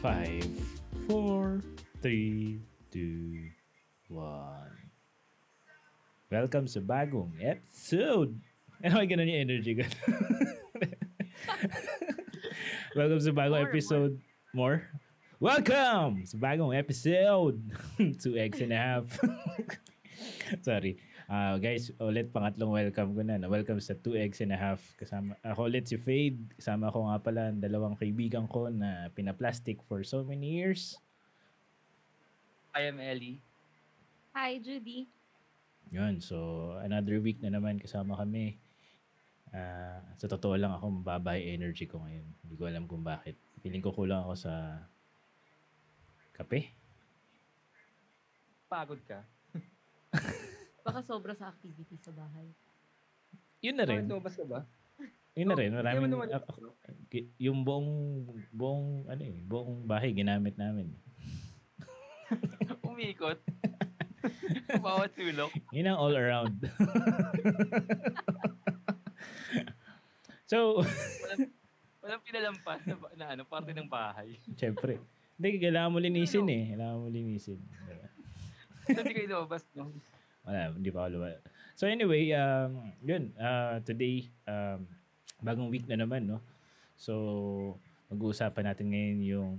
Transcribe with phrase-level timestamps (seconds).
[0.00, 0.48] Five,
[1.04, 1.60] four,
[2.00, 2.56] three,
[2.88, 3.52] two,
[4.08, 4.72] one.
[6.32, 8.32] Welcome sa bagong episode.
[8.80, 9.84] Ano ay ganun yung energy ko?
[12.96, 14.14] Welcome sa bagong More, episode.
[14.56, 14.88] More?
[15.36, 17.60] Welcome sa bagong episode.
[18.24, 19.20] Two eggs and a half.
[20.64, 20.96] Sorry.
[21.30, 23.38] Ah, guys, ulit pangatlong welcome ko na.
[23.38, 23.46] na.
[23.46, 24.82] Welcome sa Two Eggs and a Half.
[24.98, 26.42] Kasama, ako ulit si Fade.
[26.58, 30.98] Kasama ko nga pala ang dalawang kaibigan ko na pinaplastic for so many years.
[32.74, 33.38] I am Ellie.
[34.34, 35.06] Hi, Judy.
[35.94, 38.58] Yun, so another week na naman kasama kami.
[39.54, 42.26] Ah, sa totoo lang ako, mababa yung energy ko ngayon.
[42.42, 43.38] Hindi ko alam kung bakit.
[43.62, 44.82] Feeling ko kulang ako sa
[46.34, 46.74] kape.
[48.66, 49.22] Pagod ka.
[50.80, 52.48] Baka sobra sa activity sa bahay.
[53.60, 54.08] Yun na rin.
[54.08, 54.64] Lumabas ka ba?
[55.36, 55.70] Yun na rin.
[55.70, 56.10] Maraming,
[57.38, 57.90] yung buong,
[58.50, 60.90] buong, ano eh, buong bahay ginamit namin.
[62.88, 63.38] Umikot.
[64.84, 65.52] Bawat sulok.
[65.72, 66.56] Yun ang all around.
[70.50, 70.82] so,
[71.24, 71.50] Walang,
[72.00, 74.36] walang pinalampas na, na ano, parte ng bahay.
[74.56, 75.00] syempre.
[75.40, 76.76] Hindi, kailangan mo linisin eh.
[76.76, 77.60] Kailangan mo linisin.
[78.84, 79.94] Hindi kayo lumabas, no?
[80.44, 81.28] Wala, hindi pa ako.
[81.76, 84.84] So anyway, um, yun, uh, today, um,
[85.40, 86.40] bagong week na naman, no?
[87.00, 87.14] So,
[88.12, 89.50] mag-uusapan natin ngayon yung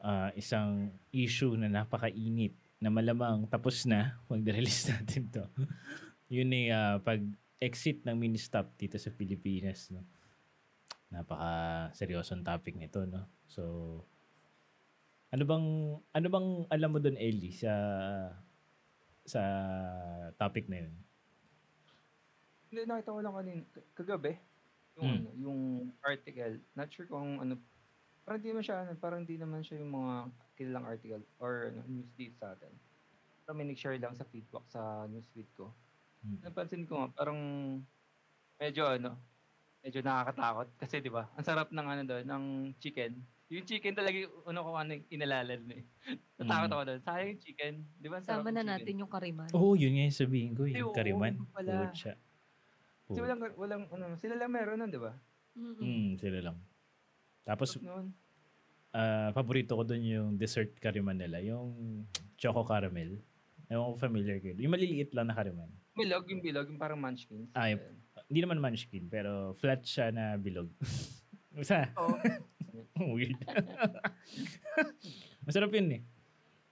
[0.00, 5.44] uh, isang issue na napakainit na malamang tapos na, mag-release natin to.
[6.34, 10.00] yun ay uh, pag-exit ng mini-stop dito sa Pilipinas, no?
[11.10, 13.28] Napaka seryosong topic nito, no?
[13.50, 13.62] So,
[15.30, 15.66] ano bang
[16.10, 17.70] ano bang alam mo doon Ellie sa
[19.30, 19.42] sa
[20.34, 20.94] topic na yun?
[22.70, 23.62] Hindi, nakita ko lang kanina,
[23.94, 24.32] kagabi,
[24.98, 25.60] yung, ano, yung
[26.02, 27.54] article, not sure kung ano,
[28.26, 30.14] parang di naman siya, ano, parang di naman siya yung mga
[30.58, 32.70] kilalang article or ano, news feed sa atin.
[33.46, 35.70] Parang may nag-share lang sa feedback sa news feed ko.
[36.22, 36.38] Hmm.
[36.42, 37.40] Napansin ko nga, parang
[38.60, 39.16] medyo ano,
[39.80, 41.24] medyo nakakatakot kasi 'di ba?
[41.34, 42.44] Ang sarap ng ano doon, ng
[42.76, 43.16] chicken.
[43.50, 45.84] Yung chicken talaga yung ano ko ano yung inalalan mo eh.
[46.38, 46.74] Natakot Mm.
[46.74, 47.00] ako doon.
[47.02, 47.74] Sayang yung chicken.
[47.98, 48.18] 'Di ba?
[48.22, 48.70] Sama na chicken?
[48.70, 49.48] natin yung kariman.
[49.50, 51.34] Oo, oh, yun nga yung sabihin ko, Ay, yung oo, kariman.
[51.34, 51.90] yun pala.
[51.90, 52.14] Pucha.
[53.10, 55.12] Kasi walang walang ano, sila lang meron nun, 'di ba?
[55.58, 55.82] Mm-mm.
[55.82, 56.56] Hmm, sila lang.
[57.42, 58.14] Tapos, noon.
[58.92, 62.06] ah, paborito ko dun yung dessert kariman nila, yung
[62.38, 63.18] choco caramel.
[63.66, 64.54] Ewan ko familiar kayo.
[64.54, 65.70] Yung maliliit lang na kariman.
[65.94, 67.50] Bilog, yung bilog, yung parang munchkins.
[67.52, 67.82] Ah, yung-
[68.26, 70.70] Hindi naman munchkin, pero flat siya na bilog.
[71.50, 72.14] Basta, Oo.
[73.16, 73.34] weird.
[75.42, 76.02] masarap yun eh.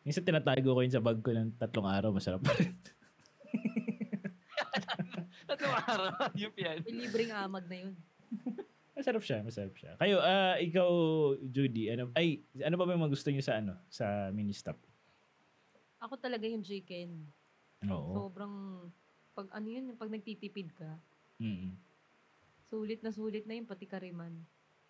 [0.07, 2.73] Minsan tinatago ko yun sa bag ko ng tatlong araw, masarap pa rin.
[5.49, 6.85] Tatlong araw, yung yan.
[6.85, 7.95] May libreng amag na yun.
[8.93, 9.97] Masarap siya, masarap siya.
[9.97, 10.91] Kayo, ah, ikaw,
[11.41, 14.77] Judy, ano, ay, ano ba yung mga gusto niyo sa ano, sa mini stop?
[15.99, 17.27] Ako talaga yung chicken.
[17.87, 18.27] Oo.
[18.27, 18.87] Sobrang,
[19.33, 20.99] pag ano yun, pag nagtitipid ka,
[21.39, 21.79] Mm.
[22.61, 24.35] sulit na sulit na yun, pati kariman.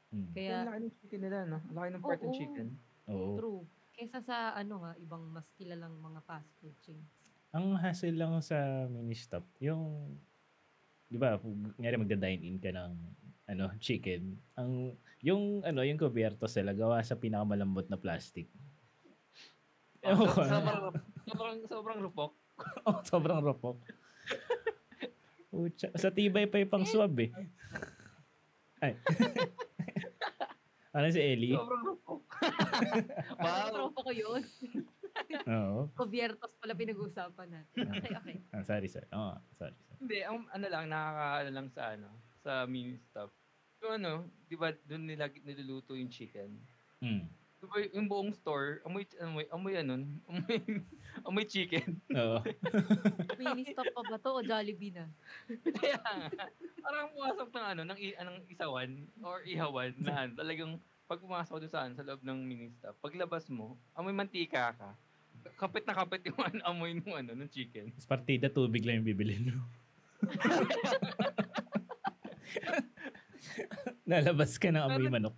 [0.08, 0.30] Mm.
[0.32, 1.58] Kaya, ang laki ng chicken nila, no?
[1.68, 2.38] Ang laki ng part ng Oo.
[2.38, 2.66] chicken.
[3.08, 3.32] Oo.
[3.36, 3.62] true.
[3.98, 7.10] Kesa sa ano ha, ibang mas kilalang mga fast food chains.
[7.52, 10.14] Ang hassle lang sa mini stop, yung,
[11.08, 11.40] di ba,
[11.80, 12.92] ngayari magda-dine-in ka ng,
[13.48, 18.46] ano, chicken, ang, yung, ano, yung kubiertos sila, gawa sa pinakamalambot na plastic.
[20.04, 20.40] Ewan ko.
[20.40, 20.80] So- sobrang,
[21.26, 22.32] sobrang, sobrang rupok.
[22.88, 23.76] oh, sobrang ropok.
[25.48, 27.32] Pucha, sa tibay pa yung pang swab eh.
[28.84, 28.94] Ay.
[30.94, 31.54] Ano si Ellie?
[31.56, 32.22] Sobrang rupok.
[33.38, 33.44] Wow.
[33.44, 33.68] wow.
[33.74, 34.42] Tropa ko yun.
[35.50, 35.90] Oo.
[35.98, 37.86] Cubiertos pala pinag-uusapan natin.
[37.90, 38.36] Okay, okay.
[38.54, 39.08] Ah, sorry, sorry.
[39.10, 39.98] Oo, sorry, sorry.
[39.98, 43.34] Hindi, ang ano lang, nakakaano lang sa ano, sa mini stop.
[43.82, 44.12] Yung ano,
[44.46, 46.58] di ba, doon nila niluluto yung chicken.
[47.02, 47.26] Mm.
[47.58, 49.98] Di ba, yung buong store, amoy, amoy, amoy ano,
[50.30, 50.58] amoy,
[51.26, 51.98] amoy chicken.
[52.14, 52.38] Oo.
[53.38, 55.10] Mini stop pa ba to o Jollibee na?
[55.74, 56.30] Kaya nga,
[56.78, 58.90] parang pumasok ng ano, ng, i- anong isawan
[59.26, 60.78] or ihawan na ano, talagang
[61.10, 64.90] pag pumasok doon sa, ano, sa loob ng mini stop, paglabas mo, amoy mantika ka.
[65.58, 67.90] Kapit na kapit yung ano, amoy ng ano, ng chicken.
[67.90, 69.66] Tapos partida, tubig lang yung bibilin mo.
[74.06, 75.34] Nalabas ka ng amoy manok.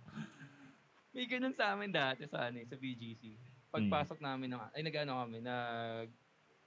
[1.11, 3.35] May ganun sa amin dati sa ano, eh, sa BGC.
[3.71, 6.07] Pagpasok namin ng ay nagano kami, nag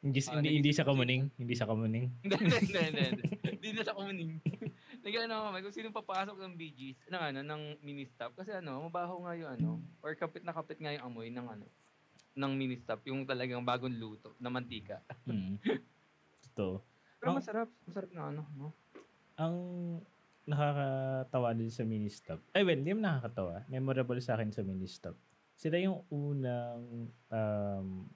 [0.04, 1.32] Hindi, Ah, hindi, hindi sa kamuning.
[1.40, 2.12] Hindi sa kamuning.
[2.28, 3.04] Hindi, hindi, hindi,
[3.48, 3.68] hindi.
[3.72, 4.36] Na sa kumaning.
[5.04, 8.36] Nag-ano kami, kung sino papasok ng BGs, ng ano, ng mini stop.
[8.36, 9.68] Kasi ano, mabaho nga yung ano,
[10.04, 11.64] or kapit na kapit nga yung amoy ng ano,
[12.36, 15.00] ng mini stop, yung talagang bagong luto na mantika.
[15.24, 15.56] Mm.
[16.52, 16.84] Totoo.
[17.16, 17.36] Pero Oh.
[17.40, 18.76] masarap, masarap na ano, no?
[19.40, 19.56] Ang
[20.44, 22.40] nakakatawa din sa mini stop.
[22.52, 23.64] Ay, well, hindi naman nakakatawa.
[23.68, 25.16] Memorable sa akin sa mini stop.
[25.54, 28.10] sila yung unang um,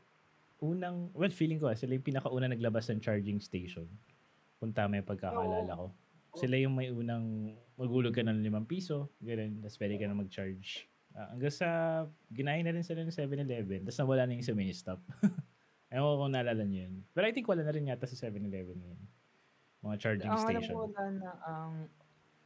[0.58, 3.86] unang well feeling ko ah, sila yung pinakauna naglabas ng charging station.
[4.58, 5.94] Kung tama yung pagkakaalala ko.
[6.34, 10.90] Sila yung may unang magulog ka ng limang piso, ganun, tapos pwede ka na mag-charge.
[11.14, 11.68] Ah, hanggang sa,
[12.30, 15.00] ginahin na rin sila ng 7-Eleven, tapos nawala na yung sa mini stop.
[15.94, 16.94] Ewan ko kung naalala niyo yun.
[17.16, 18.98] Pero I think wala na rin yata sa 7-Eleven yun.
[19.82, 20.74] Mga charging Ang station.
[20.74, 21.72] ko wala na ang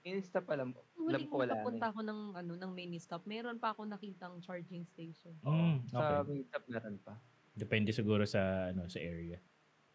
[0.03, 0.75] Insta pa lang.
[0.99, 1.91] Huling ko wala na nakapunta eh.
[1.95, 5.31] ako ng, ano, ng mini stop, meron pa ako nakitang charging station.
[5.41, 6.43] Mm, Sa okay.
[6.43, 7.15] Meetup meron pa.
[7.55, 9.39] Depende siguro sa ano sa area.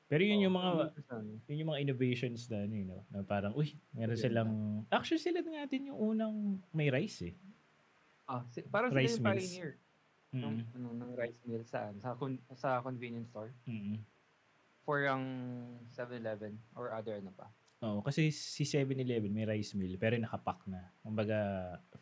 [0.08, 0.72] Pero yun yung Oo, mga
[1.12, 1.36] ano.
[1.44, 4.24] yun yung mga innovations na ano, you know, na parang uy, meron Maganda.
[4.24, 4.52] silang
[4.88, 6.36] actually sila nga din yung unang
[6.72, 7.36] may rice eh.
[8.24, 9.72] Ah, si, parang Rice sila yung pioneer
[10.30, 10.76] ng, Mm.
[10.76, 13.52] ano, ng rice mill sa, ano, sa, con- sa convenience store.
[13.64, 14.04] Mm.
[14.84, 15.24] For ang
[15.92, 17.48] 7-Eleven or other ano pa.
[17.78, 20.82] Oo, kasi si 7-Eleven may rice mill pero nakapack na.
[21.06, 21.38] Kumbaga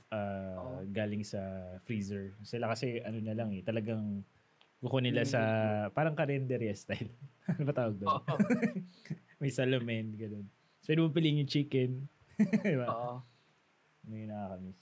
[0.08, 0.88] ah, Oo.
[0.88, 1.42] galing sa
[1.84, 2.32] freezer.
[2.48, 4.24] Sila kasi ano na lang eh, talagang
[4.80, 5.42] buko nila sa
[5.92, 7.12] parang karinderya style.
[7.52, 8.08] ano ba tawag doon?
[8.08, 8.36] Oo.
[9.44, 10.48] May salamin, ganun.
[10.80, 12.08] So, pwede mo piliin yung chicken.
[12.64, 12.88] diba?
[12.88, 13.20] Oo.
[14.08, 14.80] May nakakamiss.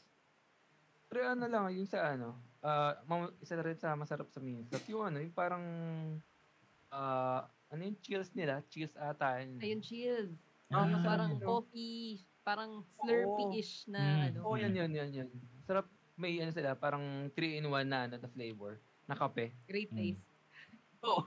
[1.09, 4.85] Pero ano lang, yung sa ano, ah mam- isa na rin sa masarap sa Minstop,
[4.85, 5.65] yung ano, yung parang,
[6.93, 8.61] ah ano yung chills nila?
[8.69, 9.41] Chills ata.
[9.41, 9.57] yun.
[9.57, 9.81] Ayun,
[10.73, 10.93] chill.
[10.97, 11.45] Ah, parang ano?
[11.45, 12.05] coffee,
[12.41, 14.23] parang slurpee-ish na Mm.
[14.27, 14.37] ano.
[14.49, 15.29] Oo, yan, yan, yan, yan.
[15.63, 15.87] Sarap,
[16.17, 19.53] may ano sila, parang 3-in-1 na, ano, na flavor, na kape.
[19.65, 19.97] Great Mm.
[19.97, 20.27] taste.
[21.03, 21.19] Oo.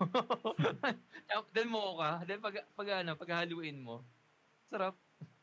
[1.53, 4.05] Then mo ka, then pag, pag ano, pag haluin mo,
[4.69, 4.97] sarap.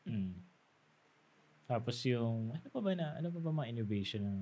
[0.04, 0.42] Mm.
[1.64, 4.40] Tapos yung, ano pa ba na, ano pa ba mga innovation ng,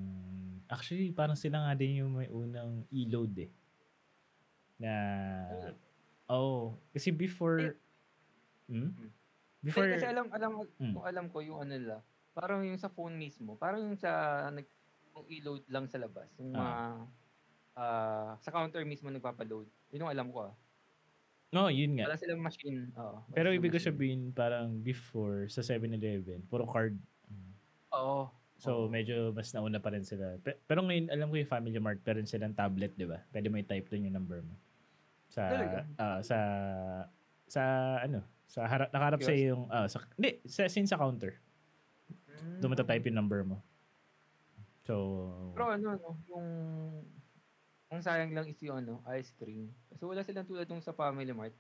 [0.67, 3.51] actually, parang sila nga din yung may unang e-load eh.
[4.81, 4.93] Na,
[6.27, 7.79] oh, kasi before,
[8.67, 8.91] hmm?
[9.63, 10.93] Before, Kasi, kasi alam, alam, Mm.
[10.93, 11.97] kung alam ko yung ano nila,
[12.35, 14.11] parang yung sa phone mismo, parang yung sa,
[14.51, 14.67] nag,
[15.15, 16.75] yung i-load lang sa labas, yung mga,
[17.79, 19.69] ah, sa counter mismo nagpapaload.
[19.95, 20.55] Yun yung alam ko ah.
[21.53, 22.09] no, yun nga.
[22.09, 22.89] Wala silang machine.
[22.97, 23.23] Oo.
[23.31, 26.97] Pero ibig ko sabihin, parang before, sa 7-Eleven, puro card.
[27.93, 28.33] Oo.
[28.57, 28.89] So, Oo.
[28.89, 30.39] medyo mas nauna pa rin sila.
[30.41, 33.21] Pe- Pero ngayon, alam ko yung Family Mart, pero silang tablet, di ba?
[33.29, 34.55] Pwede mo i-type doon yung number mo.
[35.29, 35.81] Sa, Talaga?
[35.99, 36.39] ah, sa,
[37.47, 37.63] sa,
[38.01, 41.41] ano, sa harap, nakaharap sa yung, ah, sa, hindi, sa, sin sa counter.
[42.13, 42.61] Mm.
[42.61, 43.65] Doon mo type yung number mo.
[44.85, 44.93] So,
[45.57, 46.47] Pero ano, no, yung,
[47.89, 49.73] ang sayang lang is yung ano, ice cream.
[49.89, 51.57] Kasi wala silang tulad nung sa Family Mart.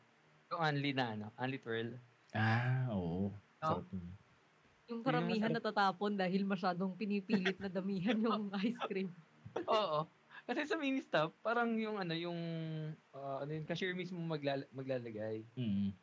[0.53, 1.97] Yung Unli na ano, Unli Twirl.
[2.37, 3.33] ah, oo.
[3.56, 4.05] Sarap yun.
[4.05, 9.09] Yung Yun yung karamihan natatapon dahil masyadong pinipilit na damihan yung ice cream.
[9.65, 10.05] Oo.
[10.44, 12.37] Kasi sa mini stop, parang yung ano, yung,
[13.17, 15.47] ah, ano yung cashier mismo maglala- maglalagay.
[15.56, 15.97] Mm.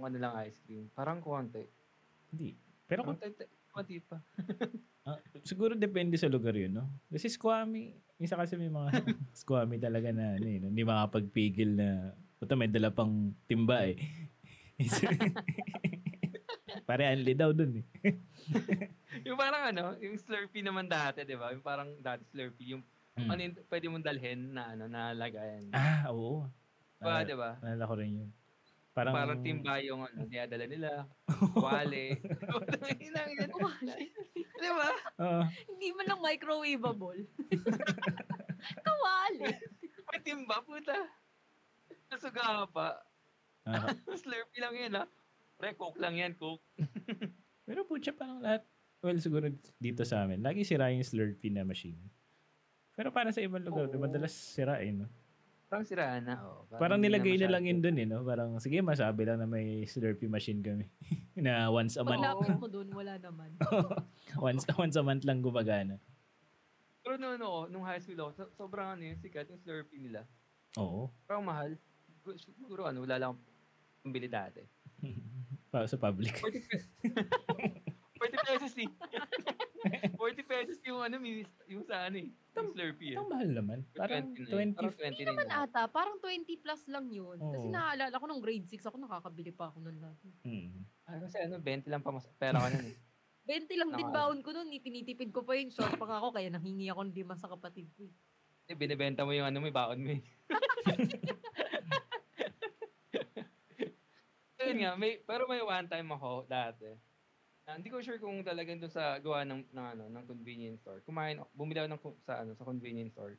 [0.00, 0.88] Kung ano lang ice cream.
[0.96, 1.60] Parang konti.
[2.32, 2.56] Hindi.
[2.88, 4.16] Pero kung, Konti, konti pa.
[5.44, 6.88] siguro depende sa lugar yun, no?
[7.12, 8.88] Kasi squammy, isa kasi may mga
[9.44, 14.00] squammy talaga na, ano, eh, hindi makapagpigil na, puta may dala pang timba eh.
[16.88, 17.86] Pare, anli daw dun eh.
[19.28, 21.52] yung parang ano, yung Slurpee naman dati, di ba?
[21.52, 22.80] Yung parang dati Slurpee, yung
[23.18, 23.26] Mm.
[23.26, 25.66] ano yung pwede mong dalhin na ano, na lagayan.
[25.74, 26.46] Ah, oo.
[26.96, 27.50] Diba, Ah, di ba?
[27.60, 28.30] Naalala ko rin yun.
[28.90, 31.06] Parang, Parang, timba yung ano, dinadala nila.
[31.54, 32.18] Wale.
[32.98, 33.50] Inang yan.
[34.34, 34.90] Di ba?
[35.22, 35.42] Oo.
[35.70, 37.22] Hindi man lang microwavable.
[38.86, 39.40] Kawali.
[40.10, 40.98] May timba, puta.
[42.10, 42.98] Nasuga pa.
[43.62, 45.04] Ah, Slurpee lang yan, ha?
[45.54, 46.64] Pre, coke lang yan, coke.
[47.68, 48.66] pero putya parang lahat,
[49.04, 49.46] well, siguro
[49.78, 52.00] dito sa amin, lagi sira yung Slurpee na machine.
[52.98, 54.02] Pero para sa ibang lugar, Oo.
[54.02, 55.08] madalas sirain, no?
[55.70, 56.34] Parang siraan na.
[56.42, 56.66] Oh.
[56.66, 57.54] Parang hindi nilagay na masyado.
[57.54, 58.26] lang yun dun eh, no?
[58.26, 60.90] Parang, sige, masabi lang na may Slurpee machine kami.
[61.38, 62.18] na once a month.
[62.18, 63.54] Paglapit mo dun, wala naman.
[64.50, 66.02] once, once a month lang gumagana.
[67.00, 70.26] Pero no, no, nung high school ako, so- sobrang ano yun, sikat yung Slurpee nila.
[70.74, 71.06] Oo.
[71.24, 71.78] Parang mahal.
[72.18, 73.38] Siguro- Siguro ano, wala lang
[74.02, 74.66] akong bili dati.
[75.70, 76.34] Pa, sa public.
[76.42, 76.90] 40 pesos.
[78.18, 78.90] 40 pesos eh.
[80.20, 81.16] 40 pesos yung ano,
[81.66, 82.30] yung sa ano eh.
[82.56, 83.16] Yung Slurpee eh.
[83.16, 83.78] Ang mahal naman.
[83.94, 84.74] Parang 29.
[84.74, 84.76] 20.
[84.76, 85.64] Parang 29 Naman na.
[85.64, 87.38] ata, parang 20 plus lang yun.
[87.38, 87.72] Kasi Oo.
[87.72, 90.28] naaalala ko nung grade 6 ako, nakakabili pa ako nun lagi.
[90.44, 90.84] Mm.
[91.06, 92.98] Ah, kasi ano, 20 lang pa mas pera ko nun eh.
[93.48, 95.72] 20 lang din baon ko nun, itinitipid ko pa yun.
[95.72, 98.04] Short pa ako, kaya nanghingi ako ng lima sa kapatid ko.
[98.04, 98.12] eh.
[98.68, 100.22] Eh, binibenta mo yung ano, may baon mo eh.
[104.60, 106.94] Ayun nga, may, pero may one time ako dati.
[107.70, 111.06] Ah, hindi ko sure kung talagang doon sa gawa ng, ng, ano, ng convenience store.
[111.06, 113.38] Kumain, bumili ako ng, sa, ano, sa convenience store.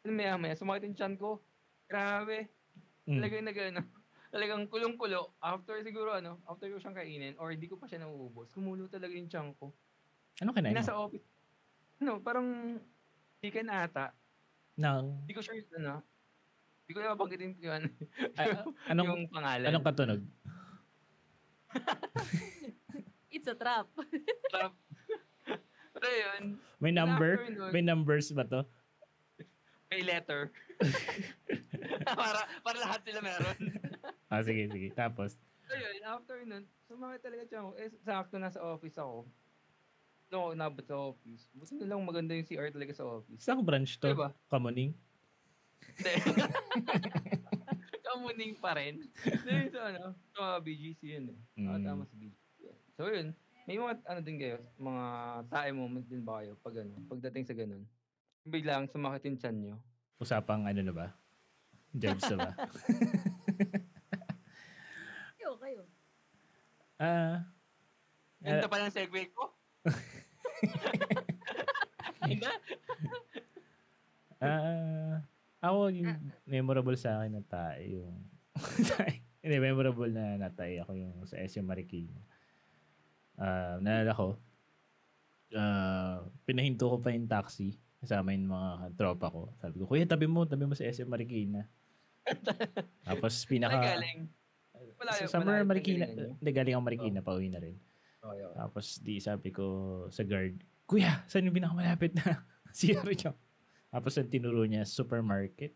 [0.00, 1.44] Ano maya maya, sumakit yung tiyan ko.
[1.84, 2.48] Grabe.
[3.04, 3.20] Mm.
[3.20, 3.80] Talagang nag, ano,
[4.32, 5.36] talagang kulong-kulo.
[5.44, 9.12] After siguro, ano, after ko siyang kainin, or hindi ko pa siya nauubos, kumulo talaga
[9.12, 9.68] yung tiyan ko.
[10.40, 10.80] Ano kinain mo?
[10.80, 11.28] Nasa office.
[12.00, 12.80] Ano, parang
[13.44, 14.16] chicken ata.
[14.80, 16.00] Nang, Hindi ko sure yun, ano.
[16.88, 19.68] Hindi ko na mabanggitin yung, ano, anong, yung pangalan.
[19.68, 20.24] anong katunog?
[23.36, 23.84] It's a trap.
[24.48, 24.72] Trap.
[25.92, 27.44] Pero yun, May number?
[27.70, 28.64] May numbers ba to?
[29.86, 30.50] may letter.
[32.10, 33.56] para, para lahat sila meron.
[34.26, 34.90] Ah, sige, sige.
[34.90, 37.70] Tapos, So yun, after nun, sumakit talaga siya ako.
[37.76, 39.22] Eh, sakto nasa office ako.
[40.26, 41.42] Doon ako inabot sa office.
[41.52, 43.38] Buti na lang maganda yung CR talaga sa office.
[43.40, 44.10] saan branch to?
[44.10, 44.34] Diba?
[44.46, 44.90] Kamuning?
[45.94, 46.12] Hindi.
[48.06, 49.06] Kamuning pa rin.
[49.22, 51.38] Dahil sa ano, sa BGC yun eh.
[51.62, 51.84] Ah, Mm.
[51.84, 52.45] tama sa BGC.
[52.96, 53.36] So yun,
[53.68, 55.04] may mga ano din kayo, mga
[55.52, 57.84] tae moment din ba kayo pag ano, pagdating sa ganun.
[58.48, 59.76] Biglang sumakit yung chan nyo.
[60.16, 61.12] Usapang ano na ba?
[61.92, 62.50] Jobs na ba?
[65.36, 65.82] Kayo, kayo.
[66.98, 67.46] Ah,
[68.42, 69.54] Ganda pa ng segue ko.
[72.26, 72.46] Hindi?
[74.44, 75.22] ah,
[75.62, 76.12] ako yung
[76.44, 78.16] memorable sa akin na tayo yung.
[79.46, 82.18] Hindi, memorable na natay ako yung sa SM Marikina.
[83.36, 84.28] Ah, naalala ko,
[85.56, 89.50] ah, pinahinto ko pa yung taxi kasama yung mga tropa ko.
[89.58, 91.64] Sabi ko, Kuya, tabi mo, tabi mo sa SM Marikina.
[93.08, 93.80] Tapos pinaka...
[93.82, 94.28] galing?
[94.96, 96.04] Malayo, sa Summer malayo Marikina.
[96.08, 97.76] Hindi, galing ako Marikina, pauwi na rin.
[98.20, 98.56] Okay, okay.
[98.56, 99.64] Tapos di sabi ko
[100.12, 103.32] sa guard, Kuya, saan yung pinakamalapit na CR nyo?
[103.90, 105.74] Tapos ang tinuro niya, supermarket.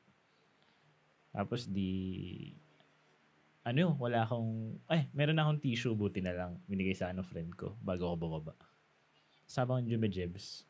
[1.31, 2.55] Tapos di,
[3.61, 6.52] ano wala akong, ay, meron na akong tissue, buti na lang.
[6.64, 8.55] Binigay sa ano friend ko, bago ako bumaba.
[9.45, 10.64] Sabang Jumejebs.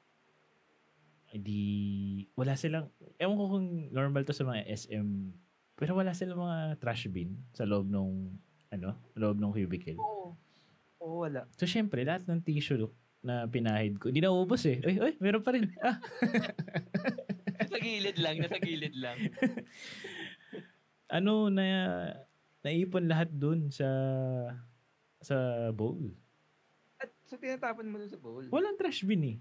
[1.31, 5.31] Di, wala silang, ewan ko kung normal to sa mga SM,
[5.79, 8.35] pero wala silang mga trash bin sa loob nung,
[8.75, 9.95] ano, loob nung cubicle.
[10.03, 10.35] Oo.
[11.01, 11.49] Oo, wala.
[11.57, 12.91] So, syempre, lahat ng tissue
[13.25, 14.81] na pinahid ko, hindi na ubos eh.
[14.85, 15.71] Ay, ay, meron pa rin.
[15.81, 15.97] Ah,
[17.61, 19.21] Nasa gilid lang, nasa gilid lang.
[21.17, 21.65] ano na,
[22.61, 23.89] naipon lahat dun sa,
[25.21, 25.37] sa
[25.73, 26.13] bowl.
[27.01, 28.45] At so tinatapon mo dun sa bowl.
[28.49, 29.39] Walang trash bin eh.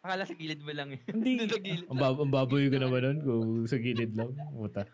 [0.00, 1.00] Akala sa gilid mo lang eh.
[1.10, 1.34] Hindi.
[1.50, 4.38] Sa gilid ang, bab- ang baboy ko naman nun kung sa gilid lang.
[4.54, 4.86] Puta.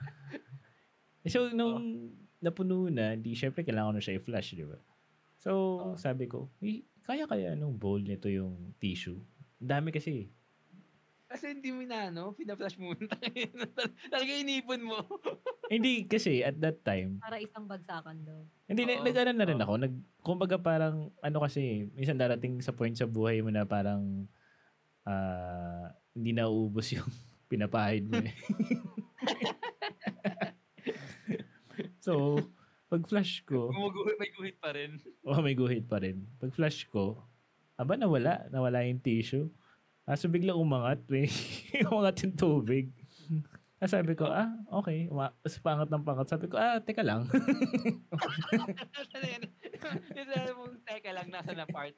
[1.21, 2.09] Eh, So, nung
[2.41, 4.81] napuno na, di syempre kailangan ko na siya i-flush, di ba?
[5.37, 5.95] So, Oo.
[6.01, 9.21] sabi ko, "Eh, kaya kaya nung bowl nito yung tissue?
[9.61, 10.33] Ang dami kasi.
[11.33, 12.37] Kasi hindi mo na, no?
[12.37, 12.93] Pina-flash mo.
[14.13, 15.01] Talaga inipon mo.
[15.73, 18.45] Hindi kasi at that time, Para isang bagsakan daw.
[18.69, 19.01] Hindi, Oo.
[19.01, 19.65] nag na rin Oo.
[19.65, 19.75] ako.
[19.81, 24.29] Nag, kumbaga parang, ano kasi, minsan darating sa point sa buhay mo na parang,
[25.09, 27.09] ah, hindi na uubos yung
[27.51, 28.37] pinapahid mo eh.
[32.05, 32.37] so,
[32.93, 33.73] pag flash ko,
[34.21, 35.01] may guhit pa rin.
[35.25, 36.29] oh, may guhit pa rin.
[36.37, 37.17] Pag flash ko,
[37.81, 39.49] aba nawala, nawala yung tissue.
[40.03, 41.31] Ah, so biglang umangat, may
[41.87, 42.91] umangat yung tubig.
[43.79, 45.11] Ah, sabi ko, ah, okay.
[45.11, 46.27] Uma- Tapos pangat ng pangat.
[46.31, 47.27] Sabi ko, ah, teka lang.
[50.15, 51.91] Sabi mong, teka lang, nasa na part.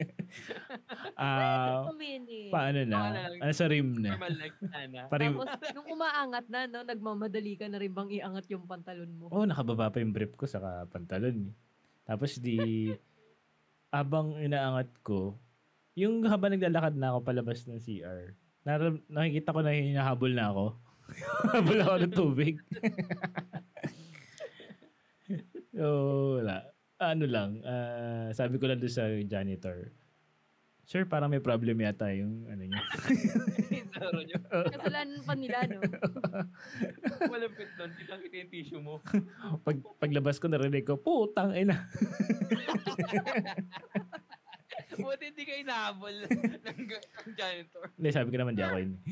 [1.15, 2.49] Ah, minute.
[2.49, 3.29] paano na?
[3.37, 4.17] Ano sa rim na?
[4.17, 4.33] Normal
[4.65, 5.01] sana.
[5.13, 9.29] Parim, Tapos, nung umaangat na, no, nagmamadali ka na rin bang iangat yung pantalon mo.
[9.29, 11.53] oh, nakababa pa yung brief ko sa pantalon.
[11.53, 11.55] eh.
[12.05, 12.93] Tapos di,
[13.89, 15.37] abang inaangat ko,
[15.95, 18.35] yung habang naglalakad na ako palabas ng CR,
[18.67, 20.67] naram, nakikita ko na hinahabol na ako.
[21.55, 22.55] Habol ako ng tubig.
[25.77, 25.87] so,
[26.41, 26.65] wala.
[26.99, 29.93] Ano lang, ah, sabi ko lang doon sa janitor,
[30.85, 32.83] Sir, parang may problem yata yung ano niya.
[33.95, 34.39] Zoro nyo.
[34.75, 35.81] Kasalanan pa nila, no?
[37.25, 37.91] Malapit doon.
[37.97, 39.01] Kitang-kita yung tissue mo.
[39.65, 41.89] Pag, paglabas ko, narinig ko, putang ina.
[44.99, 47.85] Buti hindi ka inahabol ng, ng janitor.
[47.99, 48.93] Hindi, sabi ko naman di ako yun.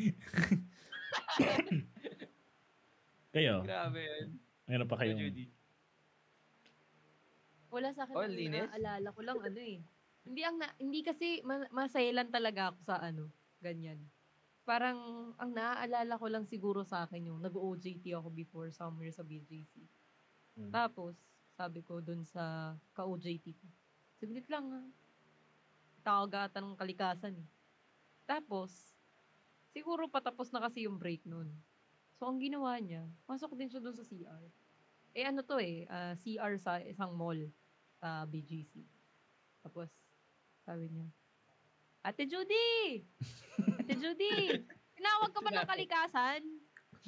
[3.32, 4.28] Kayo, Grabe yan.
[4.68, 5.16] meron pa kayong...
[5.16, 5.48] Judy.
[7.72, 8.14] Wala sa akin.
[8.14, 8.68] Oh, linis?
[8.68, 9.80] Naalala ko lang ano eh.
[10.28, 13.32] Hindi ang na, hindi kasi ma- masayalan talaga ako sa ano,
[13.64, 13.96] ganyan.
[14.68, 19.88] Parang ang naaalala ko lang siguro sa akin yung nag-OJT ako before somewhere sa BJC.
[20.54, 20.70] Hmm.
[20.70, 21.16] Tapos,
[21.56, 23.66] sabi ko dun sa ka-OJT ko,
[24.20, 24.80] saglit lang ha.
[26.02, 27.48] Tawagatan ng kalikasan eh.
[28.26, 28.94] Tapos,
[29.70, 31.50] siguro patapos na kasi yung break nun.
[32.18, 34.44] So, ang ginawa niya, pasok din siya dun sa CR.
[35.12, 37.38] Eh ano to eh, ah, CR sa isang mall
[38.02, 38.82] sa BGC.
[39.62, 39.90] Tapos,
[40.66, 41.06] sabi niya,
[42.02, 43.06] Ate Judy!
[43.78, 44.58] Ate Judy!
[44.98, 46.42] Tinawag ka ba ng kalikasan?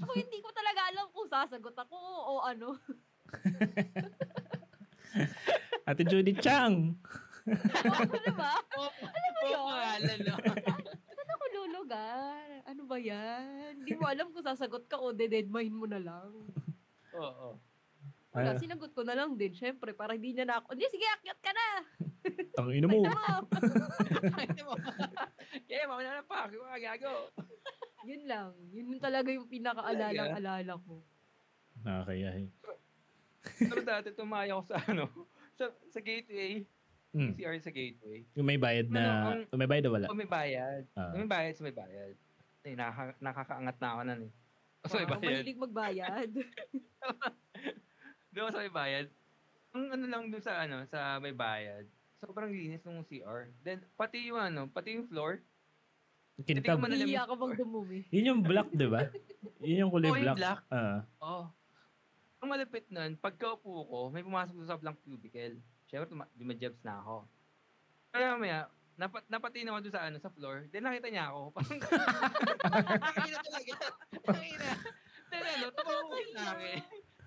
[0.03, 2.79] Ako hindi ko talaga alam kung sasagot ako o ano.
[5.91, 6.95] Ate Judy Chang!
[7.45, 8.53] Oo, diba?
[8.75, 9.99] Pop, mo yun?
[11.15, 12.49] Saan ako lulugar?
[12.49, 12.71] ba?
[12.71, 13.85] Ano ba yan?
[13.85, 16.33] Hindi mo alam kung sasagot ka o deadmine mo na lang.
[17.13, 17.61] Oo.
[18.35, 18.59] Wala, Ah.
[18.59, 19.55] sinagot ko na lang din.
[19.55, 21.67] Syempre, para hindi niya na ako, hindi, sige, akyat ka na.
[22.59, 23.05] Ang ina mo.
[24.35, 24.75] Ay, mo.
[25.71, 27.15] Kaya mamaya na pa, ako gago.
[28.09, 28.51] Yun lang.
[28.75, 31.05] Yun yung talaga yung pinakaalala-alala ko.
[31.87, 32.51] Nakakayahin.
[33.61, 35.05] Pero dati tumaya ko sa ano,
[35.55, 36.67] sa, sa gateway.
[37.15, 37.31] Hmm.
[37.39, 38.27] CR sa gateway.
[38.35, 40.07] Yung may bayad na, Ano, ang- may bayad na wala.
[40.11, 40.83] Kung may bayad.
[40.99, 41.15] Ah.
[41.15, 42.13] Kung may bayad, sa may bayad.
[42.65, 44.33] Eh, nakaka, nakakaangat na ako nun eh.
[44.85, 45.23] May Wow, bayad.
[45.23, 46.31] mahilig magbayad.
[48.35, 49.07] Doon sa may bayad.
[49.71, 51.87] Ang ano lang doon sa ano, sa may bayad.
[52.19, 53.55] Sobrang linis ng CR.
[53.63, 55.39] Then, pati yung ano, pati yung floor.
[56.43, 56.83] Kintab.
[56.83, 58.03] Iiyak ka bang dumumi?
[58.11, 59.07] Yun yung black, di ba?
[59.63, 60.37] Yun yung kulay yung black.
[60.37, 60.61] black.
[60.67, 61.07] Ah.
[61.23, 61.47] Oh.
[62.43, 65.63] Ang malapit nun, pagkaupo ko, may pumasok sa blank cubicle.
[65.95, 67.23] Siyempre, tuma- dumajabs na ako.
[68.11, 68.67] Kaya maya,
[68.99, 70.67] napat napatin ako doon sa ano sa floor.
[70.75, 71.41] Then nakita niya ako.
[71.55, 71.79] Parang
[72.99, 73.75] nakakita talaga.
[74.27, 74.71] Nakakita.
[75.31, 76.79] Then ano, tumango siya sa akin.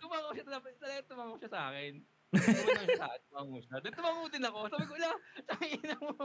[0.03, 1.93] Tumango siya, talaga talaga tumango siya sa akin.
[2.35, 3.75] Tumango siya sa akin, tumango siya.
[3.79, 4.59] Then tumango din ako.
[4.67, 5.11] Sabi ko, ala,
[5.47, 6.11] sabi na mo.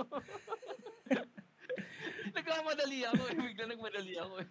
[2.35, 3.35] Nagkamadali ako eh.
[3.39, 4.49] Bigla nagmadali ako eh.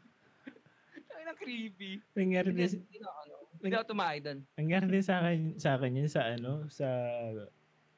[1.11, 1.99] Sabi na creepy.
[2.15, 4.39] Nangyari din, hindi ako, ano, hindi ako tumahay doon.
[4.55, 6.87] nangyari din sa akin, sa akin yun sa ano, sa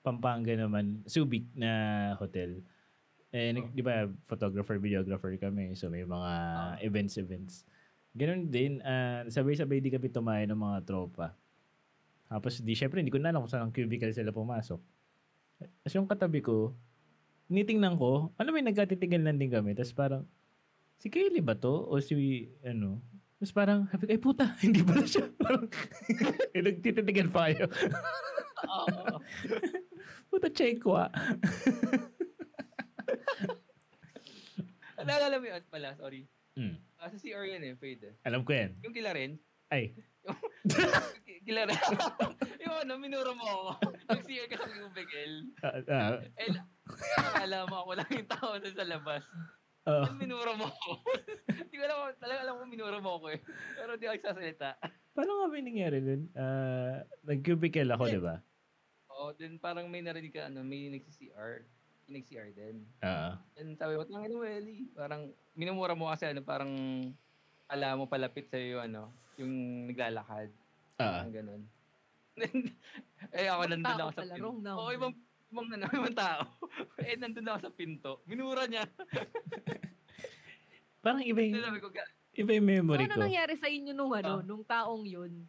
[0.03, 1.71] Pampanga naman, Subic na
[2.19, 2.59] hotel.
[3.31, 3.65] Eh, Oh.
[3.65, 5.73] di ba, photographer, videographer kami.
[5.73, 6.31] So, may mga
[6.77, 6.85] Oh.
[6.85, 7.53] events, events.
[8.13, 11.33] Ganun din, ah, sabay-sabay di kami tumayo ng mga tropa.
[12.29, 14.77] Tapos, di, syempre, hindi ko na alam kung saan ang cubicle sila pumasok.
[15.81, 16.75] Tapos yung katabi ko,
[17.47, 19.73] nitingnan ko, ano may nagkatitigan din kami.
[19.73, 20.23] Tapos parang,
[20.99, 21.87] si Kaylee ba to?
[21.89, 22.13] O si,
[22.61, 22.99] ano?
[23.39, 25.25] Tapos parang, sabi ko, ay puta, hindi pala siya.
[25.39, 25.65] Parang,
[26.53, 27.65] eh, nagtititigan pa kayo.
[28.83, 29.17] Oo.
[30.29, 31.09] Puta, check ko ah.
[35.03, 36.23] Naalala mo yun pala, sorry.
[36.55, 36.77] Hmm.
[37.01, 38.15] Ah, sa CR yan eh, pwede.
[38.23, 38.77] Alam ko yan.
[38.85, 39.35] Yung kila rin.
[39.67, 39.91] Ay,
[41.43, 41.75] Kila rin.
[42.63, 43.91] yung ano, minura mo ako.
[44.15, 45.35] Yung CR ka sa cubicle.
[45.59, 46.55] ah, ah, Eh,
[47.19, 49.23] akala mo ako lang yung tao doon sa labas.
[49.83, 51.03] Yung minura mo ako.
[51.51, 53.43] Hindi ko alam, talaga alam ko minura mo ako eh.
[53.75, 54.69] Pero di ako nagsasalita.
[55.11, 56.21] paano nga ba yung nangyari nun?
[56.31, 58.39] Ah, nag-cubicle ako, di ba?
[59.23, 61.63] Oo, then parang may narinig ka, ano, may nagsi-CR.
[62.03, 62.83] Yung nag-CR din.
[62.99, 64.91] Ah, And sabi ko, tangin mo, Ellie.
[64.91, 65.23] Parang,
[65.55, 66.67] minumura mo kasi, ano, parang,
[67.65, 69.01] alam mo palapit sa'yo yung, ano,
[69.39, 69.53] yung
[69.87, 70.51] naglalakad.
[70.99, 71.61] ah, Parang ganun.
[73.31, 74.51] eh, ako Ibang nandun ako sa pinto.
[74.75, 75.13] Oo, ibang,
[75.47, 76.43] ibang, ano, ibang tao.
[76.99, 78.11] eh, nandun ako sa pinto.
[78.25, 78.83] Minura niya.
[81.03, 83.21] parang iba yung, Then sabi ko, "Ga- iba yung So, memory ano ko.
[83.23, 84.43] nangyari sa inyo nung ano, Ah.
[84.43, 85.47] nung taong yun?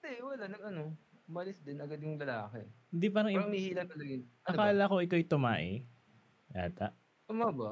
[0.00, 0.82] Hindi, wala, nag, ano,
[1.24, 2.64] umalis din agad yung lalaki.
[2.92, 4.22] Hindi parang, Parang umihilan talaga yun.
[4.22, 4.50] Ano ba?
[4.52, 5.70] akala ko ikaw yung tumae.
[6.52, 6.86] Yata.
[7.24, 7.70] Tama ba?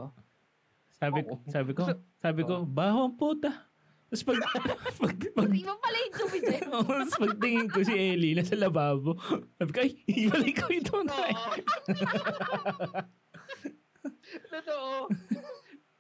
[0.97, 1.37] Sabi, Oo.
[1.45, 1.85] sabi ko,
[2.17, 3.69] sabi ko, baho ang puta.
[4.11, 4.41] Tapos pag,
[5.07, 6.67] pag, pag, iba pala yung dyan.
[6.75, 9.15] Oo, Tapos pagtingin ko si Ellie nasa lababo.
[9.55, 11.15] Sabi ko, ay, ibalik ko ito na.
[11.15, 11.53] Oo.
[14.51, 14.91] Totoo.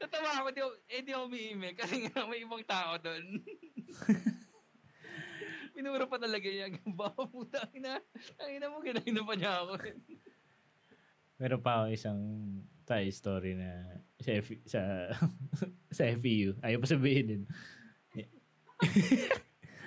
[0.00, 3.44] Tatawa ako, di, ako- eh di ako umiimik kasi nga may ibang tao doon.
[5.80, 6.68] Minura pa talaga niya.
[6.92, 7.96] Bawa puta, ina.
[8.36, 9.80] Ang ina mo, ginagina pa niya ako.
[11.40, 12.20] Meron pa ako isang
[12.84, 14.80] tayo story na sa, F, sa,
[15.96, 16.52] sa FEU.
[16.60, 17.42] Ayaw pa sabihin din.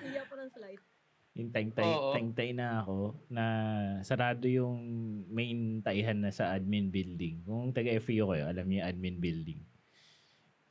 [0.01, 0.81] Kaya pa ng slide.
[1.37, 2.09] Yung tangtay, Oo.
[2.17, 3.45] tangtay na ako na
[4.01, 4.81] sarado yung
[5.29, 7.45] main taihan na sa admin building.
[7.45, 9.61] Kung taga FEU kayo, alam niyo yung admin building.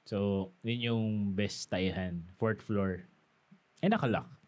[0.03, 1.05] So, yun yung
[1.39, 2.27] best taihan.
[2.43, 3.07] Fourth floor.
[3.83, 4.42] Eh, nakalock.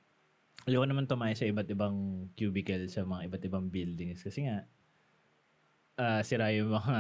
[0.65, 4.25] Ayaw ko naman tumayo sa iba't ibang cubicle sa mga iba't ibang buildings.
[4.25, 4.65] Kasi nga,
[6.01, 6.97] ah, sira yung mga,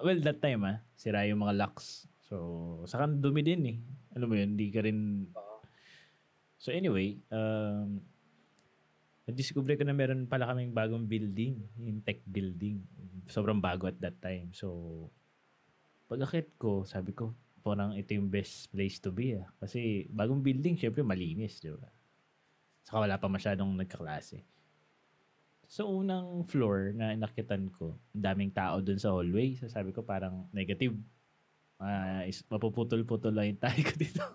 [0.00, 2.08] well, that time ah, sira yung mga locks.
[2.24, 3.76] So, saka dumi din eh.
[4.16, 5.28] Alam mo yun, hindi ka rin
[6.62, 7.98] So anyway, um,
[9.26, 12.78] na-discover ko na meron pala kaming bagong building, yung tech building.
[13.26, 14.54] Sobrang bago at that time.
[14.54, 15.10] So,
[16.06, 17.34] pag-akit ko, sabi ko,
[17.66, 19.50] parang ito yung best place to be ah.
[19.58, 21.90] Kasi bagong building, syempre malinis, di ba?
[22.82, 24.42] Saka wala pa masyadong nagkaklase.
[25.72, 29.56] So, unang floor na inakitan ko, daming tao dun sa hallway.
[29.56, 30.92] So, sabi ko parang negative.
[31.80, 34.22] Ah, is, mapuputol-putol lang yung tayo ko dito.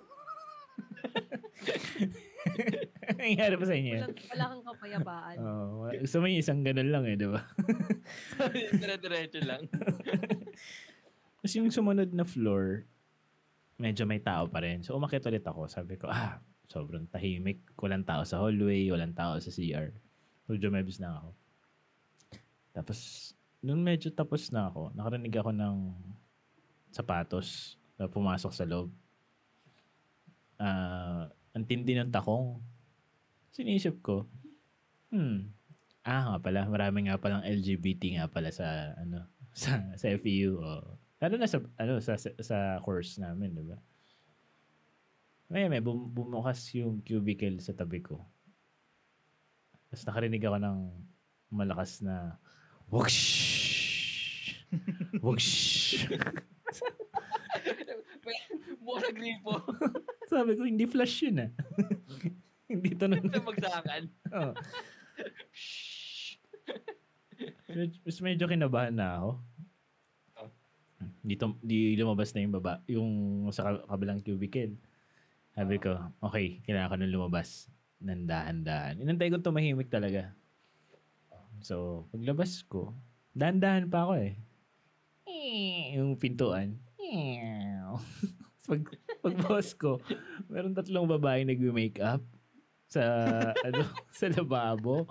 [3.21, 4.01] Nangyari pa sa inyo yan?
[4.01, 5.35] Wala, wala kang kapayapaan.
[5.39, 5.87] Oo.
[5.93, 7.41] gusto mo yung isang ganun lang eh, di ba?
[8.81, 9.63] Dire-diretso lang.
[11.37, 12.83] Tapos yung sumunod na floor,
[13.77, 14.83] medyo may tao pa rin.
[14.83, 15.69] So umakit ulit ako.
[15.69, 17.63] Sabi ko, ah, sobrang tahimik.
[17.79, 19.91] Walang tao sa hallway, walang tao sa CR.
[20.47, 21.29] Medyo mebis na ako.
[22.75, 22.99] Tapos,
[23.63, 25.75] nung medyo tapos na ako, nakarinig ako ng
[26.91, 28.91] sapatos na pumasok sa loob.
[30.61, 32.61] ah, ang tindi ng takong.
[33.49, 34.29] Sinisip ko,
[35.09, 35.49] hmm,
[36.05, 39.25] ah nga pala, marami nga palang LGBT nga pala sa, ano,
[39.57, 40.61] sa, sa FEU.
[40.61, 43.77] O, lalo na sa, ano, sa, sa, sa course namin, di ba?
[45.47, 48.19] May, may, bum, bumukas yung cubicle sa tabi ko.
[49.87, 50.77] Tapos nakarinig ako ng
[51.55, 52.35] malakas na,
[52.91, 53.47] whoosh!
[55.23, 56.03] Whoosh!
[58.87, 59.53] Bukas sa gripo.
[60.31, 61.51] Sabi ko, hindi flash yun ah.
[62.71, 63.27] hindi to nun.
[63.27, 64.03] Sa magsakan.
[67.67, 69.31] Med- Mas medyo kinabahan na ako.
[70.39, 70.49] Oh.
[71.27, 73.11] Dito, di lumabas na yung baba, yung
[73.51, 74.79] sa ka- kabilang cubicle.
[75.57, 77.65] Sabi ko, okay, kailangan ko nang lumabas.
[77.97, 79.01] Nandahan-dahan.
[79.01, 80.37] Inantay ko tumahimik talaga.
[81.65, 82.93] So, paglabas ko,
[83.33, 84.37] dahan-dahan pa ako eh.
[85.97, 86.77] Yung pintuan.
[88.69, 88.81] pag,
[89.25, 89.97] pagbukas ko,
[90.45, 92.21] meron tatlong babae nag-make up
[92.85, 93.01] sa
[93.67, 93.81] ano
[94.13, 95.09] sa lababo.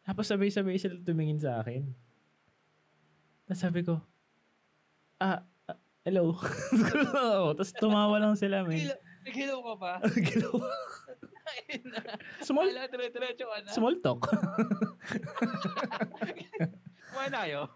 [0.00, 1.84] Tapos sabay-sabay sila tumingin sa akin.
[3.44, 4.00] Tapos sabi ko,
[5.20, 5.78] ah, ah,
[6.08, 6.34] hello.
[7.54, 8.80] Tapos tumawa lang sila, man.
[9.30, 9.92] Naghilaw ka pa.
[10.02, 10.52] Galaw.
[12.46, 13.70] Small, Wala, dire-diretso ka na.
[13.70, 14.26] small talk.
[17.10, 17.70] Kumain na kayo.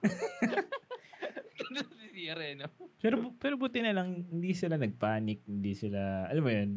[1.59, 2.67] Ganun si Sierra, eh, no?
[2.99, 6.71] pero, pero buti na lang, hindi sila nagpanic, hindi sila, alam mo yun,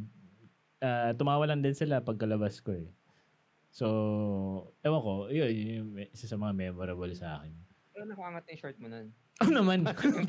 [0.82, 2.94] ah, tumawa lang din sila pagkalabas ko eh.
[3.74, 3.86] So,
[4.86, 7.54] ewan ko, yun, yun yung isa sa mga memorable sa akin.
[7.94, 9.10] Pero nakaangat na yung short mo nun.
[9.38, 9.86] Ano naman?
[9.86, 10.26] Mo nun.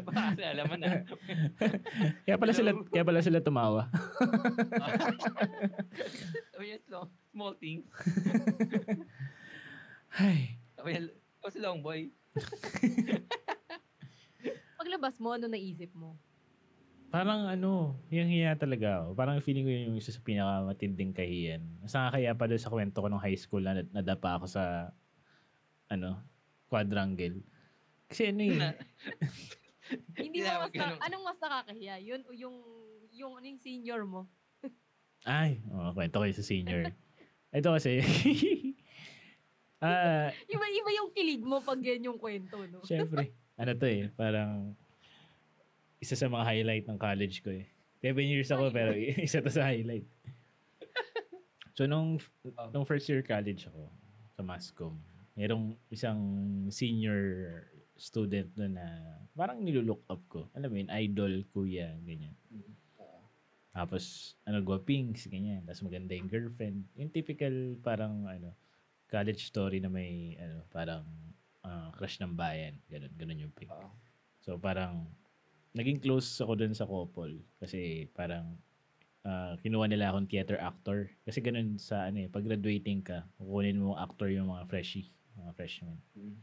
[0.06, 1.06] Baka kasi alam mo na.
[2.26, 3.86] kaya pala sila, kaya pala sila tumawa.
[6.60, 7.08] Oh, yes, long.
[7.32, 7.88] Small things.
[10.20, 11.08] Ay, Oh, yes.
[11.40, 12.12] Oh, si long boy.
[14.76, 16.20] Paglabas mo, ano naisip mo?
[17.10, 19.18] parang ano, yung hiya talaga ako.
[19.18, 21.58] Parang feeling ko yun yung isa sa pinakamatinding kahiyan.
[21.82, 24.94] Mas nakakaya pa doon sa kwento ko nung high school na nadapa ako sa
[25.90, 26.22] ano,
[26.70, 27.42] quadrangle.
[28.06, 28.54] Kasi ano eh,
[30.14, 31.96] Hindi mo mas na, anong mas nakakahiya?
[31.98, 32.56] Yun o yung,
[33.10, 34.30] yung, ano yung senior mo?
[35.26, 36.94] ay, oh, kwento yung sa senior.
[37.50, 37.98] Ito kasi,
[39.82, 42.86] ah, Iba-iba yung kilig mo pag yan yung kwento, no?
[42.86, 44.78] syempre, ano to eh, parang
[45.98, 47.66] isa sa mga highlight ng college ko eh.
[48.00, 50.08] 7 years ako pero isa to sa highlight.
[51.76, 52.16] So nung
[52.72, 53.88] nung first year college ako
[54.36, 54.96] sa Mascom,
[55.34, 56.20] merong isang
[56.70, 57.18] senior
[58.00, 58.86] student doon na
[59.36, 60.48] parang nilulook up ko.
[60.56, 62.32] Alam mo yun, idol, kuya, ganyan.
[63.70, 65.62] Tapos, ano, gwapings, ganyan.
[65.62, 66.90] Tapos maganda yung girlfriend.
[66.98, 68.56] Yung typical parang, ano,
[69.06, 71.06] college story na may, ano, parang
[71.62, 72.80] ah, crush ng bayan.
[72.90, 73.70] Ganun, ganun yung pick.
[74.42, 75.06] So, parang,
[75.76, 77.38] naging close ako dun sa couple.
[77.62, 78.58] Kasi, parang,
[79.22, 81.06] ah, kinuha nila akong theater actor.
[81.22, 85.56] Kasi ganun sa, ano eh, pag graduating ka, kukunin mo actor yung mga freshie, mga
[85.56, 85.98] freshmen.
[86.14, 86.36] Mm.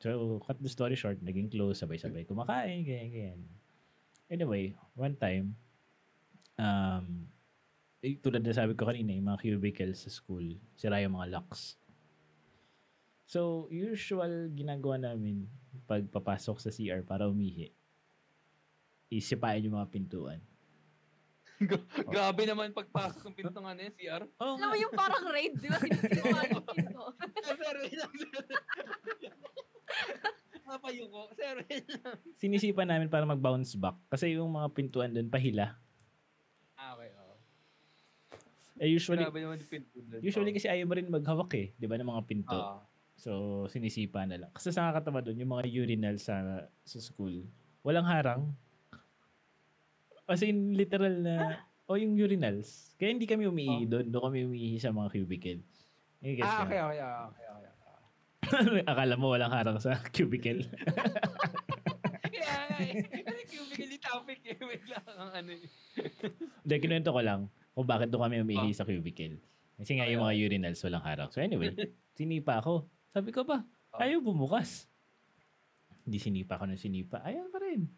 [0.00, 3.40] So, cut the story short, naging close, sabay-sabay kumakain, ganyan, ganyan.
[4.32, 5.52] Anyway, one time,
[6.56, 7.28] um,
[8.00, 11.76] eh, tulad na sabi ko kanina, yung mga cubicles sa school, sira yung mga locks.
[13.28, 15.46] So, usual ginagawa namin
[15.86, 17.70] pag papasok sa CR para umihi,
[19.12, 20.40] isipain yung mga pintuan.
[22.08, 24.22] Grabe naman pagpasok ng pinto nga na yun, CR.
[24.40, 25.76] Oh, Alam mo yung parang raid, di ba?
[25.84, 27.02] Sinisimulan yung pinto.
[27.20, 28.12] Wait lang.
[31.36, 32.16] Sir, wait lang.
[32.38, 33.98] sinisipan namin para mag-bounce back.
[34.08, 35.74] Kasi yung mga pintuan doon, pahila.
[36.78, 37.10] Ah, okay.
[37.18, 37.34] oo.
[38.80, 40.20] Eh, usually, Grabe naman yung pinto doon.
[40.24, 41.74] usually kasi ayaw mo rin maghawak eh.
[41.76, 42.56] Di ba, ng mga pinto.
[42.56, 42.80] Oo.
[43.20, 43.30] So,
[43.68, 44.50] sinisipa na lang.
[44.56, 47.44] Kasi sa nakakatawa doon, yung mga urinal sa sa school,
[47.84, 48.48] walang harang.
[50.30, 51.58] As in, literal na,
[51.90, 52.94] o yung urinals.
[52.94, 54.06] Kaya hindi kami umiihi doon.
[54.14, 55.60] Doon kami umiihi sa mga cubicle.
[56.22, 58.82] Eh, guess Ah, okay, okay, okay, okay, okay.
[58.90, 60.62] Akala mo walang harang sa cubicle.
[62.30, 63.02] Kaya nga eh.
[63.02, 64.56] Kasi cubicle yung topic eh.
[64.62, 65.66] Wait lang ang ano eh.
[66.62, 67.40] Hindi, kinuwento ko lang
[67.74, 69.42] kung bakit doon kami umiihi sa cubicle.
[69.80, 71.28] Kasi nga yung mga urinals walang harang.
[71.34, 71.74] So anyway,
[72.14, 72.86] sinipa ako.
[73.10, 73.66] Sabi ko ba,
[73.98, 74.86] ayaw bumukas.
[76.06, 77.18] Hindi sinipa ko ng sinipa.
[77.26, 77.90] Ayaw pa rin.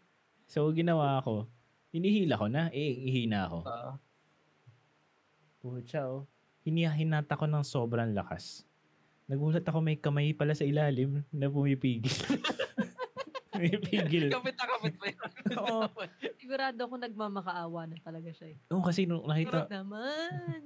[0.49, 1.51] So ginawa ko,
[1.93, 2.73] hinihila ko na.
[2.73, 3.59] Eh, ihina ako.
[3.63, 3.93] Oo.
[5.63, 6.27] Pucha oh.
[6.65, 8.67] Hinihinata ko ng sobrang lakas.
[9.27, 12.11] Nagulat ako may kamay pala sa ilalim na pumipigil.
[13.53, 14.31] pumipigil.
[14.31, 15.19] Kapit na kapit pa yun.
[15.59, 15.81] Oo.
[16.41, 18.55] Sigurado ako nagmamakaawa na talaga siya.
[18.55, 18.59] eh.
[18.71, 20.61] Oo, kasi nung nakita, Sarap naman.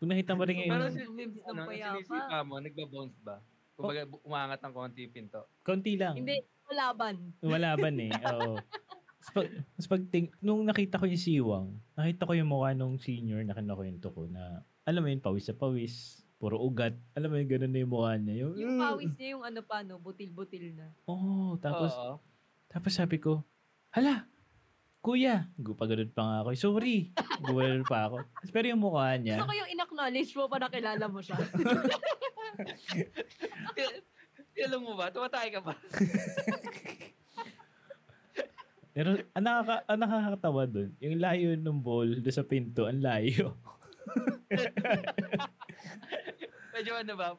[0.00, 1.00] nung nakita mo rin Pero yung si,
[1.44, 3.36] ano, sinisipa mo, nagbabounce ba?
[3.78, 5.40] Kumbaga, umangat ng konti yung pinto.
[5.62, 6.18] konti lang.
[6.18, 7.14] Hindi, malaban.
[7.40, 8.10] Lumalaban eh.
[8.32, 8.56] Oo.
[9.34, 13.44] Pag, tapos pag ting, nung nakita ko yung siwang, nakita ko yung mukha nung senior
[13.44, 16.96] na kinakwento ko na, alam mo yun, pawis sa pawis, puro ugat.
[17.18, 18.34] Alam mo yun, ganun na yung mukha niya.
[18.46, 20.00] Yung, Yung pawis niya yung ano pa, no?
[20.00, 20.88] Butil-butil na.
[21.10, 22.22] Oo, tapos, Oo.
[22.70, 23.44] tapos sabi ko,
[23.92, 24.24] hala,
[25.04, 26.48] kuya, gupaganood pa nga ako.
[26.56, 27.12] Sorry,
[27.44, 28.16] gupaganood pa ako.
[28.48, 31.36] Pero yung mukha niya, Gusto ko yung in-acknowledge mo pa nakilala mo siya.
[34.58, 35.06] Alam mo ba?
[35.14, 35.74] Tumatay ka ba?
[38.98, 43.54] pero ang, nakaka, ang nakakatawa dun, yung layo ng ball doon sa pinto, ang layo.
[46.74, 47.38] Medyo ano ba?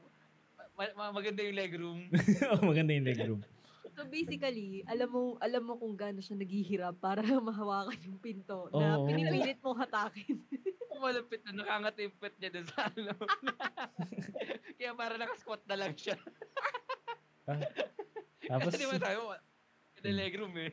[0.79, 1.99] Ma- ma- maganda yung legroom.
[2.55, 3.41] oh, maganda yung legroom.
[3.91, 8.95] So basically, alam mo alam mo kung gaano siya naghihirap para mahawakan yung pinto na
[8.95, 9.11] Oo.
[9.11, 10.39] pinipilit mong hatakin.
[10.95, 13.11] Malapit na nakangati yung pet niya dun sa ano.
[14.79, 16.15] Kaya para nakasquat na lang siya.
[18.47, 19.35] Tapos, Kasi di ba tayo,
[19.99, 20.71] yung legroom eh.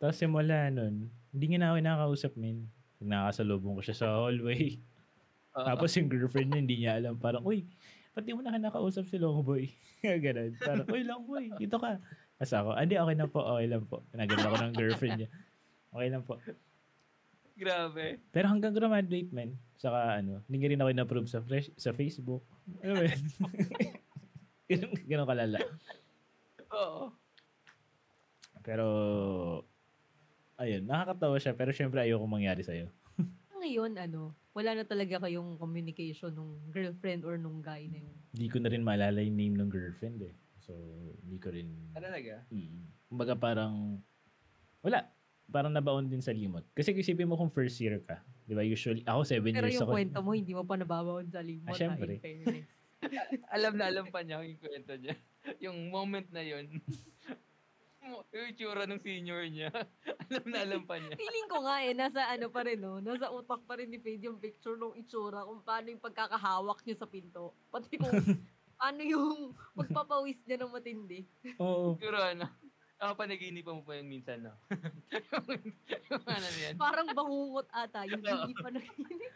[0.00, 2.66] Tapos simula nun, hindi nga na ako nakakausap, min.
[2.98, 4.78] Nakasalubong ko siya sa hallway.
[5.54, 5.66] Oo.
[5.66, 7.14] Tapos yung girlfriend niya, hindi niya alam.
[7.18, 7.66] Parang, uy,
[8.14, 9.70] ba't di mo na kinakausap si Longboy?
[10.24, 10.52] Ganun.
[10.58, 11.98] Parang, uy, Longboy, dito ka.
[12.38, 13.96] Tapos ako, "Ah, hindi, okay lang po, okay lang po.
[14.14, 15.30] Naganda ako ng girlfriend niya.
[15.90, 16.34] Okay lang po.
[17.58, 18.22] Grabe.
[18.30, 19.58] Pero hanggang graduate, man.
[19.74, 22.46] Saka, ano, hindi rin ako in-approve sa, fresh, sa Facebook.
[22.86, 23.22] Ano ba yun?
[24.70, 25.58] ganun, ganun kalala.
[26.70, 27.10] Oo.
[28.62, 28.86] Pero,
[30.58, 31.54] ayun, nakakatawa siya.
[31.54, 32.90] Pero syempre, ayoko mangyari sa'yo.
[33.60, 38.16] Ngayon, ano, wala na talaga kayong communication nung girlfriend or nung guy na yun.
[38.34, 40.34] Hindi ko na rin maalala yung name ng girlfriend eh.
[40.62, 40.74] So,
[41.24, 41.94] hindi ko rin...
[41.94, 42.44] Ah, talaga?
[42.50, 42.90] Mm.
[43.08, 44.02] Kumbaga parang,
[44.82, 45.08] wala.
[45.48, 46.66] Parang nabaon din sa limot.
[46.76, 48.20] Kasi isipin mo kung first year ka.
[48.44, 48.60] Di ba?
[48.60, 49.96] Usually, ako seven Pero years yung ako.
[49.96, 51.72] kwento mo, hindi mo pa nababaon sa limot.
[51.72, 52.20] Ah, syempre.
[53.54, 55.14] alam na alam pa niya yung kwento niya.
[55.64, 56.66] yung moment na yun.
[58.32, 59.70] yung itsura ng senior niya.
[60.28, 61.14] alam na alam pa niya.
[61.16, 63.00] Feeling ko nga eh, nasa ano pa rin, no?
[63.00, 66.96] Nasa utak pa rin ni Fade yung picture nung itsura kung paano yung pagkakahawak niya
[67.00, 67.56] sa pinto.
[67.72, 68.12] Pati kung
[68.88, 71.26] ano yung pagpapawis niya ng matindi.
[71.58, 71.96] Oo.
[71.96, 72.46] Siguro ano.
[72.98, 74.58] Ako panaginipan mo pa yun minsan, no?
[76.10, 76.74] yung, ano na yan.
[76.74, 79.32] Parang bangungot ata, yung hindi pa nakikinig.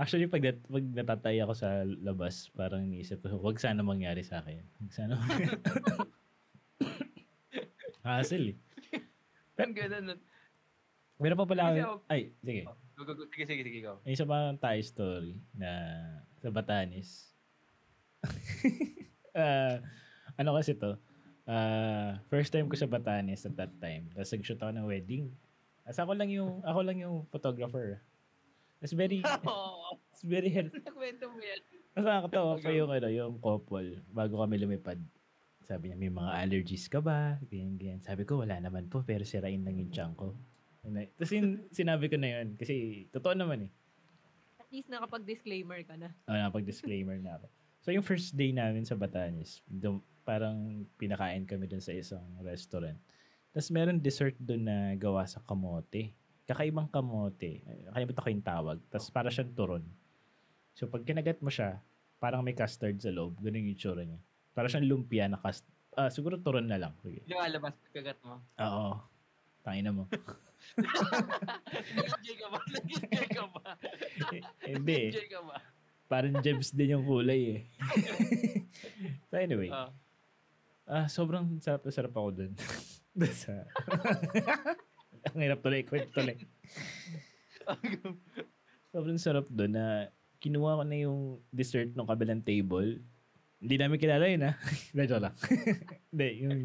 [0.00, 4.40] Actually, pag, nat- pag natatay ako sa labas, parang iniisip ko, wag sana mangyari sa
[4.40, 4.64] akin.
[4.80, 5.20] Wag sana
[8.04, 8.56] Hassle eh.
[9.60, 10.20] Ang ganda nun.
[11.20, 12.62] Meron pa pala Kasi ako, ay, sige.
[12.96, 13.24] Go, go, go.
[13.28, 14.00] Sige, sige, sige, go.
[14.08, 15.70] May isa pa tayo story na
[16.40, 17.32] sa Batanes.
[19.30, 19.78] Ah,
[20.34, 20.98] ano kasi to?
[21.46, 24.10] Ah, first time ko sa Batanes at that time.
[24.10, 25.30] Tapos nag-shoot ako ng wedding.
[25.86, 28.02] Tapos ako lang yung ako lang yung photographer.
[28.82, 29.22] It's very
[30.10, 30.74] it's very help.
[30.74, 31.62] Nakwento mo yan.
[31.94, 34.98] Mas nakakatawa pa yung ano, yung couple bago kami lumipad.
[35.70, 37.38] Sabi niya, may mga allergies ka ba?
[37.46, 38.02] Ganyan, ganyan.
[38.02, 40.34] Sabi ko, wala naman po, pero sirain lang yung tiyan ko.
[41.14, 43.72] Tapos yun, sinabi ko na yun, kasi totoo naman eh.
[44.58, 46.10] At least nakapag-disclaimer ka na.
[46.26, 47.46] Ah, napag-disclaimer na ako.
[47.86, 52.98] So, yung first day namin sa Batanes, dum- parang pinakain kami dun sa isang restaurant.
[53.54, 56.10] Tapos meron dessert dun na gawa sa kamote.
[56.50, 57.62] Kakaibang kamote.
[57.86, 58.78] Nakalimutan ko yung tawag.
[58.90, 59.84] Tapos para siyang turon.
[60.74, 61.78] So, pag kinagat mo siya,
[62.18, 63.38] parang may custard sa loob.
[63.38, 64.18] Ganun yung itsura niya.
[64.54, 65.70] Para siyang lumpia na custard.
[65.98, 66.94] Ah, siguro turon na lang.
[67.02, 67.22] Sige.
[67.26, 68.38] Lumalabas kagat mo.
[68.62, 68.98] Oo.
[69.60, 70.08] Tangina mo.
[70.78, 72.58] Nag-enjoy ka ba?
[72.64, 73.62] Nag-enjoy ka ba?
[74.64, 74.96] Hindi.
[74.96, 75.10] eh.
[75.12, 75.56] Nag-enjoy ka ba?
[76.10, 77.60] Parang gems din yung kulay eh.
[79.30, 79.70] so anyway.
[79.70, 79.94] Ah.
[80.90, 82.52] Ah, sobrang sarap na sarap ako dun.
[83.18, 83.62] dun sa...
[85.30, 86.34] Ang hirap tuloy, kwento tuloy.
[88.90, 90.10] sobrang sarap dun na
[90.42, 91.20] kinuha ko na yung
[91.54, 92.98] dessert ng kabilang table.
[93.60, 94.52] Hindi namin kilala yun ha.
[94.96, 95.36] Medyo lang.
[96.08, 96.64] Hindi, yung...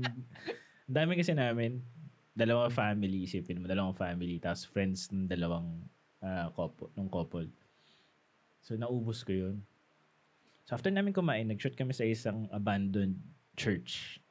[0.88, 1.84] dami kasi namin,
[2.32, 5.84] dalawang family, isipin mo, dalawang family, tapos friends ng dalawang
[6.24, 7.52] ah, couple, ng couple.
[8.64, 9.56] So, naubos ko yun.
[10.66, 13.20] So, after namin kumain, nag-shoot kami sa isang abandoned
[13.60, 14.24] church.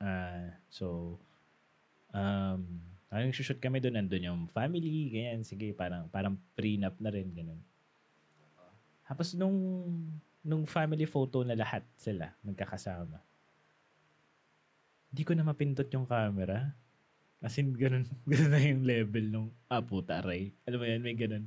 [0.00, 1.18] Ah, so,
[2.14, 2.60] um,
[3.10, 7.60] ang shoot kami doon, nandun yung family, ganyan, sige, parang, parang prenup na rin, ganun.
[9.10, 9.58] Tapos nung,
[10.40, 13.20] nung family photo na lahat sila, magkakasama,
[15.10, 16.70] hindi ko na mapindot yung camera.
[17.40, 20.52] As in, ganun, ganun na yung level nung, ah, puta, aray.
[20.68, 21.44] Alam mo yan, may ganun.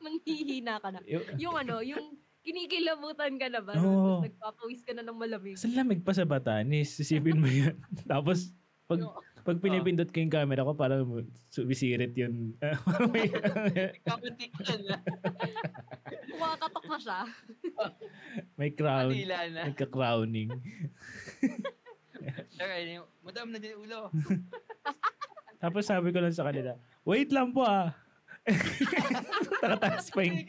[0.00, 0.98] Nanghihina ka na.
[1.04, 3.76] Yung, Yung ano, yung kinikilabutan ka na ba?
[3.76, 4.24] Oo.
[4.24, 5.60] Tapos nagpapawis ka na ng malamig.
[5.60, 7.76] Sa lamig pa sa Batanes, sisipin mo yan.
[8.10, 8.56] Tapos,
[8.88, 9.20] pag, Oo.
[9.44, 11.02] Pag pinipindot ko yung camera ko, parang
[11.48, 12.54] sumisirit yun.
[12.86, 14.96] Parang may, na.
[16.30, 17.20] Kumakatok na siya.
[18.54, 19.10] may crown.
[19.12, 19.60] Matila na.
[19.70, 20.50] Nagka-crowning.
[22.60, 24.12] Okay, madam na din ulo.
[25.62, 27.92] Tapos sabi ko lang sa kanila, wait lang po ah.
[29.62, 30.40] Nakataas pa yung,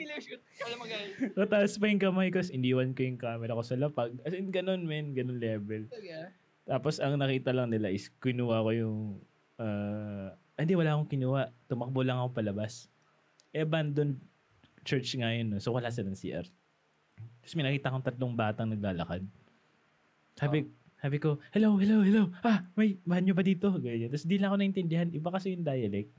[1.35, 2.39] nakataas pa yung kamay ko.
[2.39, 4.15] Iniwan ko yung camera ko sa lapag.
[4.23, 5.91] As in, ganun men, ganun level.
[5.91, 6.31] Talaga?
[6.65, 8.97] Tapos ang nakita lang nila is kinuha ko yung
[9.57, 11.49] ah, hindi wala akong kinuha.
[11.65, 12.85] Tumakbo lang ako palabas.
[13.51, 14.21] Eh, abandoned
[14.85, 15.53] church nga yun.
[15.53, 15.59] no?
[15.61, 16.45] So wala silang CR.
[17.41, 19.25] Tapos may nakita akong tatlong batang naglalakad.
[20.37, 20.69] Sabi,
[21.01, 22.29] sabi ko, hello, hello, hello.
[22.45, 23.73] Ah, may banyo ba dito?
[23.81, 24.13] Ganyan.
[24.13, 25.09] Tapos di lang ako naintindihan.
[25.09, 26.13] Iba kasi yung dialect.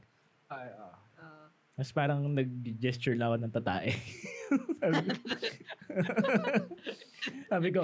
[0.51, 0.99] Ay, ah.
[1.19, 1.47] Ah,
[1.79, 3.91] Tapos parang nag-gesture lang ako ng tatae.
[4.83, 5.13] sabi ko,
[7.51, 7.83] sabi ko,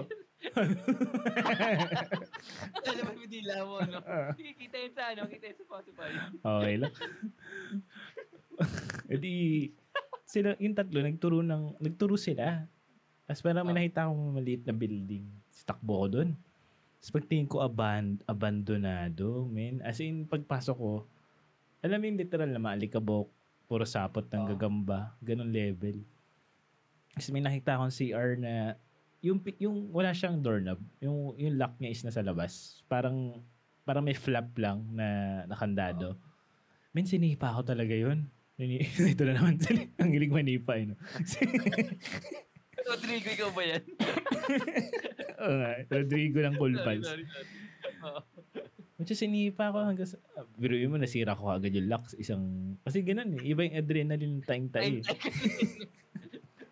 [2.79, 3.98] Alam mo, hindi mo, no?
[4.35, 6.11] Sige, kita yun sa ano, kita yun sa Spotify.
[6.38, 6.92] Okay lang.
[9.14, 9.35] Edi,
[10.24, 12.64] sila, yung tatlo, nagturo, ng, nagturo sila.
[13.24, 13.77] Tapos parang may Ah.
[13.79, 15.24] nakita akong maliit na building.
[15.48, 16.29] Tapos takbo ko doon.
[16.98, 19.79] Tapos pagtingin ko, aban, abandonado, men.
[19.83, 20.92] As in, pagpasok ko,
[21.79, 23.29] alam mo yung literal na maalikabok,
[23.68, 24.48] puro sapot ng Ah.
[24.48, 26.03] gagamba, ganun level.
[27.12, 28.74] Tapos may nakita akong CR na
[29.18, 32.83] yung yung wala siyang doorknob, yung yung lock niya is nasa labas.
[32.87, 33.42] Parang
[33.83, 35.07] parang may flap lang na
[35.48, 36.14] nakandado.
[36.92, 38.28] Men, sinipa ako talaga yun.
[38.61, 39.57] Nini- Ito na naman.
[40.02, 40.76] Ang hilig manipa.
[40.76, 40.96] Eh, no?
[42.88, 43.83] Rodrigo, ikaw ba yan?
[45.38, 47.07] Oo nga, Rodrigo ng cool pals.
[48.98, 50.18] is, sinipa ako hanggang sa...
[50.35, 52.74] Uh, biruin mo, nasira ko agad yung lock sa isang...
[52.83, 53.46] Kasi ganun eh.
[53.46, 54.90] Iba yung adrenaline taing tayo.
[54.90, 55.07] Ay,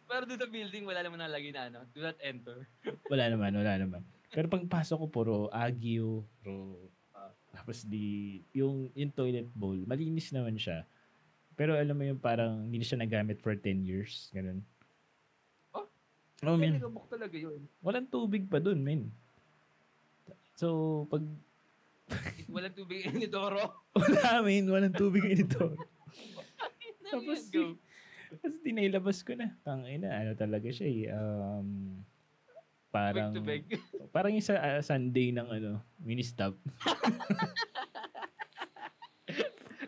[0.06, 1.80] Pero doon sa building, wala naman nalagay na ano.
[1.90, 2.62] Do not enter.
[3.12, 4.02] Wala naman, wala naman.
[4.30, 6.90] Pero pagpasok ko, puro agyo, puro...
[7.10, 8.38] ah, tapos di...
[8.54, 10.86] Yung, yung toilet bowl, malinis naman siya.
[11.56, 14.30] Pero alam mo yung parang hindi na siya nagamit for 10 years.
[14.30, 14.62] Ganun.
[15.74, 15.86] Oh?
[16.46, 16.78] Oh, Ay, man.
[16.78, 17.66] nagabok talaga yun.
[17.82, 19.10] Walang tubig pa dun, men.
[20.54, 21.22] So, pag
[22.54, 23.82] Walang tubig ni Doro.
[23.90, 25.74] wala, men, walang tubig ito.
[27.06, 27.74] Tapos, Go.
[28.40, 29.52] Tapos tinailabas ko na.
[29.62, 31.10] Tangina, ano talaga siya eh.
[31.12, 32.02] Um,
[32.90, 33.64] parang, Beg to beg.
[34.14, 36.56] parang yung sa ah, Sunday ng ano, mini-stop.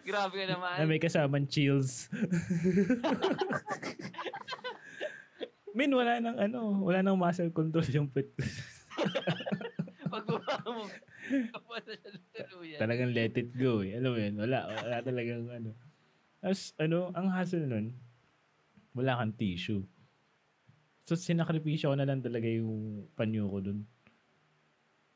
[0.08, 0.72] Grabe ka naman.
[0.80, 2.08] na may kasamang chills.
[5.76, 8.32] Men, wala nang ano, wala nang muscle control yung pet.
[10.08, 10.88] Pag baba mo,
[11.88, 11.94] na
[12.32, 12.78] siya tuluyan.
[12.80, 14.00] Talagang let it go eh.
[14.00, 15.70] Alam mo yun, wala, wala talagang ano.
[16.40, 17.92] Tapos ano, ang hassle nun,
[18.94, 19.82] wala kang tissue.
[21.08, 23.78] So, sinakripisyo ko na lang talaga yung panyo ko dun.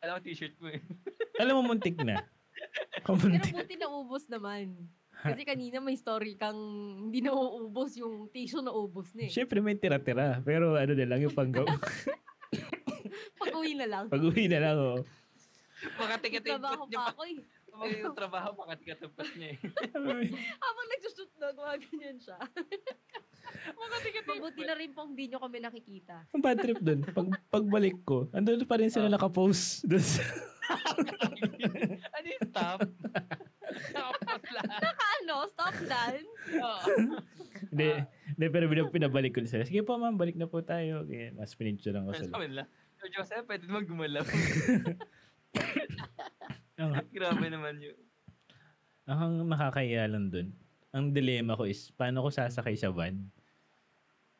[0.03, 0.81] Alam ko t-shirt mo eh.
[1.43, 2.25] Alam mo, muntik na.
[3.05, 3.53] pero Kumuntik.
[3.53, 4.75] buti na ubos naman.
[5.23, 6.59] Kasi kanina may story kang
[7.07, 9.31] hindi na uubos yung tissue na ubos na eh.
[9.31, 10.43] Siyempre may tira-tira.
[10.43, 11.63] Pero ano na lang yung panggaw.
[13.43, 14.05] Pag uwi na lang.
[14.11, 15.01] Pag uwi na lang, oh.
[15.83, 17.11] Trabaho pat niya pa pa.
[17.11, 17.39] ako eh.
[18.03, 19.59] Yung trabaho, makatikat yung pat niya eh.
[20.63, 22.39] Habang nagsushoot na, gumaganyan siya.
[23.63, 26.17] Makatikat yung Mabuti na rin pong hindi nyo kami nakikita.
[26.35, 27.01] Ang bad trip dun.
[27.07, 29.15] Pag, pagbalik ko, andun pa rin sila Ah.
[29.15, 29.87] nakapost.
[29.87, 30.23] Dun sa,
[32.17, 32.79] ano yung stop?
[33.93, 34.81] Nakapos lahat.
[35.23, 35.35] Ano?
[35.49, 36.33] Stop dance?
[36.59, 36.81] Oo.
[37.73, 37.89] hindi,
[38.35, 39.63] hindi, pero pinabalik ko sila.
[39.63, 41.07] Sige po ma'am, balik na po tayo.
[41.07, 42.67] Kaya, mas pinincho lang ko sila.
[42.99, 44.23] So, Joseph, pwede naman gumalaw.
[47.15, 47.99] Grabe naman yun.
[49.03, 50.55] ang nakakaya lang dun,
[50.95, 53.19] ang dilema ko is, paano ko sasakay sa van?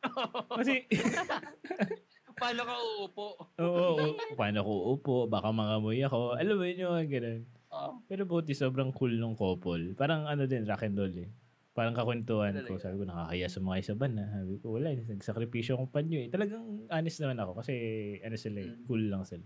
[0.59, 0.73] Kasi,
[2.41, 3.25] Paano ka uupo?
[3.61, 6.33] oo, oo, paano ko uupo, baka mangamoy ako.
[6.33, 7.41] Alam mo yun yung mga ganun.
[7.69, 7.91] Oo.
[8.09, 9.93] Pero buti sobrang cool nung couple.
[9.93, 11.29] Parang ano din, rock and roll eh.
[11.73, 12.77] Parang kakwentuhan ko.
[12.77, 13.61] Sabi ko, nakakaya sa
[13.97, 14.25] van na.
[14.29, 14.93] Sabi ko, wala.
[14.93, 16.29] Nagsakripisyo kong panyo eh.
[16.29, 17.73] Talagang honest naman ako kasi
[18.21, 18.83] ano sila eh, Mm.
[18.89, 19.45] cool lang sila.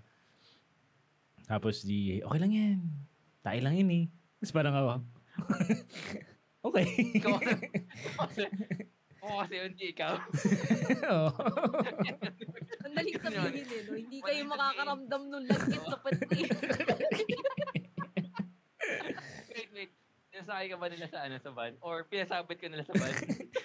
[1.48, 2.80] Tapos di, okay lang yan.
[3.44, 4.06] Tayo lang yun eh.
[4.40, 4.92] Tapos parang ako,
[6.72, 6.88] okay.
[9.28, 10.14] Ikaw kasi, ako kasi hindi ikaw.
[11.12, 11.30] Oo.
[12.88, 13.94] Ang daling sabihin eh, no?
[14.00, 16.40] Hindi kayo makakaramdam nung lagkit sa pati.
[19.52, 19.92] wait, wait.
[20.32, 21.76] Pinasakay ka ba nila sa ano sa van?
[21.84, 23.12] Or pinasabit ka nila sa van?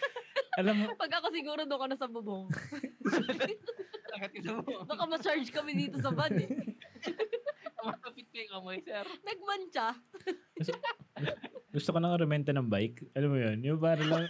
[0.61, 2.51] Alam mo, Pag ako siguro doon ka na sa bubong.
[4.13, 4.85] Lakat ka sa mo.
[4.85, 6.51] Baka ma-charge kami dito sa van eh.
[7.79, 9.07] Tumatapit ka yung amoy, sir.
[9.25, 9.97] Nagmantsa.
[11.73, 13.17] gusto ko nang rementa ng bike.
[13.17, 14.29] Alam mo yun, yung para lang,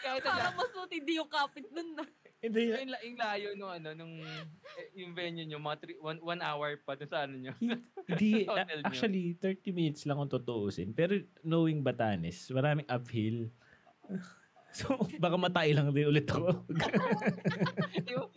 [0.00, 2.04] Kahit Para ang mas matindi yung kapit nun na.
[2.40, 4.44] hindi, yung, yung layo nung ano, nung eh,
[4.96, 7.52] yung venue nyo, mga three, one, one hour pa dun sa ano nyo.
[8.10, 8.48] Hindi,
[8.82, 10.90] actually, 30 minutes lang kung tutuusin.
[10.90, 13.48] Pero knowing Batanes, maraming uphill.
[14.70, 14.86] So,
[15.18, 16.62] baka matay lang din ulit ako.
[18.14, 18.30] Yung-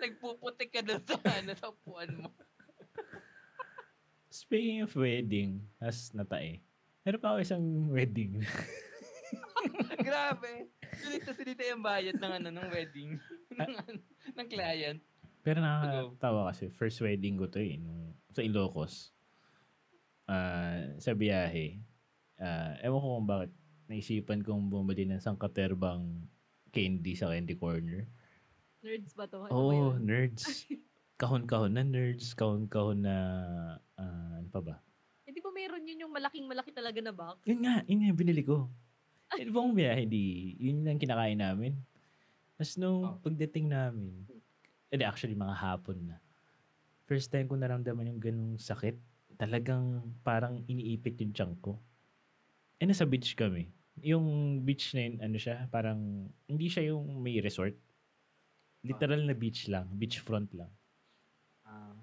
[0.00, 2.32] Nagpuputik ka dun sa ano, sa upuan mo.
[4.32, 6.64] Speaking of wedding, as natae,
[7.04, 8.40] meron pa ako isang wedding.
[10.08, 10.72] Grabe.
[11.00, 13.20] Sulit na sulit yung bayad ng ano ng wedding
[13.60, 14.00] ng, ano,
[14.34, 15.00] ng client.
[15.44, 19.12] Pero nakakatawa kasi first wedding ko to eh, nung, sa Ilocos.
[20.24, 21.84] Ah, sa biyahe.
[22.40, 23.52] Ah, ewan ko kung bakit
[23.84, 26.24] naisipan kong bumili ng sangkaterbang
[26.72, 28.08] candy sa candy corner.
[28.80, 29.44] Nerds ba to?
[29.44, 30.64] Ano Oo, oh, nerds.
[31.20, 33.16] Kahon-kahon na nerds, kahon-kahon na
[34.00, 34.76] ah, ano pa ba?
[35.54, 37.46] Eh, meron yun yung malaking malaki talaga na box?
[37.46, 38.66] Yun nga, yun nga yung binili ko.
[39.38, 41.78] Eh, buong biyahe, di, yun lang kinakain namin.
[42.58, 43.18] Tapos nung Oh.
[43.22, 44.26] pagdating namin,
[44.90, 46.18] eh, di, actually mga hapon na.
[47.06, 48.98] First time ko naramdaman yung ganung sakit.
[49.38, 51.78] Talagang parang iniipit yung tiyan ko.
[52.82, 53.70] Eh, nasa beach kami.
[54.02, 57.78] Yung beach na yun, ano siya, parang, hindi siya yung may resort.
[58.82, 60.70] Literal na beach lang, beachfront lang.
[61.62, 61.94] Ah.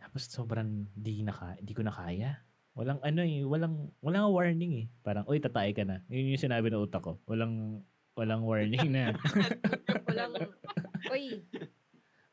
[0.00, 2.40] Tapos sobrang di, naka, di ko na kaya.
[2.74, 4.86] Walang ano eh, walang, walang warning eh.
[5.06, 6.02] Parang, oy, tatay ka na.
[6.10, 7.22] Yun yung sinabi ng utak ko.
[7.22, 7.86] Walang,
[8.18, 9.14] walang warning na.
[10.10, 10.34] Walang,
[11.10, 11.42] oy,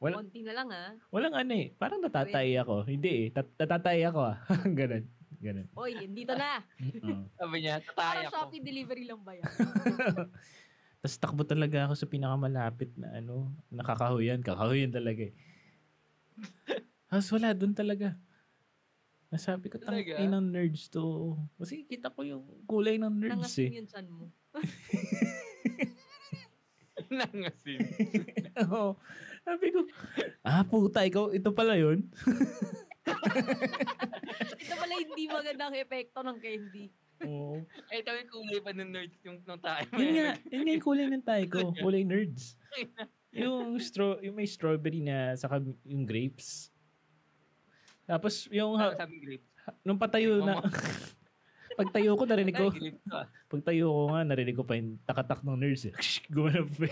[0.01, 0.97] Wala- konti na lang ah.
[1.13, 1.77] walang ano eh.
[1.77, 2.89] Parang natatay ako.
[2.89, 3.25] Hindi eh.
[3.29, 4.37] Tat- natatay ako ah.
[4.81, 5.05] Ganun.
[5.37, 5.67] Ganun.
[5.77, 6.61] Oy, dito na.
[7.05, 7.29] Oo.
[7.37, 8.49] Sabi niya, tatay ako.
[8.49, 9.45] Shopee delivery lang ba yan?
[11.01, 14.41] Tapos takbo talaga ako sa pinakamalapit na ano, nakakahuyan.
[14.41, 15.33] Kakahuyan talaga eh.
[17.09, 18.17] Tapos wala, doon talaga.
[19.31, 20.19] Nasabi ko, tang Talaga?
[20.19, 21.39] ng nerds to.
[21.55, 23.71] Kasi kita ko yung kulay ng nerds eh.
[23.71, 24.27] Nangasin yung chan mo.
[27.15, 27.79] Nangasin.
[28.67, 28.99] Oo.
[29.47, 29.87] Sabi ko,
[30.43, 32.03] ah puta, ikaw, ito pala yun.
[34.61, 36.93] Ito pala hindi magandang epekto ng candy.
[37.25, 37.65] Oo.
[37.89, 39.87] Ay, ito yung kulay pa ng nerds yung nung tayo.
[39.97, 41.59] Yun nga, yun nga yung kulay ng tayo ko.
[41.81, 42.59] Kulay nerds.
[43.31, 46.69] Yung, straw, yung may strawberry na saka yung grapes.
[48.05, 49.45] Tapos yung ha- Sabi grape.
[49.85, 50.57] nung patayo na
[51.79, 52.67] pagtayo ko narinig ko
[53.15, 53.25] ah.
[53.47, 55.93] pagtayo ko nga narinig ko pa yung takatak ng nurse eh.
[56.29, 56.87] Gumanap pa.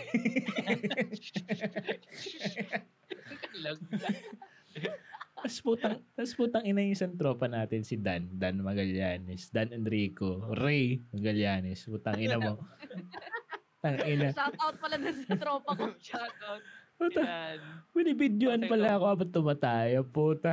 [5.40, 10.44] Tapos putang, tapos putang ina yung isang tropa natin si Dan, Dan Magallanes, Dan Enrico,
[10.60, 12.60] Ray Magallanes, putang ina mo.
[13.80, 14.36] Tang ina.
[14.36, 15.96] Shout out pala dun sa tropa ko.
[16.04, 16.60] Shout out.
[17.00, 17.24] Puta,
[17.96, 18.94] binibidyoan Patay pala ko.
[18.94, 20.52] ako habang tumataya, puta.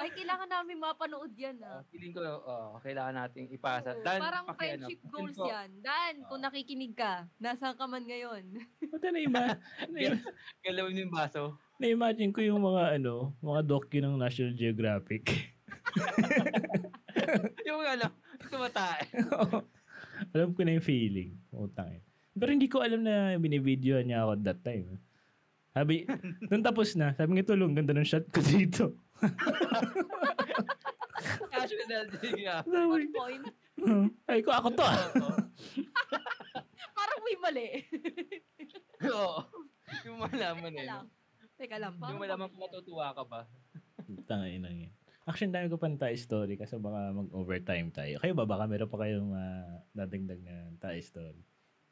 [0.00, 1.84] Ay, kailangan namin mapanood yan ah.
[1.88, 3.92] Feeling ko, oh, kailangan nating ipasa.
[3.92, 5.68] Oo, Dan, parang paki- friendship ano, goals yan.
[5.78, 8.44] Dan, kung nakikinig ka, nasaan ka man ngayon?
[8.82, 9.44] Puta na ima,
[9.86, 9.98] na,
[10.64, 11.42] Galawin mo yung baso.
[11.76, 15.52] na-imagine ko yung mga ano, mga docu ng National Geographic.
[17.68, 18.08] yung ano,
[18.42, 19.04] tumatae.
[20.34, 21.36] alam ko na yung feeling.
[21.50, 22.02] Utang eh.
[22.34, 24.98] Pero hindi ko alam na binibidyoan niya ako that time.
[25.70, 26.02] Sabi,
[26.50, 28.94] nung tapos na, sabi nga tulong, ganda ng shot ko dito.
[31.52, 32.66] Casual din nga.
[32.66, 33.44] One point.
[34.26, 34.98] ay ko, ako to ah.
[36.98, 37.68] Parang may mali.
[39.14, 39.40] Oo.
[40.04, 40.86] Yung malaman eh.
[40.86, 41.04] lang.
[41.56, 41.94] Teka lang.
[41.96, 43.40] Yung malaman kung matutuwa ka ba.
[44.26, 44.92] Tangay na yun.
[45.28, 48.18] Actually, ang dami ko pa ng tayo story kasi baka mag-overtime tayo.
[48.18, 48.48] Kayo ba?
[48.48, 51.40] Baka meron pa kayong uh, dadagdag na tayo story.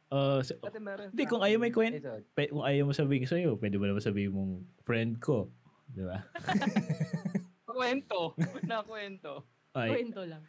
[0.08, 2.00] Uh, so, Dati meron Hindi, kung ayaw may kwent-
[2.32, 5.52] pe, kung ayaw mo sabihin sa'yo, pwede mo naman sabihin mong friend ko.
[5.86, 6.24] Di ba?
[7.68, 8.32] Nakwento.
[8.64, 9.32] Nakwento.
[9.70, 10.42] Ay, kwento lang.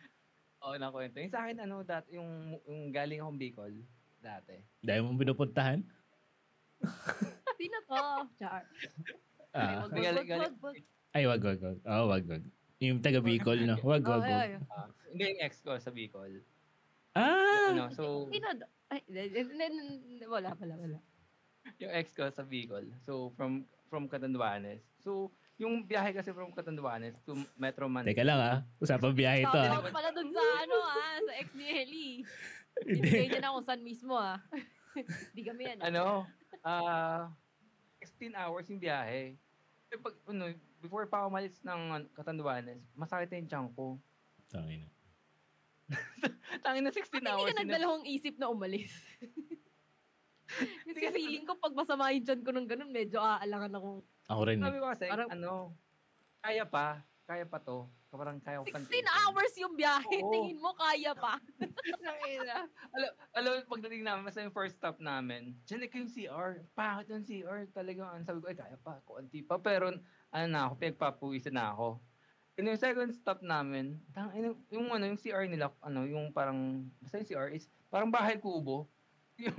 [0.59, 1.19] Oo, nakwento.
[1.19, 2.27] Yung sa akin, ano, dati, yung,
[2.63, 3.73] yung galing akong Bicol,
[4.17, 4.55] dati.
[4.79, 5.83] dahil mo pinupuntahan?
[7.59, 7.99] Sino to?
[8.37, 8.63] Char.
[9.51, 9.83] Ah.
[9.83, 10.75] Wag, wag, wag, wag, wag.
[11.11, 11.77] Ay, wag, wag, wag.
[11.81, 12.43] Oo, wag, wag.
[12.79, 13.75] Yung taga Bicol, no?
[13.81, 14.39] Wag, Oh, wag, ay, wag.
[14.39, 14.51] ay.
[14.71, 16.43] Ah, hindi yung ex ko sa Bicol.
[17.11, 17.75] Ah!
[17.75, 18.47] Ano, so, Sino?
[18.89, 19.01] Ay,
[20.25, 20.99] wala, wala, wala.
[21.77, 22.89] yung ex ko sa Bicol.
[23.05, 24.81] So, from from Catanduanes.
[25.01, 25.29] So,
[25.61, 28.09] yung biyahe kasi from Catanduanes to Metro Manila.
[28.09, 28.57] Teka lang ah.
[28.81, 29.77] Usapang biyahe ito ah.
[29.77, 32.15] Tawag pala dun sa ano ah, sa ex ni Ellie.
[32.79, 32.95] Hindi.
[33.05, 34.39] Ibigay niya na kung saan mismo ah.
[35.35, 35.77] Di kami yan.
[35.83, 36.25] Ano,
[36.65, 37.29] ah
[37.99, 39.35] 16 hours yung biyahe.
[39.99, 43.85] Pag, ano, before pa ako umalis ng Catanduanes, masakit na yung tiyan ko.
[44.47, 44.87] Tangina.
[46.65, 47.49] Tangin na 16 Ba't hindi hours.
[47.49, 48.93] ka nagdalawang isip na umalis?
[50.89, 53.89] Kasi feeling ko pag masama yung tiyan ko ng ganun, medyo aalangan ako.
[54.29, 54.81] Ako rin Sabi eh.
[54.81, 55.53] ko kasi, Parang- ano,
[56.41, 56.87] kaya pa,
[57.29, 57.85] kaya pa to.
[58.09, 60.17] Parang kaya ko 16 hours yung biyahe.
[60.25, 60.33] Oo.
[60.33, 61.37] Tingin mo, kaya pa.
[62.97, 66.65] Alam, alam, mo, pagdating namin, basta yung first stop namin, dyan na yung CR.
[66.73, 67.69] Pangit yung CR.
[67.69, 69.61] Talagang, sabi ko, ay, kaya pa, kuanti pa.
[69.61, 69.93] Pero,
[70.33, 72.01] ano na ako, pinagpapuwisan na ako.
[72.59, 76.83] And yung second stop namin, tang, yung, yung, ano, yung CR nila, ano, yung parang,
[76.99, 78.83] basta yung CR is, parang bahay kubo.
[79.47, 79.55] yung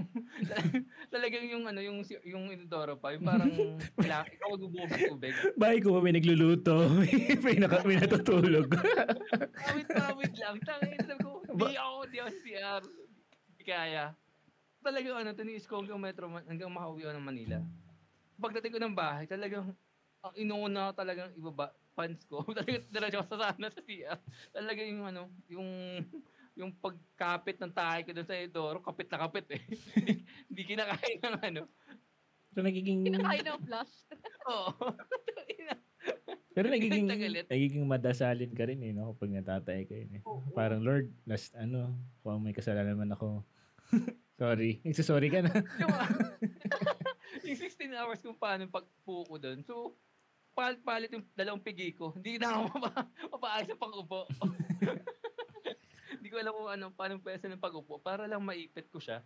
[1.08, 3.48] talagang yung ano yung yung inodoro pa yung parang
[3.96, 6.84] kailangan ikaw magbubuhos ng tubig Bahay ko may nagluluto.
[7.48, 8.68] may, naka, may natutulog.
[9.64, 12.82] Kawit kawit lang tangin sabi ko di ako di ako CR
[13.56, 14.12] di kaya
[14.84, 17.58] talagang ano tiniis ko hanggang metro hanggang makauwi ako ng Manila
[18.36, 19.72] pagdating ko ng bahay talagang
[20.20, 24.18] ang inuuna ko talagang ibaba pants ko talagang diretso ako sa sana sa CR
[24.52, 25.68] talagang yung ano yung
[26.58, 29.62] yung pagkapit ng tahay ko doon sa Edoro, kapit na kapit eh.
[30.52, 31.62] Hindi- kinakain ng ano.
[32.52, 33.94] So, nagiging, Kinakain ng flush.
[34.50, 34.70] Oo.
[36.50, 37.06] pero nagiging,
[37.46, 39.14] nagiging madasalin ka rin eh, no?
[39.14, 40.22] Kapag natatay ka yun eh.
[40.52, 43.46] Parang, Lord, last ano, kung may kasalanan man ako.
[44.40, 44.82] Sorry.
[44.82, 45.52] Nagsasorry ka na.
[45.80, 45.94] yung,
[47.46, 49.62] yung 16 hours kung paano pagpuko ko doon.
[49.62, 49.94] So,
[50.54, 52.12] palit-palit yung dalawang pigi ko.
[52.16, 54.20] Hindi na ako mapa, mapaayos sa pag-upo.
[56.20, 59.24] Hindi ko alam kung ano, paano pwesa ng pag-upo para lang maipit ko siya.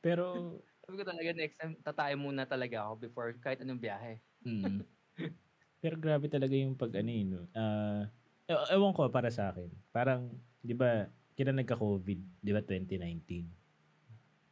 [0.00, 0.56] Pero,
[0.86, 4.20] Sabi ko talaga next time, tatay muna talaga ako before kahit anong biyahe.
[4.46, 4.80] mm,
[5.82, 7.30] pero grabe talaga yung pag ano yun.
[7.52, 8.08] Ah,
[8.48, 9.68] e- ewan ko para sa akin.
[9.92, 13.48] Parang, di ba, kina nagka-COVID, di ba, 2019?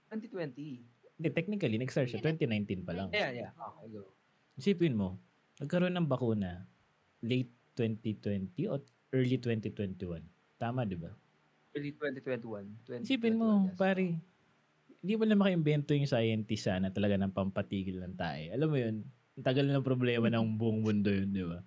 [0.08, 1.18] 2020.
[1.18, 3.08] Hindi, technically, nag-start siya 2019 pa lang.
[3.12, 3.50] Yeah, yeah.
[3.52, 4.08] Okay, go.
[4.56, 5.18] Isipin mo,
[5.58, 6.66] nagkaroon ng bakuna
[7.22, 8.78] late 2020 o
[9.14, 10.22] early 2021.
[10.58, 11.10] Tama, di ba?
[11.74, 13.02] Early 2021.
[13.02, 13.78] 2021 Isipin mo, yes.
[13.78, 14.18] pare,
[14.98, 18.50] hindi mo lang maka-invento yung scientist sana talaga ng pampatigil ng tae.
[18.50, 18.96] Alam mo yun,
[19.38, 21.62] ang tagal ng problema ng buong mundo yun, di ba?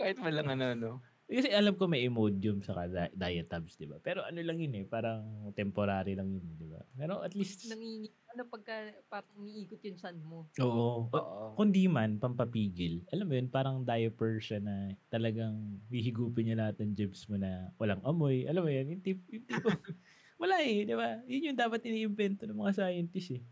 [0.00, 0.92] Kahit man lang ano, no?
[1.24, 2.84] Kasi alam ko may Imodium sa
[3.16, 3.96] diet tabs, di ba?
[3.96, 6.84] Pero ano lang yun eh, parang temporary lang yun, di ba?
[6.92, 10.44] Pero at least, Nangingi, ano pagka parang niikot yung chan mo.
[10.60, 11.08] oo.
[11.08, 11.56] Oo.
[11.56, 13.08] Kung di man, pampapigil.
[13.08, 17.72] Alam mo yun, parang diaper siya na talagang hihigupin niya lahat ng jibs mo na
[17.80, 18.44] walang amoy.
[18.44, 19.72] Alam mo yun, yung tip, yung tipo,
[20.42, 21.24] wala eh, di ba?
[21.24, 23.42] Yun yung dapat iniimbento ng mga scientists eh.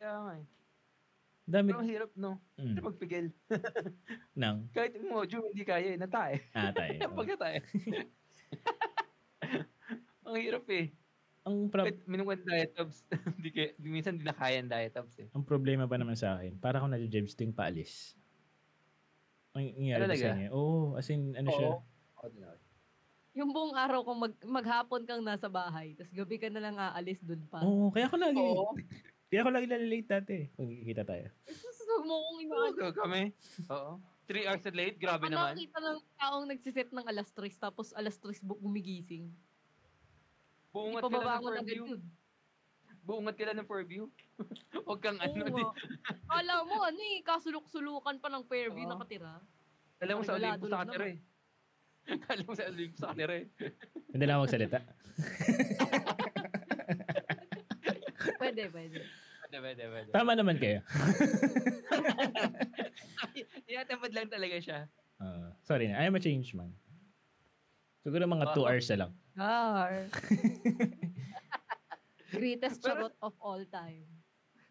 [0.00, 0.55] Kaya nga eh.
[1.46, 2.42] Dami ang hirap, no?
[2.58, 3.26] mm, Hirap magpigil.
[4.42, 5.98] ng Kahit yung module, hindi kaya eh.
[5.98, 6.34] Natae.
[6.50, 6.98] atay.
[7.18, 7.58] Pag natae.
[10.26, 10.90] ang hirap eh.
[11.46, 13.06] ang, prob- Kahit minukwent diet tubs,
[13.38, 15.30] hindi kaya, minsan hindi na kaya ang diet tubs eh.
[15.30, 18.18] ang problema pa naman sa akin, para ako na-jibs tuwing paalis.
[19.54, 20.50] Ang nangyari ba sa inyo?
[20.50, 21.78] Oo, as in, ano siya?
[21.78, 22.26] Oo.
[22.26, 22.58] Din ako.
[23.36, 27.22] Yung buong araw kung mag, maghapon kang nasa bahay, tapos gabi ka na lang aalis
[27.22, 27.62] dun pa.
[27.62, 28.74] Oo, kaya ako lagi, Oo.
[29.26, 30.36] Kaya ako lagi lalilate dati.
[30.48, 31.26] Pag kikita tayo.
[31.44, 32.94] Gusto mo kong Oo, imagine.
[32.94, 33.22] kami.
[33.68, 33.92] Oo.
[34.26, 35.54] Three hours late, grabe Ano naman.
[35.54, 39.30] nakita ng taong nagsiset ng alas 3 tapos alas 3 bu- gumigising.
[40.70, 42.00] Buungat ka lang ng yun.
[43.00, 44.10] Buungat ka lang ng Fairview.
[44.86, 45.30] Huwag kang ano.
[45.30, 45.70] Oo di, nga.
[46.26, 48.92] Kala mo, ano eh, kasulok-sulukan pa ng Fairview Oo.
[48.92, 49.38] nakatira.
[50.02, 51.18] alam mo sa Olympus sa kanira eh.
[52.28, 53.46] alam mo sa Olympus sa kanira eh.
[54.10, 54.78] Hindi na ako magsalita.
[58.34, 58.98] Pwede, pwede.
[59.46, 60.10] Pwede, pwede, pwede.
[60.10, 60.82] Tama naman kayo.
[63.66, 64.78] Tinatamad lang talaga siya.
[65.22, 66.74] Ah, sorry na, I am a change man.
[68.02, 68.66] Siguro mga 2 Oo.
[68.66, 69.12] hours na lang.
[69.38, 70.10] Gar.
[72.36, 74.06] Greatest Pero- charot of all time.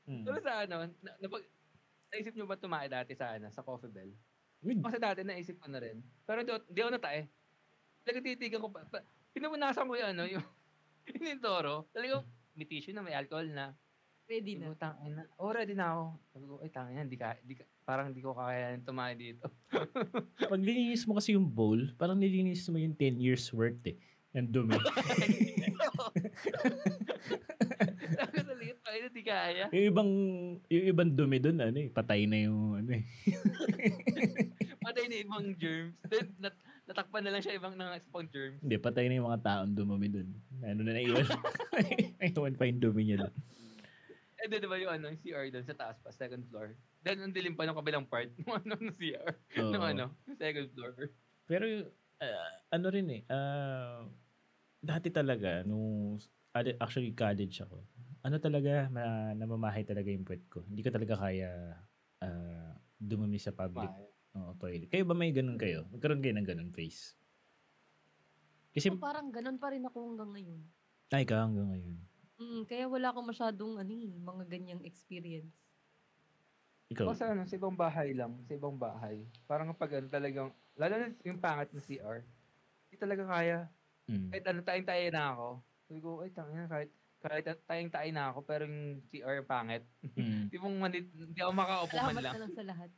[0.06, 0.24] Mm.
[0.28, 1.43] Pero sa ano, na, napag,
[2.14, 4.14] naisip nyo ba tumae dati sa ano, sa Coffee Bell?
[4.62, 5.99] Kasi dati naisip ko na rin.
[6.26, 7.26] Pero di, di ako natae.
[8.06, 8.86] Talagang titigan ko pa.
[8.86, 9.01] pa
[9.36, 10.45] pinupunasan ko yung ano, yung,
[11.26, 11.89] yung toro.
[11.91, 12.24] Talagang
[12.56, 13.76] may tissue na, may alcohol na.
[14.26, 14.74] Ready na.
[14.74, 15.24] ko, tangin na.
[15.38, 16.03] Oh, ready na ako.
[16.34, 19.45] Sabi ko, ay, tangin na, di ka, di ka, parang di ko kakayanin tumae dito.
[20.49, 23.99] Pag nilinis mo kasi yung bowl, parang nilinis mo yung 10 years worth eh.
[24.34, 24.74] Ng dumi.
[28.16, 29.66] Sabi ko, talaga, tangin na, di kaya.
[29.70, 30.10] yung ibang,
[30.72, 33.06] yung ibang dumi doon, ano eh, patay na yung ano eh.
[34.86, 35.97] Patay na ibang germs.
[36.06, 36.53] Then, nat,
[36.86, 38.62] natakpan na lang siya ibang nang pang germs.
[38.62, 40.30] Hindi, patay na yung mga taong dumumi doon.
[40.62, 41.26] Ano na naiwan.
[42.22, 43.36] naiwan pa yung dumi niya doon.
[44.36, 46.78] Eh, di ba yung ano, yung CR doon sa taas pa, second floor.
[47.02, 49.34] Then, ang dilim pa ng kabilang part ng ano, ng CR.
[49.58, 49.74] Oo.
[49.74, 50.06] ng ano,
[50.38, 50.94] second floor.
[51.50, 51.66] Pero
[52.22, 54.06] ah, ano rin eh, ah,
[54.78, 56.22] dati talaga, nung
[56.54, 57.82] actually college ako,
[58.22, 60.62] ano talaga, ma, namamahay talaga yung puwet ko.
[60.70, 61.50] Hindi ko talaga kaya
[62.22, 64.14] ah, dumumi sa public Mahal.
[64.38, 64.90] Oo, toilet.
[64.92, 65.80] Kayo ba may ganun kayo?
[65.94, 67.02] Magkaroon kayo ng ganun face?
[68.76, 70.62] Kasi, So, parang ganun pa rin ako hanggang ngayon.
[71.18, 71.98] ay ka hanggang ngayon.
[72.42, 75.56] Mm, kaya wala akong masyadong ano, eh, mga ganyang experience.
[76.94, 79.26] Ikaw, O sa ano, sa ibang bahay lang, sa ibang bahay.
[79.50, 82.20] Parang kapag ano talagang, lalo na yung pangat ng CR,
[82.90, 83.60] hindi talaga kaya.
[84.10, 85.48] mm, Kahit ano, tayong-tayo na ako.
[85.88, 89.84] Sabi ko, ay, tangin na, kahit, kahit tayong-tayo na ako, pero yung CR pangit.
[90.18, 92.36] mm, Di mong manit, di ako makaupo man Salamat lang.
[92.36, 92.90] na lang sa lahat.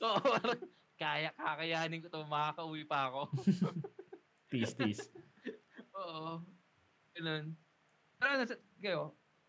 [0.00, 0.30] Oo,
[0.96, 3.20] kaya, kakayanin ko to, makakauwi pa ako.
[4.50, 5.06] tease, tease.
[5.96, 6.40] Oo.
[7.16, 7.52] Ganun.
[8.16, 8.44] Pero ano,
[8.80, 9.02] kayo,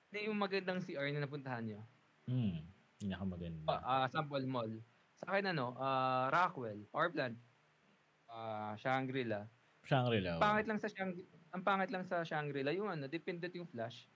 [0.08, 1.84] Hindi yung magandang CR na napuntahan nyo.
[2.32, 2.64] Hmm.
[2.96, 3.68] Pinakamaganda.
[3.68, 4.72] Pa, ah, sample mall.
[5.20, 7.36] Sa akin ano, ah, Rockwell, Power Plant,
[8.32, 9.44] ah, Shangri-La.
[9.84, 10.40] Shangri-La.
[10.40, 10.42] oh.
[10.42, 14.08] Pangit lang sa Shangri ang pangit lang sa Shangri-La, yung ano, dipindot yung flash.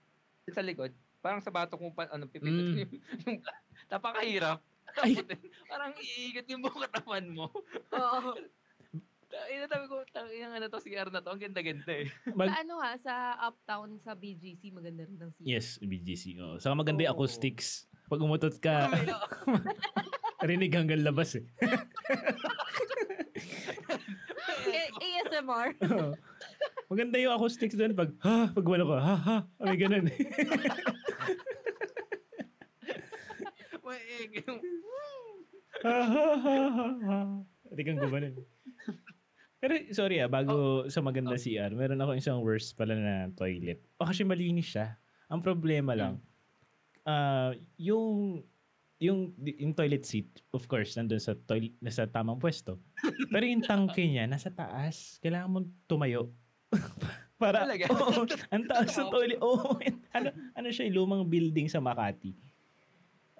[0.52, 0.92] Sa likod,
[1.24, 2.78] parang sa bato kung pa, ano, pipindot Mm.
[2.80, 2.92] yung,
[3.28, 3.62] yung flash.
[3.88, 4.58] Napakahirap.
[4.98, 5.16] Ay.
[5.64, 7.46] parang iigot yung buong katawan mo.
[7.90, 8.36] Oo.
[9.48, 12.04] Ina sabi ko, yung ano to, CR na to, ang ganda-ganda eh.
[12.30, 15.48] Mag- Sa ano ha, sa Uptown, sa BGC, maganda rin ang CR.
[15.48, 16.36] yes, BGC.
[16.36, 16.60] Oh.
[16.60, 17.18] Saka maganda yung Oo.
[17.18, 17.88] acoustics.
[18.06, 18.92] Pag umutot ka,
[20.44, 21.48] rinig hanggang labas eh.
[24.68, 25.68] A- ASMR.
[25.82, 26.12] Oo.
[26.86, 30.12] maganda yung acoustics doon pag, ha, pag wala ka, ha, ha, may ganun
[33.92, 34.64] ha.
[37.72, 38.34] Hindi kang gumanon.
[39.62, 43.78] Pero sorry ah, bago sa maganda CR, meron ako isang worst pala na toilet.
[44.02, 44.98] O kasi malinis siya.
[45.30, 46.18] Ang problema lang,
[47.06, 48.42] ah yung
[49.02, 52.78] yung yung toilet seat, of course, nandun sa toilet, nasa tamang pwesto.
[53.30, 55.18] Pero yung tangke niya, nasa taas.
[55.18, 56.30] Kailangan mong tumayo.
[57.42, 57.90] Para, Talaga?
[57.90, 58.22] Oo,
[58.54, 59.38] ang taas ng toilet.
[59.42, 59.74] Oo,
[60.14, 62.38] ano, ano siya, lumang building sa Makati.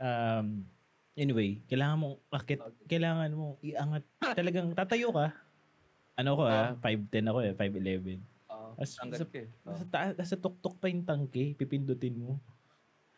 [0.03, 0.67] Um,
[1.15, 4.03] anyway, kailangan mong, akit, kailangan mong iangat.
[4.35, 5.31] Talagang tatayo ka.
[6.19, 8.19] Ano ko ah, 5'10 ako eh, 5'11.
[8.51, 9.49] oh, As- tanggal sa- ka eh.
[9.63, 12.43] Nasa, taas, nasa tuktok pa yung tangke, pipindutin mo.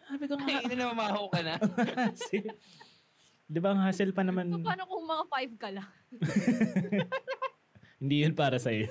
[0.05, 1.57] Sabi ko nga, Ay, hindi na mamaho ka na.
[3.45, 5.89] Di ba ang hassle pa naman, So, paano kung mga 5 ka lang?
[8.01, 8.89] hindi yun para sa'yo.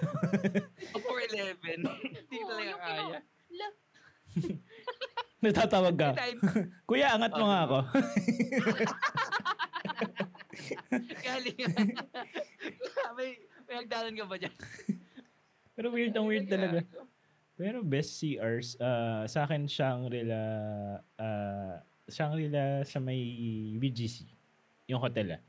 [0.93, 1.85] O 4'11.
[2.29, 3.17] Hindi talaga kaya.
[3.53, 3.67] La,
[5.43, 6.09] Natatawag ka.
[6.87, 7.77] Kuya, angat mo nga ako.
[11.19, 11.57] galing.
[13.19, 13.29] may,
[13.67, 14.55] may hagdanan ka ba dyan?
[15.75, 16.79] Pero weird ang weird talaga.
[17.59, 20.43] Pero best CRs, uh, sa akin Shangri-La,
[21.19, 21.75] uh,
[22.07, 23.19] Shangri-La sa may
[23.77, 24.31] BGC.
[24.87, 25.41] Yung hotel ah.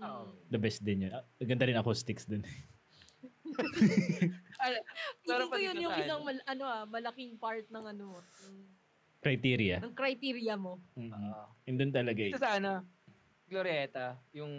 [0.00, 0.32] Mm.
[0.48, 1.12] The best din yun.
[1.12, 2.44] Ah, ganda rin acoustics dun.
[4.60, 4.76] Ano,
[5.24, 6.28] Pero Hindi ko yun yung sa isang ano.
[6.28, 8.56] mal- ano ah, malaking part ng ano, ng,
[9.20, 9.76] Criteria.
[9.84, 10.80] ng criteria mo.
[10.96, 11.12] Mm-mm.
[11.12, 11.44] Oo.
[11.68, 12.32] Yun talaga eh.
[12.32, 12.88] Dito sa ano,
[13.44, 14.52] Glorieta, yung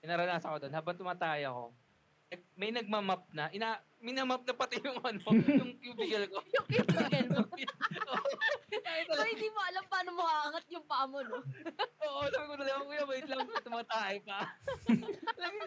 [0.00, 1.76] inaranasan ko doon, habang tumatay ako,
[2.32, 5.20] nag- may nagmamap na, ina, minamap na pati yung ano,
[5.60, 6.38] yung cubicle ko.
[6.48, 7.42] Yung cubicle mo.
[9.10, 11.42] So, hindi mo alam paano mo aangat yung paa mo, no?
[12.06, 14.54] Oo, sabi ko na lang, kuya, wait lang, tumatay pa.
[15.34, 15.58] Lagi,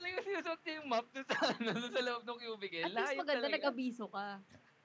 [0.00, 2.88] lagi sinusuot niya yung map doon sa, ano, sa loob ng cubicle.
[2.88, 4.40] At least maganda nag-abiso ka.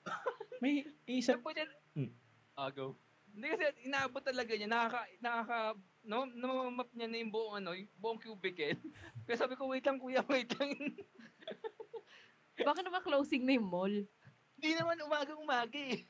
[0.64, 2.12] May isa, ko dyan, Hmm.
[2.56, 2.96] ah, go.
[3.36, 5.60] Hindi kasi inaabot talaga niya, nakaka, nakaka,
[6.06, 8.80] na, namamap niya na yung buong ano, yung buong cubicle.
[9.28, 10.72] Kaya sabi ko, wait lang kuya, wait lang.
[12.68, 13.96] Baka naman closing na yung mall.
[14.56, 16.08] Hindi naman umaga-umaga eh.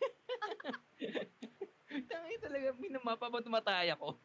[2.06, 4.20] Tangi talaga, minamap habang tumatay ako.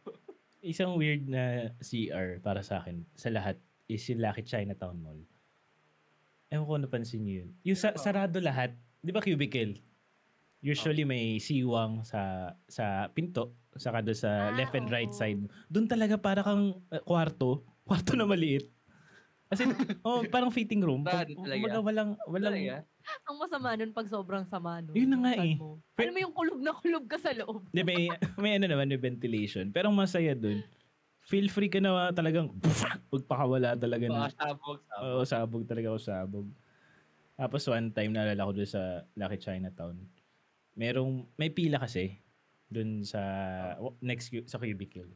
[0.60, 3.56] isang weird na CR para sa akin, sa lahat,
[3.88, 5.24] is yung Lucky Chinatown Mall.
[6.52, 7.50] Ewan ko napansin niyo yun.
[7.72, 9.80] Yung sa, sarado lahat, di ba cubicle?
[10.61, 15.40] Usually may siwang sa sa pinto, saka doon sa Ah, left and right side.
[15.72, 18.68] Doon talaga para kang uh, kwarto, kwarto na maliit.
[19.51, 19.74] As in,
[20.07, 21.03] oh, parang fitting room.
[21.03, 22.86] Pag, kumbaga walang, walang, Talaga?
[23.26, 24.94] Ang masama nun pag sobrang sama nun.
[24.94, 25.59] Yun na nga eh.
[25.59, 25.82] Mo.
[25.98, 27.66] Pero- Alam mo yung kulog na kulog ka sa loob.
[27.74, 28.07] Di, may,
[28.38, 29.74] may ano naman, may ventilation.
[29.74, 30.62] Pero ang masaya dun,
[31.26, 32.55] feel free ka na talagang
[33.11, 34.30] magpakawala talaga na.
[34.30, 35.03] Baka sabog, sabog.
[35.03, 36.46] Oo, sabog talaga ako sabog.
[37.41, 39.97] Tapos one time naalala ko doon sa Lucky Chinatown.
[40.76, 42.20] Merong, may pila kasi
[42.68, 43.20] doon sa
[44.05, 45.09] next cu- sa cubicle.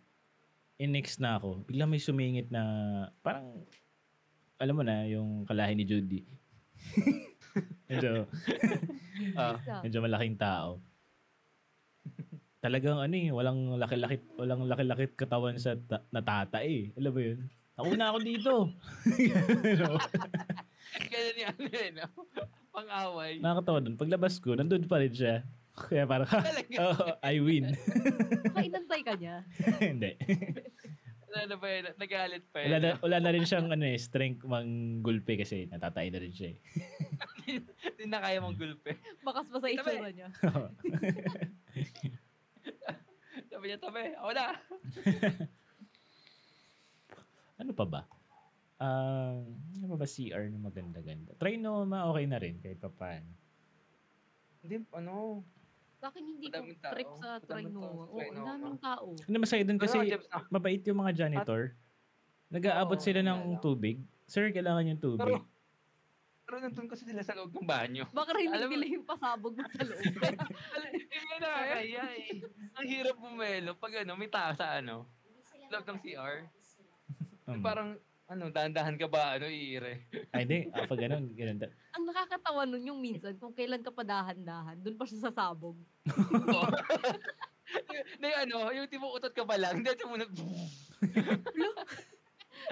[0.81, 2.64] In next na ako, bigla may sumingit na
[3.20, 3.61] parang
[4.57, 6.25] alam mo na yung kalahi ni Judy.
[7.93, 8.25] medyo.
[9.37, 9.85] Isa.
[9.85, 10.81] medyo malaking tao.
[12.64, 16.89] Talagang ano eh, walang laki-laki, walang laki-laki katawan sa ta- natata eh.
[16.97, 17.39] Alam mo yun?
[17.77, 18.53] Ako na ako dito.
[21.01, 21.11] Ano?
[21.11, 22.07] Ganyan yan, eh, no?
[22.70, 23.42] Pang-away.
[23.42, 23.99] Nakakatawa dun.
[23.99, 25.42] Paglabas ko, nandun pa rin siya.
[25.90, 26.38] Kaya parang, ha,
[26.86, 27.74] oh, I win.
[28.55, 29.42] Baka inantay ka niya.
[29.82, 30.14] Hindi.
[31.34, 31.84] Ano na ba yun?
[31.99, 32.66] Nagalit pa yun.
[32.70, 36.55] Wala na, wala na rin siyang ano, eh, strength manggulpe kasi natatay na rin siya.
[36.55, 36.59] eh.
[37.99, 38.95] Hindi na kaya mong gulpe.
[39.26, 40.30] Bakas pa sa itsura niya.
[43.51, 44.47] Sabi niya, tabi, ako na.
[47.59, 48.01] ano pa ba?
[48.85, 49.41] Ah,
[49.80, 51.32] ano pa ba CR na maganda-ganda?
[51.41, 53.32] Trinoma, okay na rin kahit pa paano.
[54.61, 55.41] Hindi, ano,
[55.97, 56.93] Sa akin hindi ko Madaming tao.
[56.93, 58.05] trip sa Trinoma.
[58.12, 59.16] Oo, ang daming tao.
[59.16, 59.97] Ano masaya dun kasi
[60.53, 61.72] mabait yung mga janitor.
[62.53, 64.05] Nag-aabot sila ng tubig.
[64.28, 65.24] Sir, kailangan yung tubig.
[65.24, 65.49] Pero,
[66.45, 68.05] pero nandun kasi sila sa loob ng banyo.
[68.12, 70.01] Baka rinig Alam nila yung pasabog mo sa loob.
[70.76, 72.28] Alam, Yun yung nakakaya eh.
[72.76, 75.09] Ang hirap bumelo pag ano, may tao sa ano,
[75.72, 76.37] loob ng CR.
[77.49, 80.09] Um, Parang, ano, dahan-dahan ka ba, ano, iire.
[80.33, 80.59] ay, hindi.
[80.72, 81.57] Ah, pag ganun, ganun.
[81.61, 85.77] da- Ang nakakatawa nun yung minsan, kung kailan ka pa dahan-dahan, dun pa siya sasabog.
[88.20, 90.31] na yung ano, yung tipo utot ka pa lang, dito mo nag...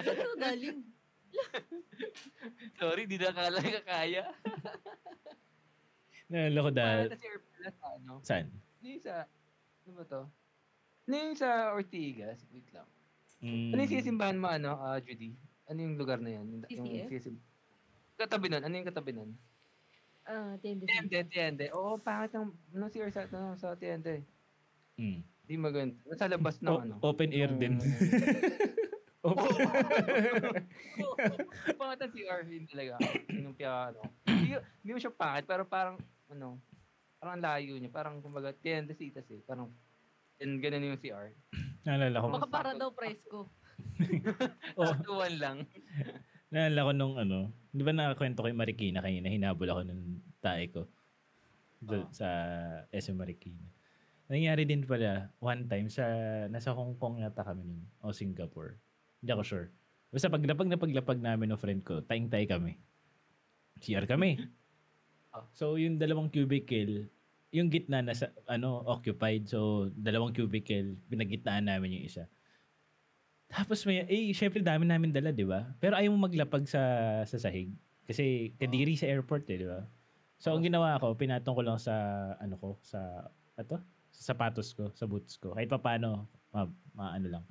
[0.01, 0.79] Saan ka galing?
[2.81, 4.23] Sorry, di na kala ka kaya.
[6.27, 8.45] Naalala ko dahil, Parang sa CR pala sa ano, saan?
[8.81, 9.13] yung sa,
[9.85, 10.21] ano ba to?
[11.05, 12.41] Yung sa Ortigas?
[12.49, 12.87] Wait lang.
[13.43, 15.35] Mm, Ano yung sisimbahan mo, ano, ah, Judy?
[15.67, 16.47] Ano yung lugar na yan?
[16.47, 17.35] Yung, yung sisim...
[18.15, 19.35] Katabi nun, ano yung katabi nun?
[20.23, 20.87] Ah, tende.
[20.87, 21.65] Tiende, tiende.
[21.71, 24.23] Oo, pangit ng, ano, CR sa, ano, sa tiende.
[24.95, 25.19] mm.
[25.43, 25.99] Di maganda.
[26.07, 26.95] Nasa labas ng, O- ano.
[27.03, 27.75] open air yung- din.
[29.19, 29.51] Open.
[31.75, 32.95] pangit ang CR, yun talaga.
[33.27, 34.01] Yung piya, ano.
[34.23, 36.59] Hindi, hindi mo siya pangit, pero parang, ano,
[37.17, 37.91] parang ang layo niya.
[37.91, 39.39] Parang, kumbaga, tiende sitas eh.
[39.41, 39.67] Parang,
[40.39, 41.35] and ganun yung CR.
[41.83, 43.51] Naalala ko, Baka para daw presko.
[44.79, 45.57] oh, Tuwan lang.
[46.53, 50.01] naalala ko nung ano, di ba nakakwento ko yung Marikina kanina, hinabol ako ng
[50.37, 50.85] tae ko
[51.83, 52.13] doon Oo.
[52.13, 52.27] sa
[52.93, 53.65] SM Marikina.
[54.31, 56.05] Nangyari din pala, one time, sa,
[56.47, 58.79] nasa Hong Kong yata kami nun, o Singapore.
[59.19, 59.67] Hindi ako sure.
[60.13, 62.79] Basta paglapag na paglapag namin ng friend ko, tayong-tay kami.
[63.83, 64.39] CR kami.
[65.33, 65.43] Ah.
[65.51, 67.09] So, yung dalawang cubicle,
[67.53, 69.45] yung gitna nasa, ano, occupied.
[69.45, 72.25] So, dalawang cubicle, pinagitnaan namin yung isa.
[73.53, 75.69] Tapos may, eh, syempre dami namin dala, di ba?
[75.77, 76.81] Pero ayaw mo maglapag sa,
[77.29, 77.69] sa sahig.
[78.09, 79.85] Kasi kadiri sa airport eh, di ba?
[80.41, 81.93] So, ang ginawa ko, pinatong ko lang sa,
[82.41, 83.77] ano ko, sa, ato?
[84.09, 85.53] Sa sapatos ko, sa boots ko.
[85.53, 86.65] Kahit pa paano, ma,
[86.97, 87.45] ma- ano lang.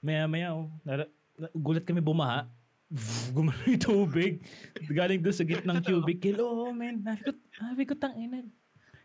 [0.00, 2.48] Maya, maya, oh, nara- na- gulat kami bumaha.
[3.36, 4.40] Gumano yung tubig.
[4.88, 6.40] Galing doon sa gitnang cubicle.
[6.40, 7.04] Oh, man.
[7.04, 8.44] Nabi ko, nabi ko, tangina.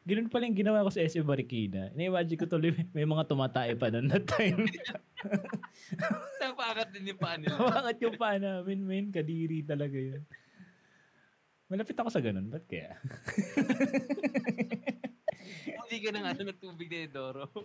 [0.07, 1.91] Ganun pala yung ginawa ko sa SM Marikina.
[1.91, 4.63] Na-imagine ko tuloy, may mga tumatay pa noon that time.
[6.39, 7.59] Napakat din yung paa nila.
[7.59, 9.11] Kawangat yung paa namin, men.
[9.11, 10.23] Kadiri talaga yun.
[11.67, 12.47] Malapit ako sa ganun.
[12.47, 12.95] Ba't kaya?
[15.75, 17.51] Hindi ka na nga ng tubig na Doro.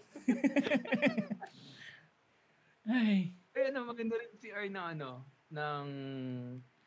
[2.91, 3.39] Ay.
[3.55, 5.85] Ay, ano, maganda rin CR ng ano, ng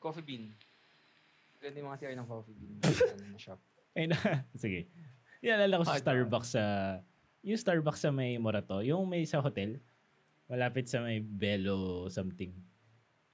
[0.03, 0.51] coffee bean.
[1.55, 2.75] Maganda yung mga CR ng coffee bean.
[2.83, 3.63] ano, na shop.
[3.95, 4.19] Ay na.
[4.59, 4.91] Sige.
[5.43, 6.63] Inalala ko sa Starbucks sa...
[7.45, 8.81] Yung Starbucks sa may Morato.
[8.81, 9.81] Yung may sa hotel.
[10.45, 12.53] Malapit sa may Belo something.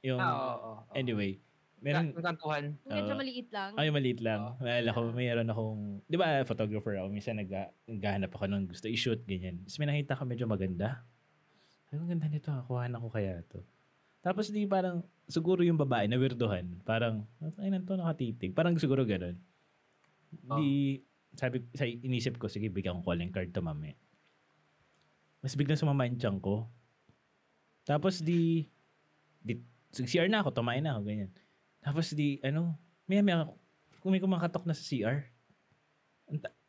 [0.01, 0.19] Yung...
[0.19, 0.95] Ah, oo, oo, oo.
[0.97, 1.37] Anyway.
[1.81, 2.21] Meron, Meron...
[2.21, 2.65] kantuhan.
[2.85, 3.19] Medyo Oo.
[3.19, 3.71] maliit lang.
[3.73, 4.41] Ay, maliit lang.
[4.53, 4.61] Oo.
[4.61, 5.81] Naalala ko, mayroon akong...
[6.05, 7.07] Di ba, photographer ako.
[7.09, 7.49] Minsan nag,
[7.89, 9.65] naghahanap ako ng gusto i-shoot, ganyan.
[9.65, 11.01] Tapos may nakita ko medyo maganda.
[11.89, 12.53] Ay, ang ganda nito.
[12.69, 13.65] Kuhaan ako kaya to.
[14.21, 16.69] Tapos di parang, siguro yung babae na weirdohan.
[16.85, 17.25] Parang,
[17.57, 18.53] ay, nanto nakatitig.
[18.53, 19.41] Parang siguro ganun.
[20.31, 21.01] Di,
[21.35, 23.95] sabi, sa inisip ko, sige, bigyan ko calling card to mami.
[25.39, 26.67] Mas biglang sumama yung tiyan ko.
[27.87, 28.67] Tapos di,
[29.41, 29.57] di,
[29.91, 31.31] CR na ako, tumain na ako, ganyan.
[31.81, 32.77] Tapos di, ano,
[33.09, 33.33] may may
[34.01, 35.25] kung may kumakatok na sa CR.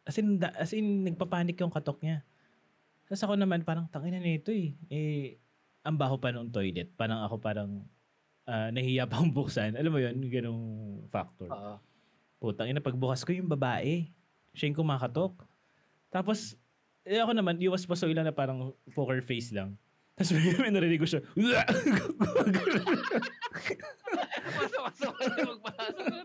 [0.04, 2.24] As in, as in, nagpapanik yung katok niya.
[3.08, 4.76] Tapos ako naman, parang, tangina na ito eh.
[4.88, 5.40] Eh,
[5.82, 6.92] ang baho pa nung toilet.
[6.94, 7.84] Parang ako parang,
[8.44, 9.76] ah, nahiya pang buksan.
[9.76, 10.64] Alam mo yun, ganong
[11.08, 11.48] factor.
[11.48, 11.74] Oo.
[12.42, 14.10] Putang ina, pagbukas ko yung babae.
[14.52, 15.34] Siya yung kumakatok.
[16.12, 16.56] Tapos,
[17.02, 19.74] eh ako naman, iwas pasoy lang na parang poker face lang.
[20.12, 21.20] Tapos may, may narinig ko siya.
[24.52, 26.20] Pasok-pasok na magpasok ng.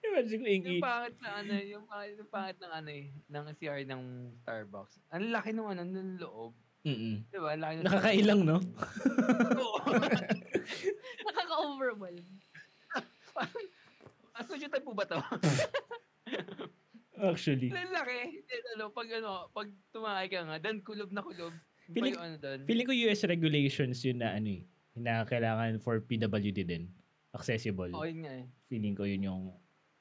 [0.00, 3.44] Imagine ko yung Yung pangit na ano, yung pangit, yung pangit ng ano eh, ng
[3.56, 4.02] CR ng
[4.42, 4.94] Starbucks.
[5.14, 6.52] Ang laki nung ano, ng loob.
[6.80, 7.28] Mm-mm.
[7.28, 7.52] Di ba?
[7.52, 8.56] Ang Laki ng Nakakailang, no?
[9.60, 9.78] Oo.
[11.28, 12.26] Nakaka-overwhelm.
[14.42, 15.18] Studio type po ba to?
[17.20, 17.68] Actually.
[17.68, 18.20] Ang laki.
[18.48, 21.52] Then, ano, pag ano, pag tumakay ka nga, dan kulob na kulob.
[21.90, 22.58] Feeling- ano doon.
[22.64, 24.62] Feeling ko US regulations yun na ano eh.
[24.96, 26.88] Na kailangan for PWD din.
[27.30, 27.92] Accessible.
[27.92, 28.46] Oo, yun nga eh.
[28.66, 29.42] Feeling ko yun yung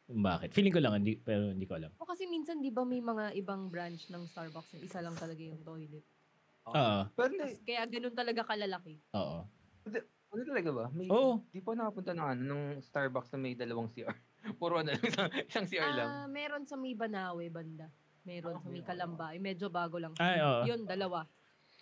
[0.09, 0.49] yung bakit.
[0.57, 1.93] Feeling ko lang, hindi, pero hindi ko alam.
[2.01, 5.37] O kasi minsan, di ba may mga ibang branch ng Starbucks na isa lang talaga
[5.37, 6.01] yung toilet.
[6.65, 6.97] Oo.
[7.13, 8.97] Pero hindi, Tas kaya ganun talaga kalalaki.
[9.13, 9.45] Oo.
[10.29, 10.85] ano talaga ba?
[10.89, 11.45] May, Oo.
[11.49, 14.17] Di pa nakapunta ng ano, ng Starbucks na may dalawang CR.
[14.55, 16.09] Puro ano, isang, isang CR lang.
[16.09, 17.91] Ah, meron sa may Banawe banda.
[18.23, 18.87] Meron Ah, sa may meron.
[18.87, 19.25] Kalamba.
[19.35, 20.13] Eh, medyo bago lang.
[20.17, 20.63] Ay, oo.
[20.65, 21.27] Yun, dalawa.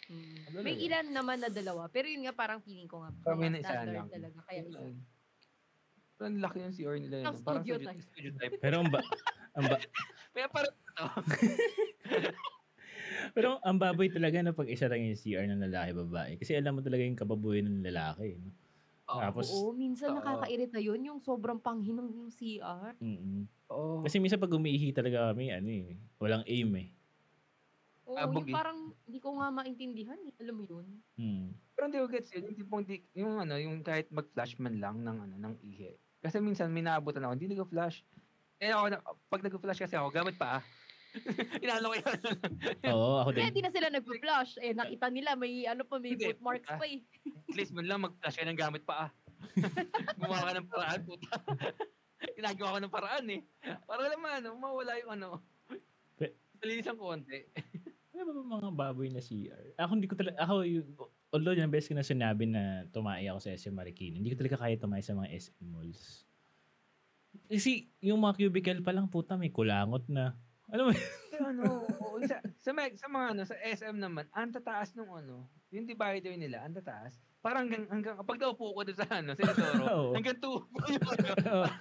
[0.07, 0.35] Mm.
[0.47, 1.85] Ano May ilan naman na dalawa.
[1.87, 3.11] Pero yun nga, parang feeling ko nga.
[3.23, 4.07] Kami na isa lang.
[4.07, 4.39] talaga.
[4.45, 4.79] Kaya Yun isa.
[4.79, 4.95] lang.
[6.17, 7.15] Pero ang laki yung CR nila.
[7.19, 7.43] Ang Yun.
[7.43, 8.01] Parang studio studio, type.
[8.01, 8.55] studio type.
[8.57, 8.99] Pero ang, ba,
[9.53, 9.75] ang, ba,
[10.33, 11.05] Kaya parang ito.
[13.35, 16.31] pero ang baboy talaga na pag isa lang yung CR ng lalaki babae.
[16.39, 18.37] Kasi alam mo talaga yung kababuyan ng lalaki.
[18.37, 18.49] No?
[19.07, 19.21] Oo.
[19.23, 20.19] Tapos, Oo, minsan Oo.
[20.19, 22.95] nakakairita yun, yung sobrang panghinang ng CR.
[22.99, 23.99] mm Oo.
[24.03, 26.87] Kasi minsan pag umiihi talaga kami, ano eh, walang aim eh.
[28.07, 28.55] Oo, Abog yung eh.
[28.55, 30.15] parang hindi ko nga maintindihan.
[30.23, 30.31] eh.
[30.39, 30.87] Alam mo yun?
[31.19, 31.51] Mm.
[31.75, 32.47] Pero hindi ko gets yun.
[32.47, 35.99] Yung tipong di, yung ano, yung kahit mag-flash man lang ng ano, ng ihi.
[36.23, 38.07] Kasi minsan may naabutan ako, hindi nag-flash.
[38.63, 38.97] Eh ako, na,
[39.27, 40.63] pag nag-flash kasi ako, gamit pa
[41.17, 41.59] ah.
[41.63, 42.19] Inaano ko yun.
[42.93, 43.55] Oo, ako Eh, din.
[43.57, 44.51] di na sila nag-flash.
[44.59, 47.01] Eh, nakita nila, may ano pa, may Hindi, footmarks pa eh.
[47.47, 49.11] At least man lang mag-flash ka ng gamit pa ah.
[50.17, 51.33] Gumawa ka ng paraan, puta.
[52.33, 53.41] Ginagawa ko ng paraan eh.
[53.85, 55.29] Para naman, ano, mawala yung ano.
[56.57, 57.45] Malinis ang konti.
[58.17, 59.77] Ano ba ba mga baboy na CR?
[59.77, 60.89] Ako hindi ko talaga, ako yung,
[61.29, 64.65] although yung best ko na sinabi na tumai ako sa SM Marikina, hindi ko talaga
[64.65, 66.25] kaya tumai sa mga SM malls.
[67.45, 70.33] Kasi yung mga cubicle pa lang, puta, may kulangot na.
[70.67, 70.93] Alam mo,
[71.47, 71.63] ano,
[72.03, 75.87] oo, sa, sa, mga- sa mga ano, sa SM naman, ang tataas nung ano, yung
[75.87, 77.15] divider nila, ang tataas.
[77.39, 80.11] Parang hanggang, hanggang kapag naupo ko doon sa ano, sa Toro, Oo.
[80.19, 81.63] hanggang tubo yung ano,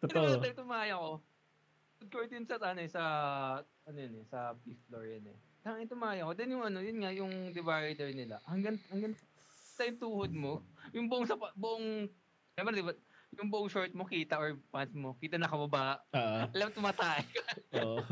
[0.00, 0.40] Totoo.
[0.40, 1.20] Ito tumaya ko.
[2.00, 3.02] Food court yun sa, ano, sa,
[3.84, 5.36] ano yun eh, sa fifth floor yun eh.
[5.60, 6.32] Tangin tumaya ko.
[6.32, 8.40] Then yung ano, yun nga, yung divider nila.
[8.48, 9.12] Hanggang, hanggang
[9.76, 10.64] sa yung tuhod mo,
[10.96, 12.08] yung buong, sa, buong,
[12.56, 12.96] alam di ba,
[13.38, 16.02] yung buong short mo kita or pants mo, kita nakababa.
[16.14, 16.38] Oo.
[16.50, 17.42] Alam, tumatay ka.
[17.84, 18.02] Oo.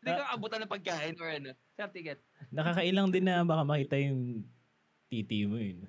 [0.00, 1.50] Hindi ka abutan ng pagkain or ano.
[1.76, 2.22] Sa ticket.
[2.48, 4.46] Nakakailang din na baka makita yung
[5.12, 5.84] titi mo yun.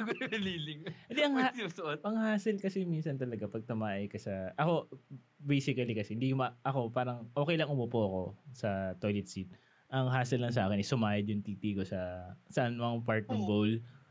[0.00, 0.80] Na naliling.
[1.12, 4.48] Hindi, ang, ha- Pag ang hassle kasi minsan talaga pag tumae ka sa...
[4.56, 4.88] Ako,
[5.36, 8.22] basically kasi, hindi ma, ako parang okay lang umupo ako
[8.56, 9.52] sa toilet seat.
[9.92, 13.44] Ang hassle lang sa akin is sumayad yung titi ko sa saan mang part ng
[13.44, 13.48] Oo.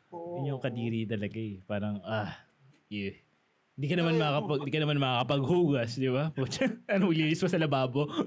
[0.09, 0.41] Bowl.
[0.41, 1.61] Yun yung kadiri talaga eh.
[1.63, 2.33] Parang, ah,
[2.89, 3.13] yeah.
[3.79, 6.35] Hindi ka naman makakapag, hindi ka naman makakapaghugas, di ba?
[6.35, 8.11] Pucha, ano, lilis pa sa lababo.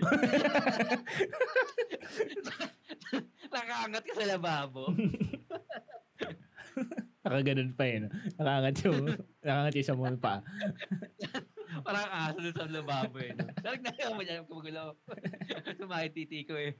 [3.52, 4.88] Nakaangat ka sa lababo.
[7.22, 8.08] Nakaganon pa yun.
[8.40, 9.12] Nakangat yung,
[9.44, 10.34] nakangat yung sa mga pa.
[11.86, 13.36] Parang aso dun sa lababo eh.
[13.36, 13.44] No?
[13.60, 14.88] Dalag na mo dyan, kumagulaw.
[15.76, 16.72] Sumakit titi ko eh.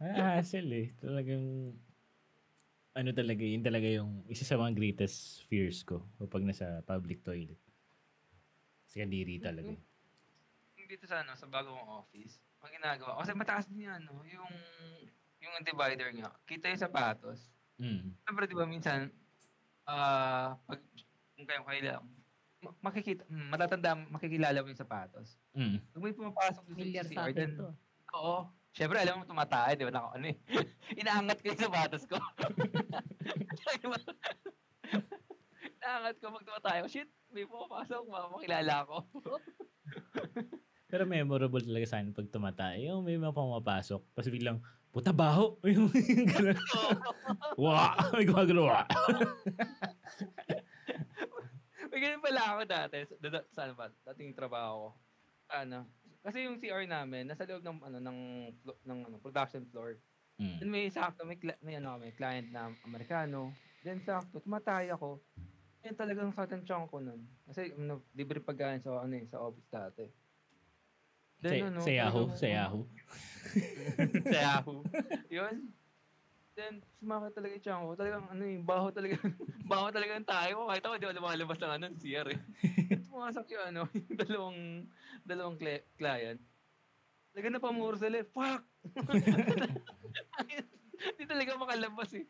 [0.00, 0.86] Ah, hassle eh.
[1.04, 1.76] Talagang,
[2.94, 7.58] ano talaga, yun talaga yung isa sa mga greatest fears ko kapag nasa public toilet.
[8.86, 9.74] Kasi kadiri talaga.
[9.74, 9.80] eh.
[10.78, 14.22] Yung dito sa ano, sa bagong office, ang ginagawa, kasi mataas din yan, no?
[14.22, 14.52] yung,
[15.42, 17.50] yung divider nga, kita yung sapatos.
[17.82, 18.14] Mm.
[18.14, 19.10] Siyempre, di ba, minsan,
[19.90, 20.78] ah, pag,
[21.34, 22.06] kung kayo kailang,
[22.62, 25.34] ma- makikita, mm, matatanda, makikilala mo yung sapatos.
[25.50, 25.82] Mm.
[25.82, 26.74] Pag may pumapasok sa
[27.10, 27.68] CR, atin then, to.
[28.14, 28.38] oo,
[28.74, 29.94] Siyempre, alam mo, tumatay, di ba?
[29.94, 30.36] Naka, ano eh.
[31.00, 32.18] Inaangat ko yung sapatos ko.
[35.78, 36.76] Inaangat ko pag tumatay.
[36.90, 39.06] Shit, may pumapasok, makakilala ko.
[40.90, 42.90] Pero memorable talaga sa akin pag tumatay.
[42.90, 44.02] Yung may mga pumapasok.
[44.10, 44.58] Tapos biglang,
[44.90, 45.54] puta baho.
[45.70, 45.86] Yung
[46.34, 46.58] ganun.
[47.54, 47.94] Wah!
[48.10, 48.66] May gumagano.
[48.66, 48.86] Wah!
[51.94, 53.06] May ganun pala ako dati.
[53.06, 53.86] Sa, da- sa ano ba?
[54.10, 54.88] Dating trabaho ko.
[55.54, 55.86] Ano?
[56.24, 58.18] Kasi yung CR namin, nasa loob ng, ano, ng,
[58.64, 60.00] ng ano, production floor.
[60.40, 60.56] Mm.
[60.58, 63.52] Then may sakto, may, may, ano, may client na Amerikano.
[63.84, 65.20] Then sakto, tumatay ako.
[65.84, 67.28] Yan talagang saktan chunk ko nun.
[67.44, 70.04] Kasi ano, libre pagkain sa, ano, eh, sa office dati.
[71.44, 72.24] Sa, ano, sa Yahoo.
[72.24, 72.82] talagang- Sa Yahoo.
[74.32, 74.80] sa Yahoo.
[75.28, 75.56] Yun.
[76.54, 77.92] Then, sumakit talaga yung tiyan ko.
[77.98, 79.18] Talagang, ano yung baho talaga.
[79.74, 80.62] baho talaga ang tayo ko.
[80.70, 82.40] Kahit ako, di ako lumalabas ng ano, CR eh.
[83.10, 84.60] Pumasok yung ano, yung dalawang,
[85.26, 86.38] dalawang cli- client.
[87.34, 88.26] Talaga na pamuro sila eh.
[88.30, 88.62] Fuck!
[91.18, 92.24] Hindi talaga makalabas eh.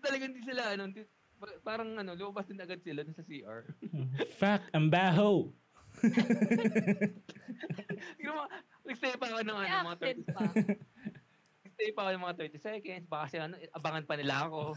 [0.00, 1.04] Talagang hindi sila, ano, di,
[1.36, 3.68] pa- parang ano, lumabas din agad sila sa CR.
[4.40, 5.52] Fuck, ang baho.
[8.16, 8.48] Yung mga,
[8.88, 10.48] nagstay pa ako ng ano, mga 30 accent pa.
[11.76, 13.04] Stay pa ako ng mga 30 seconds.
[13.04, 14.72] Baka kasi ano, abangan pa nila ako.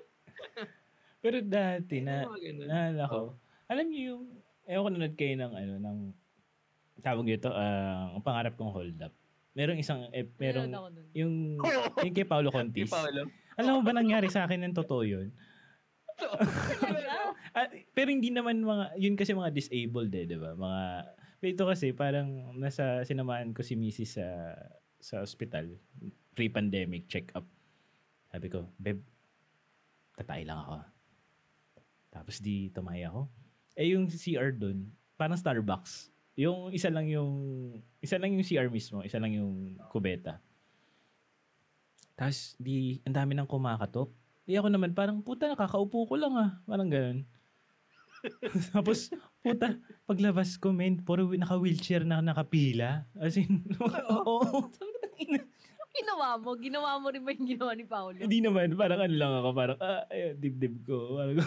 [1.22, 2.24] Pero dati na,
[2.66, 3.36] naalala ko,
[3.68, 4.24] alam niyo yung,
[4.66, 5.98] ewan ko nanood kayo ng, ano, ng,
[7.04, 9.14] tawag ito, ah, ang pangarap kong hold up.
[9.52, 10.72] Merong isang, eh, merong,
[11.12, 11.60] yung,
[12.08, 12.88] yung kay Paolo Contis.
[12.88, 13.28] Di Paolo.
[13.60, 15.28] Alam mo ba nangyari sa akin ng totoo yun?
[17.52, 20.56] Ah, pero hindi naman mga, yun kasi mga disabled eh, di ba?
[20.56, 20.82] Mga,
[21.52, 24.16] ito kasi parang nasa, sinamaan ko si Mrs.
[24.16, 24.26] sa,
[25.02, 25.74] sa ospital,
[26.38, 27.44] pre-pandemic check-up.
[28.30, 29.02] Sabi ko, Beb,
[30.14, 30.76] tatay lang ako.
[32.14, 33.26] Tapos di tumay ako.
[33.74, 34.86] Eh yung CR dun,
[35.18, 36.14] parang Starbucks.
[36.38, 37.32] Yung isa lang yung,
[37.98, 40.38] isa lang yung CR mismo, isa lang yung kubeta.
[42.14, 44.08] Tapos di, ang dami nang kumakatok.
[44.46, 46.50] Di ako naman parang, puta, nakakaupo ko lang ah.
[46.62, 47.26] Parang ganun.
[48.74, 49.10] Tapos,
[49.42, 49.74] puta,
[50.06, 53.02] paglabas ko, men, puro naka-wheelchair na nakapila.
[53.18, 53.66] As in,
[54.14, 54.38] oo.
[54.52, 54.91] Sabi ko, "Tangina,
[55.92, 56.56] ginawa mo?
[56.56, 58.16] Ginawa mo rin ba yung ginawa ni Paolo?
[58.16, 61.20] Hindi naman, parang ano lang ako, parang, ah, ayun, dibdib ko.
[61.20, 61.36] Parang,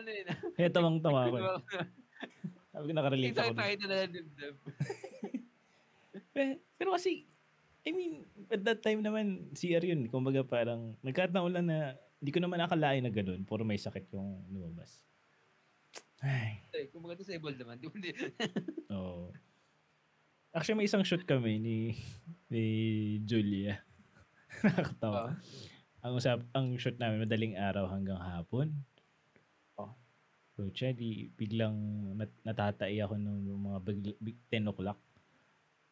[0.00, 0.26] Ano yun?
[0.56, 1.36] Kaya tawang-tawa ko.
[2.72, 3.52] Sabi ko, nakarelate ako.
[3.52, 3.60] Dun.
[3.60, 4.56] tayo na lang dibdib.
[6.30, 7.28] Eh, Pero kasi,
[7.84, 10.08] I mean, at that time naman, CR yun.
[10.08, 13.44] Kumbaga parang, nagkataon lang na, hindi ko naman akalain na ganun.
[13.44, 15.09] Puro may sakit yung lumabas.
[16.20, 17.96] Ay, Eh, Kung mga disabled naman, di ba?
[18.92, 19.32] oo.
[20.50, 21.76] Actually, may isang shoot kami ni,
[22.46, 22.64] ni
[23.22, 23.80] Julia.
[24.66, 25.16] Nakakatawa.
[25.16, 25.32] Ah.
[26.02, 28.72] Ang usap, ang shoot namin madaling araw hanggang hapon.
[29.74, 29.94] Oh.
[30.52, 31.76] So, siya, di, biglang
[32.16, 34.98] nat, natatai ako nung mga big, big 10 o'clock.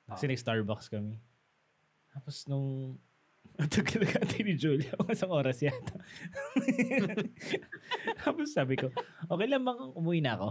[0.07, 0.31] Kasi Ah.
[0.31, 1.17] nag-Starbucks kami.
[2.11, 2.97] Tapos nung
[3.57, 5.97] ang tagal natin ni Julia, isang oras yata.
[8.21, 8.93] Tapos sabi ko,
[9.25, 10.49] okay lang bang umuwi na ako?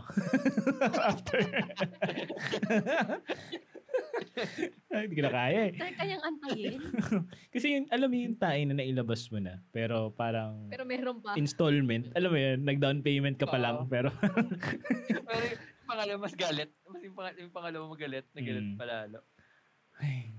[1.12, 1.39] After.
[4.88, 5.74] Ay, Hindi ko na kaya eh.
[5.74, 6.80] Tayo kayang antayin.
[7.50, 11.34] Kasi yung, alam mo yung tae na nailabas mo na, pero parang Pero meron pa.
[11.36, 16.70] installment, alam mo yun, nag-down payment ka pa lang, pero Pero yung pangalawa mas galit.
[16.84, 18.76] Mas yung, pang, yung pangalawa magalit, na galit Mm.
[18.76, 19.20] palalo.
[19.98, 20.37] ay,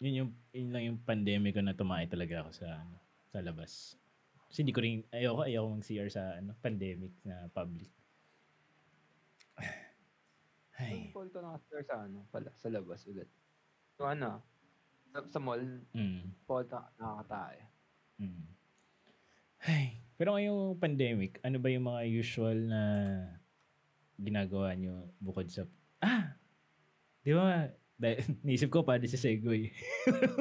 [0.00, 2.96] yun yung, yun lang yung pandemic ko na tumakay talaga ako sa, ano,
[3.28, 3.94] sa labas.
[4.50, 7.92] Kasi hindi ko rin, ayoko, ayoko mag-CR sa ano, pandemic na public.
[10.80, 11.12] Ay.
[11.12, 13.28] Call ko nakasir sa ano, pala, sa labas ulit.
[13.98, 14.40] So ano,
[15.12, 16.32] sa, sa mall, Mm.
[16.46, 17.60] call na nakakatae.
[18.20, 18.44] Mm.
[19.60, 22.82] Ay, pero ngayong pandemic, ano ba yung mga usual na
[24.16, 25.68] ginagawa nyo bukod sa...
[26.00, 26.36] Ah!
[27.24, 27.68] Di ba?
[28.00, 28.16] Dahil,
[28.48, 29.68] naisip ko pa, di sa Segway.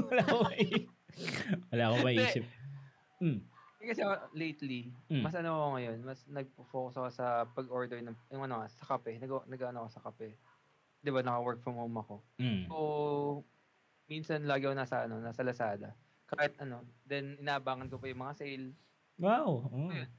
[0.08, 0.88] Wala akong mai-
[1.70, 2.44] Wala akong maisip.
[3.20, 3.40] Mm.
[3.80, 5.24] Kasi ako, lately, Mm.
[5.24, 9.20] mas ano ako ngayon, mas nagpo-focus ako sa pag-order ng, yung ano, sa kape.
[9.20, 10.40] Nag, nag-ano ako sa kape.
[11.00, 12.24] Di ba, naka-work from home ako.
[12.40, 12.64] Mm.
[12.66, 12.78] So,
[14.08, 15.92] minsan lagi ako nasa, ano, nasa Lazada.
[16.30, 18.68] Kahit ano, then inaabangan ko pa yung mga sale.
[19.18, 19.68] Wow.
[19.68, 19.92] Mm.
[19.92, 20.10] Ayun.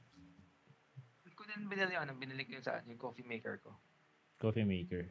[1.31, 3.73] Ko din binili, ano, binili ko yung sa yung coffee maker ko.
[4.37, 5.09] Coffee maker.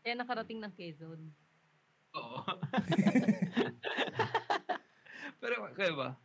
[0.00, 1.20] Kaya nakarating ng Quezon.
[2.16, 2.36] Oo.
[5.40, 6.16] Pero kayo ba?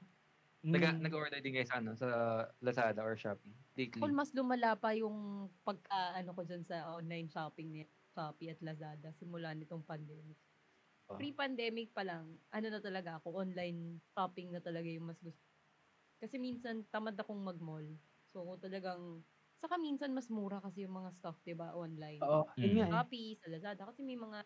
[0.61, 0.77] Mm.
[0.77, 2.07] Nag- nag-order din guys sa ano, sa
[2.61, 3.57] Lazada or Shopee.
[3.73, 3.97] Lately.
[3.97, 7.81] Kung mas lumala pa yung pagka ano ko dyan sa online shopping ni
[8.13, 10.37] Shopee at Lazada simula nitong pandemic.
[11.09, 11.17] Oh.
[11.17, 15.43] Pre-pandemic pa lang, ano na talaga ako, online shopping na talaga yung mas gusto.
[16.21, 17.97] Kasi minsan tamad akong mag-mall.
[18.31, 19.25] So kung talagang
[19.57, 22.21] saka minsan mas mura kasi yung mga stuff, 'di ba, online.
[22.21, 22.45] Oo.
[22.55, 22.79] Mm.
[22.79, 22.91] Nga eh.
[22.93, 24.45] Shopee, sa Lazada kasi may mga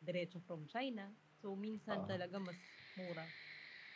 [0.00, 1.10] diretso from China.
[1.40, 2.08] So minsan Oo.
[2.10, 2.58] talaga mas
[2.94, 3.24] mura.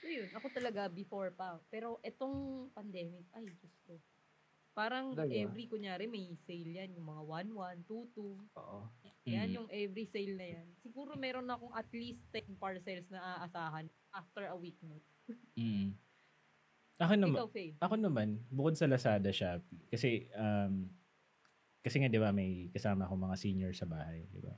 [0.02, 1.58] So yun, ako talaga before pa.
[1.70, 3.98] Pero etong pandemic, ay Diyos ko.
[4.72, 5.36] Parang Talaga?
[5.36, 8.40] every, kunyari may sale yan, yung mga 1-1, 2-2.
[8.56, 8.80] Oo.
[9.28, 9.56] Yan Mm.
[9.60, 10.66] yung every sale na yan.
[10.80, 13.86] Siguro meron akong at least 10 parcels na aasahan
[14.16, 14.96] after a week na.
[15.60, 15.92] Mm.
[16.98, 17.72] Ako naman, Ikaw, Faye.
[17.80, 20.88] Ako naman, bukod sa Lazada, Shopee, kasi, um,
[21.82, 24.54] kasi nga, di ba, may kasama akong mga senior sa bahay, di ba?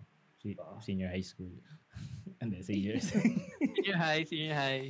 [0.53, 0.76] Oo.
[0.84, 1.51] senior high school.
[2.42, 3.09] Hindi, seniors.
[3.84, 4.84] Senior high, senior high.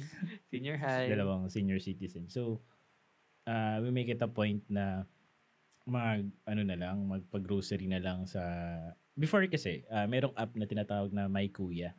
[0.50, 1.07] Senior high.
[1.07, 2.26] Dalawang senior citizen.
[2.26, 2.62] So,
[3.46, 5.07] uh, we make it a point na
[5.84, 8.40] mag, ano na lang, magpag-grocery na lang sa,
[9.14, 11.92] before kasi, uh, merong app na tinatawag na My Kuya.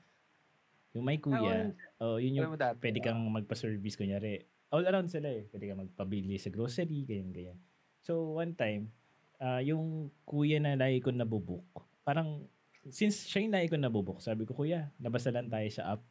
[0.98, 2.82] Yung My Kuya, oh, yun yung dati.
[2.82, 4.42] pwede kang magpa-service, kunyari,
[4.74, 5.46] all around sila eh.
[5.48, 7.58] Pwede kang magpabili sa grocery, ganyan, ganyan.
[8.02, 8.90] So, one time,
[9.40, 11.64] ah, yung kuya na lagi ko nabubuk,
[12.02, 12.48] parang,
[12.90, 16.02] since siya yung lagi ko nabubuk, sabi ko, kuya, labas na lang tayo sa app.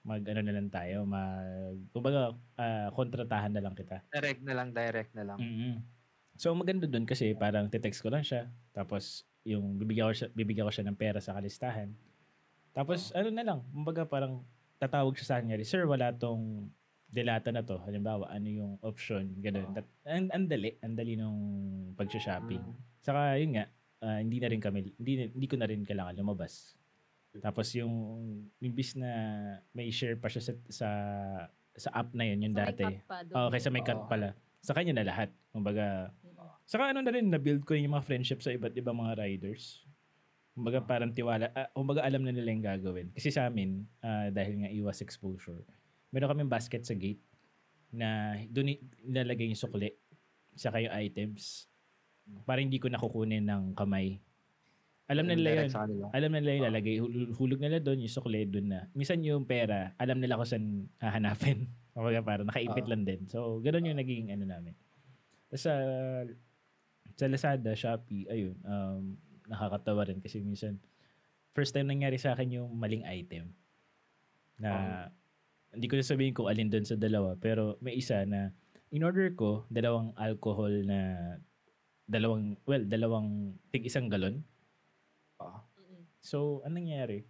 [0.00, 4.00] Mag, ano na lang tayo, mag, kumbaga, ah, kontratahan na lang kita.
[4.08, 5.38] Direct na lang, direct na lang.
[5.38, 5.76] mm
[6.40, 8.48] So, maganda dun kasi parang te-text ko lang siya.
[8.72, 11.92] Tapos, yung bibigyan ko siya, bibigyan ko siya ng pera sa kalistahan.
[12.72, 14.40] Tapos, ano na lang, kumbaga parang
[14.80, 16.72] tatawag siya sa kanya, Sir, wala tong
[17.10, 17.76] delata na to.
[17.84, 19.68] Halimbawa, ano yung option, ganun.
[19.76, 21.40] Tat- Ang ang dali, ang dali nung
[21.98, 22.62] pag-shopping.
[22.62, 22.76] Mm.
[23.02, 23.66] Saka, yun nga,
[24.00, 26.74] ah, hindi na rin kami, hindi, hindi ko na rin kailangan lumabas.
[27.38, 27.94] Tapos yung,
[28.58, 29.10] imbis na
[29.70, 30.88] may share pa siya sa, sa,
[31.78, 32.82] sa app na yun, yung So, may dati.
[32.82, 33.34] cut pa doon.
[33.38, 34.28] Oo, kaysa may cut pala.
[34.60, 35.30] Sa kanya na lahat.
[35.48, 36.50] Kumbaga, Mm.
[36.66, 39.86] saka ano na rin, na-build ko yung mga friendship sa iba't ibang mga riders.
[40.50, 43.08] Kumbaga parang tiwala, ah, kumbaga alam na nila yung gagawin.
[43.14, 45.62] Kasi sa amin, ah, dahil nga iwas exposure,
[46.10, 47.22] meron kaming basket sa gate
[47.90, 49.94] na doon nilalagay yung sukli
[50.54, 51.69] saka yung items
[52.44, 54.18] para hindi ko nakukunin ng kamay.
[55.10, 55.70] Alam na nila yun.
[56.14, 56.96] Alam na nila yung lalagay.
[57.02, 58.80] Hul- Hulog nila doon, yung sukli doon na.
[58.94, 61.66] Minsan yung pera, alam nila kung saan hahanapin.
[61.94, 62.90] Kumbaga parang nakaipit Oo.
[62.94, 63.26] lang din.
[63.26, 64.78] So, ganun yung naging ano namin.
[65.50, 65.74] Tapos sa,
[67.18, 69.18] sa Lazada, Shopee, ayun, um,
[69.50, 70.78] nakakatawa rin kasi minsan
[71.50, 73.50] first time nangyari sa akin yung maling item
[74.62, 74.70] na
[75.74, 78.54] hindi ko sabihin kung alin doon sa dalawa pero may isa na
[78.94, 81.34] in order ko dalawang alcohol na
[82.10, 84.42] dalawang well dalawang tig isang galon
[85.40, 85.64] Ah.
[86.20, 87.24] So, anong nangyari?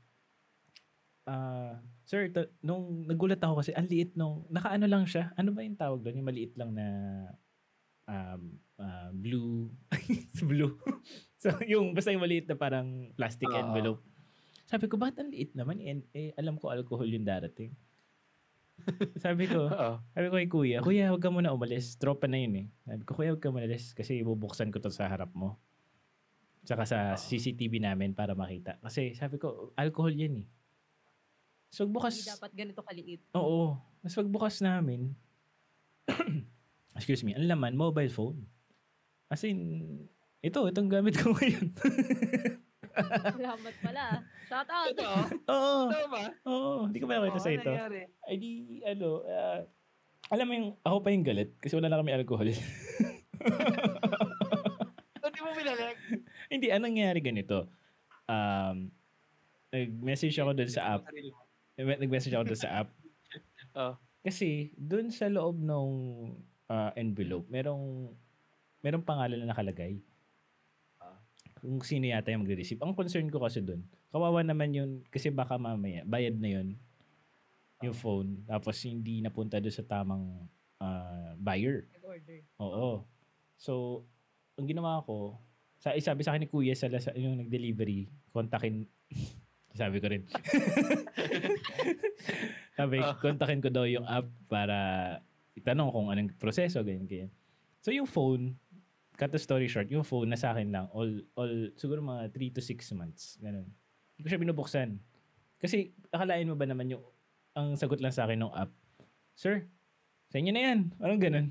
[1.31, 5.31] Ah, sir, to, nung nagulat ako kasi ang liit nung nakaano lang siya.
[5.39, 6.19] Ano ba yung tawag doon?
[6.19, 6.87] Yung maliit lang na
[8.11, 9.71] um, ah, blue
[10.51, 10.75] blue.
[11.43, 13.63] so, yung basta yung maliit na parang plastic Oo.
[13.63, 14.03] envelope.
[14.67, 15.79] Sabi ko, bakit ang liit naman?
[15.79, 17.75] Eh, eh, alam ko alcohol yung darating.
[19.25, 19.93] Sabi ko, Oo.
[20.11, 21.95] sabi ko kay kuya, kuya, huwag ka muna umalis.
[21.97, 22.67] Tropa na yun eh.
[22.83, 25.61] Sabi ko, kuya, huwag ka muna umalis kasi bubuksan ko to sa harap mo.
[26.61, 28.77] Tsaka sa CCTV namin para makita.
[28.79, 30.47] Kasi sabi ko, alcohol yan eh.
[31.71, 33.23] So, Hindi bukas, dapat ganito kaliit.
[33.33, 33.79] oo.
[34.01, 35.13] Mas pagbukas namin,
[36.97, 38.45] excuse me, ang laman, mobile phone.
[39.29, 39.87] As in,
[40.41, 41.71] ito, itong gamit ko ngayon.
[43.31, 44.05] Salamat pala.
[44.51, 44.91] Shout out.
[44.91, 45.15] Totoo?
[45.55, 46.23] oo, Totoo ba?
[46.51, 46.91] oo.
[46.91, 47.71] Hindi ko ba nakita sa ito?
[47.71, 48.11] nangyari?
[48.27, 49.63] Ay di, ano, ah,
[50.35, 52.51] alam mo yung, ako pa yung galit kasi wala na kami alcohol.
[55.23, 55.97] Ba't di mo binalik?
[56.51, 57.71] Hindi, anong nangyari ganito?
[58.27, 58.91] Um,
[59.71, 61.07] nag-message ako doon sa app.
[61.79, 62.91] Nag-message ako doon sa app.
[63.71, 63.95] Oh.
[64.27, 65.89] Kasi doon sa loob ng
[66.67, 68.11] ah, envelope, merong
[68.83, 70.03] merong pangalan na nakalagay.
[70.99, 71.15] Ah.
[71.63, 72.83] Kung sino yata yung magre-receive.
[72.83, 76.69] Ang concern ko kasi doon, kawawa naman yun kasi baka mamaya, bayad na yun
[77.81, 78.45] yung phone.
[78.45, 80.45] Tapos hindi napunta doon sa tamang
[80.83, 81.89] ah, buyer.
[81.97, 82.39] Nag-order.
[82.61, 83.09] Oo.
[83.57, 84.05] So,
[84.61, 85.41] ang ginawa ko,
[85.81, 88.85] sa, eh, sabi sa akin ni Kuya sa, sa yung nag-delivery, kontakin,
[89.81, 90.29] sabi ko rin.
[92.79, 93.17] sabi, Oh.
[93.17, 94.77] kontakin ko daw yung app para
[95.57, 97.31] itanong kung anong proseso, ganyan, ganyan.
[97.81, 98.61] So, yung phone,
[99.17, 102.57] cut the story short, yung phone na sa akin lang, all, all, siguro mga 3
[102.57, 103.69] to 6 months, ganun.
[104.21, 105.01] Hindi ko siya binubuksan.
[105.57, 107.01] Kasi, akalain mo ba naman yung,
[107.57, 108.69] ang sagot lang sa akin ng app,
[109.33, 109.65] Sir,
[110.29, 110.93] sa inyo na yan.
[111.01, 111.47] Anong ganun?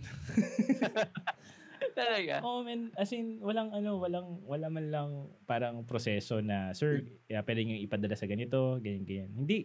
[1.97, 2.45] Talaga?
[2.45, 5.09] Oh man, as in walang ano, walang wala man lang
[5.49, 9.31] parang proseso na sir, yeah, pwede niyo ipadala sa ganito, ganyan ganyan.
[9.33, 9.59] Hindi.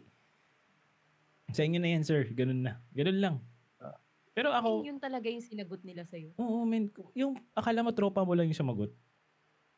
[1.52, 2.24] Sa inyo na yan, sir.
[2.32, 2.80] Ganun na.
[2.96, 3.36] Ganun lang.
[3.78, 3.94] Ah.
[4.32, 6.32] Pero ako, Yun, talaga yung sinagot nila sa'yo.
[6.40, 8.90] oo man, yung akala mo tropa mo lang yung sumagot.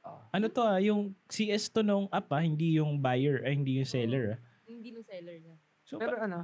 [0.07, 0.23] Ah.
[0.31, 3.89] Ano to ah, yung CS to nung app ah, hindi yung buyer, ay hindi yung
[3.89, 4.39] seller ah.
[4.63, 5.57] Hindi nung seller niya.
[5.83, 6.39] So, Pero pa- ano,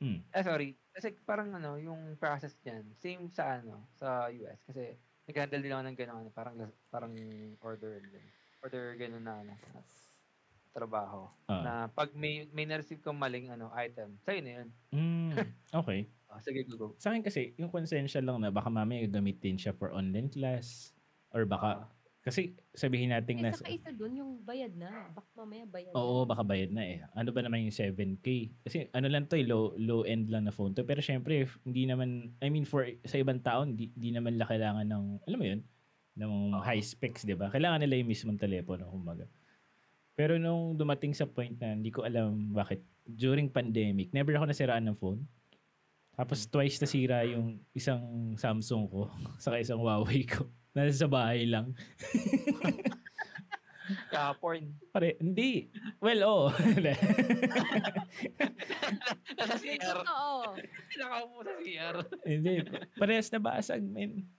[0.00, 0.24] Hmm.
[0.26, 4.56] eh sorry, kasi parang ano, yung process niyan, same sa ano, sa US.
[4.64, 6.54] Kasi nag-handle din ako ng gano'n, ano, parang,
[6.88, 7.12] parang
[7.60, 8.24] order din.
[8.60, 9.52] Order gano'n na, ano,
[10.70, 11.28] trabaho.
[11.44, 11.60] ah.
[11.60, 14.68] Na pag may, may na-receive kang maling ano, item, sa'yo na yun.
[14.88, 15.30] Mm,
[15.82, 16.08] okay.
[16.30, 16.86] Ah, sige, go, go.
[16.96, 20.94] Sa akin kasi, yung consensya lang na baka mamaya gamitin siya for online class
[21.28, 21.86] or baka Ah.
[22.20, 25.08] Kasi sabihin natin Eh, na saka isa dun, yung bayad na.
[25.16, 26.28] Bak mamaya bayad Oo, na.
[26.28, 27.00] baka bayad na eh.
[27.16, 28.26] Ano ba naman yung 7K?
[28.60, 30.84] Kasi ano lang to eh, low, low end lang na phone to.
[30.84, 34.44] Pero syempre, if hindi naman, I mean for sa ibang tao, hindi, hindi naman la
[34.44, 35.60] kailangan ng, alam mo yun,
[36.20, 36.60] ng Oo.
[36.60, 37.48] high specs, di ba?
[37.48, 39.24] Kailangan nila yung mismong telepono, kumbaga.
[40.12, 44.84] Pero nung dumating sa point na hindi ko alam bakit, during pandemic, never ako nasiraan
[44.92, 45.24] ng phone.
[46.12, 49.08] Tapos twice nasira yung isang Samsung ko,
[49.42, 50.44] saka isang Huawei ko.
[50.70, 51.74] Nasa sa bahay lang.
[54.10, 54.70] Kaya porn.
[54.94, 55.66] Pare, hindi.
[55.98, 56.46] Well, oo.
[59.34, 59.98] Nasa Hindi, CR.
[59.98, 60.54] totoo.
[60.94, 61.96] Nakaupo sa CR.
[62.22, 62.54] Hindi.
[62.94, 64.30] Parehas na basag, men.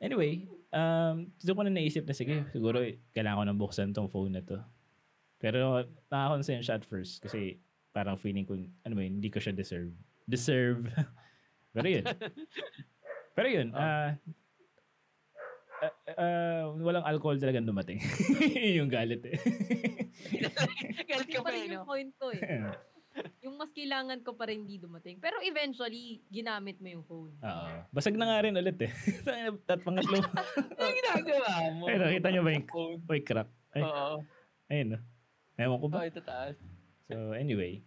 [0.00, 2.80] Anyway, um, doon ko na naisip na sige, siguro
[3.12, 4.58] kailangan ko nang buksan tong phone na to.
[5.38, 7.60] Pero nakakonsensya at first kasi
[7.92, 9.92] parang feeling ko, ano ba yun, hindi ko siya deserve.
[10.26, 10.88] Deserve.
[11.76, 12.04] Pero yun.
[13.36, 14.16] Pero yun, ah
[15.80, 17.98] ah, ah, walang alcohol talagang dumating.
[18.54, 19.36] Yun yung galit eh.
[21.10, 21.74] Galit ka pa rin no?
[21.80, 22.40] yung point ko eh.
[23.42, 25.18] Yung mas kailangan ko pa rin hindi dumating.
[25.18, 27.32] Pero eventually, ginamit mo yung phone.
[27.40, 27.68] Oo.
[27.90, 28.92] Basag na nga rin ulit eh.
[29.72, 30.20] At pangatlo.
[30.20, 31.84] Ano ginagawa mo?
[31.88, 32.98] Ay, nakita nyo ba yung Phone.
[33.10, 33.50] Oy, crack.
[33.74, 34.22] Ay, Oo.
[34.70, 34.98] ayun no.
[35.60, 35.96] Ewan ko ba?
[36.00, 36.56] Oh, ito taas.
[37.10, 37.82] So anyway,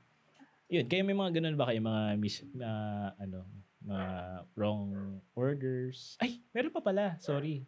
[0.68, 2.70] yun, kayo may mga ganun ba kayo mga mis, na
[3.18, 3.48] ano,
[3.84, 4.10] mga
[4.55, 6.15] wrong orders?
[6.23, 7.68] Ay, meron pa pala, sorry.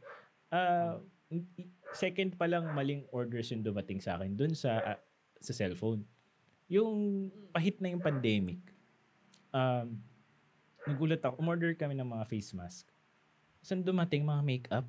[1.31, 4.99] I- second pa lang maling orders yung dumating sa akin dun sa ah,
[5.39, 6.03] sa cellphone.
[6.71, 8.59] Yung pahit na yung pandemic.
[9.53, 10.01] Um,
[10.85, 12.89] nagulat ako, umorder kami ng mga face mask.
[13.61, 14.87] Saan dumating mga makeup?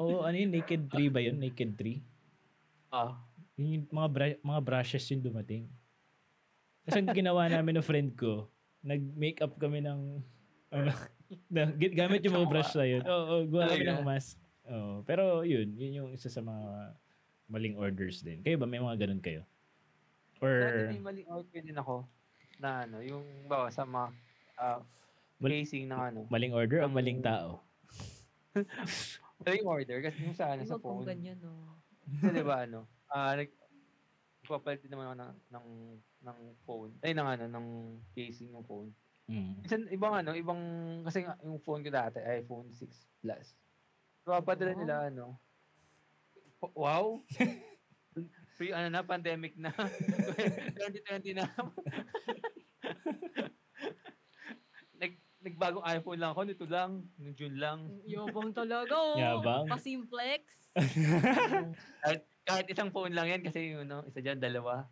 [0.00, 0.50] Oo, ano yun?
[0.50, 1.38] Naked 3 ba yun?
[1.38, 2.02] Naked 3?
[2.90, 3.18] Ah.
[3.54, 5.70] Yun yung mga, bra- mga brushes yung dumating.
[6.84, 8.50] Kasi ang ginawa namin ng friend ko,
[8.84, 10.20] nag-makeup kami ng,
[10.70, 10.90] ano,
[11.54, 13.02] na, gamit yung mga brush na yun.
[13.02, 14.36] Oo, oo gawa kami ng mask.
[14.64, 16.92] Oo, pero yun, yun yung isa sa mga
[17.48, 18.44] maling orders din.
[18.44, 19.42] Kayo ba may mga ganun kayo?
[20.40, 22.04] Or Dati may maling order din ako
[22.60, 24.08] na ano, yung bawa sa mga
[24.60, 24.80] ah,
[25.40, 26.20] Mal- casing ng ano.
[26.30, 27.64] maling order o Ang- maling tao?
[29.44, 31.04] Maling order kasi yung sa ano, sa phone.
[31.04, 31.74] ganyan, no.
[32.06, 33.50] Kasi di ba ano, ah nag
[34.44, 35.66] papalit din naman ako ng, ng,
[36.22, 36.92] ng phone.
[37.00, 37.66] Ay, ng ano, ng
[38.12, 38.90] casing ng phone.
[39.24, 39.64] Mm.
[39.64, 40.60] Minsan, ibang ano, ibang,
[41.02, 43.56] kasi nga, yung phone ko dati, iPhone 6 Plus.
[44.24, 44.80] Papadala Wow.
[44.80, 45.24] nila, ano,
[46.76, 47.20] wow!
[48.54, 49.74] Free, ano na, pandemic na.
[50.78, 51.44] 2020 na.
[54.94, 55.12] Nag,
[55.42, 57.90] nagbagong iPhone lang ako, nito lang, nung June lang.
[58.06, 59.18] Yabang talaga, oh.
[59.18, 59.66] Yabang.
[59.66, 60.72] Pasimplex.
[62.04, 62.22] Kahit
[62.68, 64.84] isang phone lang yan, kasi yung, ano, isa dyan, dalawa.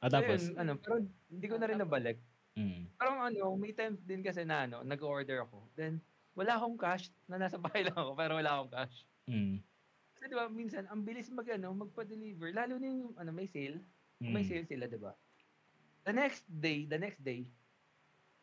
[0.00, 0.94] Ah, So, tapos, yun, ano, pero
[1.28, 2.18] hindi ko na rin nabalik.
[2.56, 2.96] mm.
[2.96, 5.68] Parang ano, may times din kasi na ano, nag-order ako.
[5.76, 6.00] Then,
[6.32, 9.04] wala akong cash, na nasa bahay lang ako, pero wala akong cash.
[9.28, 9.60] Mm.
[10.16, 12.48] Kasi di ba, minsan, ang bilis mag, ano, magpa-deliver.
[12.56, 13.84] Lalo na yung, ano, may sale.
[14.20, 14.48] May Mm.
[14.48, 15.12] sale sila, di ba?
[16.04, 17.44] The next day, the next day,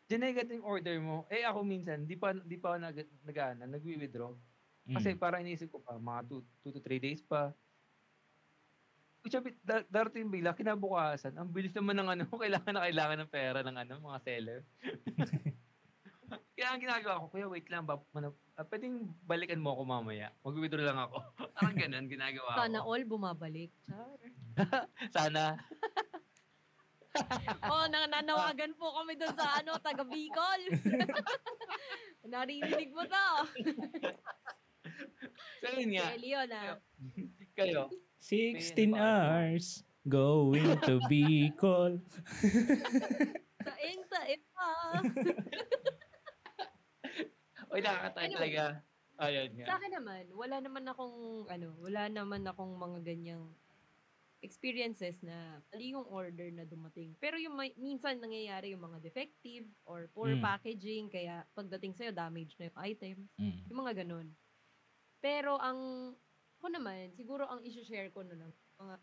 [0.06, 1.26] ginegat yung order mo.
[1.28, 4.32] Eh, ako minsan, di pa, di pa ako nag, nag, ano, nag-withdraw.
[4.88, 5.20] Kasi Mm.
[5.20, 7.52] parang iniisip ko pa, mga 2 to 3 days pa.
[9.28, 13.60] Sabi, da- darating bigla, kinabukasan, ang bilis naman ng ano, kailangan na kailangan ng pera
[13.60, 14.60] ng ano, mga seller.
[16.58, 20.32] Kaya ang ginagawa ko, kuya wait lang, bab, ano, ah, pwedeng balikan mo ako mamaya.
[20.42, 21.20] Mag-withdraw lang ako.
[21.54, 22.60] Parang ganun, ginagawa ko.
[22.64, 23.70] Sana all bumabalik.
[23.84, 24.18] Char.
[25.12, 25.44] Sana.
[27.68, 30.62] oh, nang nanawagan po kami doon sa ano, taga Bicol.
[32.26, 33.28] Naririnig mo to.
[35.58, 36.78] So yun nga, Leon, ah.
[37.58, 37.90] kayo.
[38.18, 42.02] 16 Ayun, hours going to Bicol.
[43.62, 44.70] Saing sa ipa.
[47.70, 48.36] Oy, nakakatawa Anyway.
[48.54, 48.64] talaga.
[49.18, 49.66] Ayun nga.
[49.66, 51.16] Sa akin naman, wala naman akong,
[51.46, 53.44] ano, wala naman akong mga ganyang
[54.38, 57.10] experiences na mali yung order na dumating.
[57.18, 60.42] Pero yung may, minsan nangyayari yung mga defective or poor Mm.
[60.42, 63.16] packaging, kaya pagdating sa'yo, damage na yung item.
[63.34, 63.58] Mm.
[63.66, 64.30] Yung mga ganun.
[65.18, 66.12] Pero ang,
[66.58, 68.96] ako naman, siguro ang isi-share ko na lang, mga,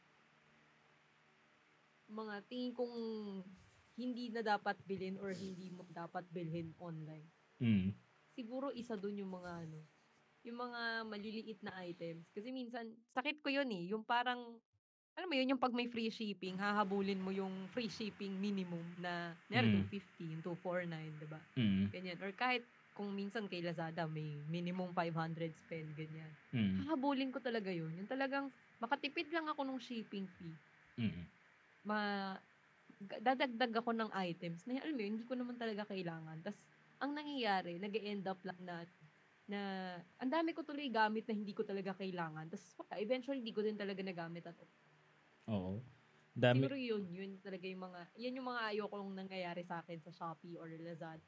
[2.06, 2.96] mga tingin kong
[3.96, 7.28] hindi na dapat bilhin or hindi mo dapat bilhin online.
[7.64, 7.96] Mm.
[8.36, 9.80] Siguro isa dun yung mga ano,
[10.44, 12.28] yung mga maliliit na items.
[12.36, 13.90] Kasi minsan, sakit ko yun eh.
[13.90, 14.60] Yung parang,
[15.16, 19.34] alam mo yun, yung pag may free shipping, hahabulin mo yung free shipping minimum na,
[19.48, 19.88] nari, Mm.
[19.90, 21.40] 250, yung 249, diba?
[21.56, 21.84] Mm.
[21.90, 22.18] Ganyan.
[22.20, 26.32] Or kahit kung minsan kay Lazada may minimum 500 spend, ganyan.
[26.56, 26.88] Mm.
[26.88, 27.92] Hahabulin ko talaga yun.
[28.00, 28.48] Yung talagang
[28.80, 30.56] makatipid lang ako ng shipping fee.
[30.96, 31.28] Mm.
[31.84, 32.00] Ma
[32.96, 36.40] dadagdag ako ng items na alam mo yun, hindi ko naman talaga kailangan.
[36.40, 36.64] Tapos
[37.04, 38.88] ang nangyayari, nag end up lang na
[39.46, 39.60] na
[40.18, 42.48] ang dami ko tuloy gamit na hindi ko talaga kailangan.
[42.48, 44.58] Tapos eventually hindi ko din talaga nagamit at.
[45.52, 45.84] Oo.
[46.36, 46.64] Dami.
[46.64, 50.60] Siguro yun, yun talaga yung mga, yan yung mga ayokong nangyayari sa akin sa Shopee
[50.60, 51.24] or Lazada.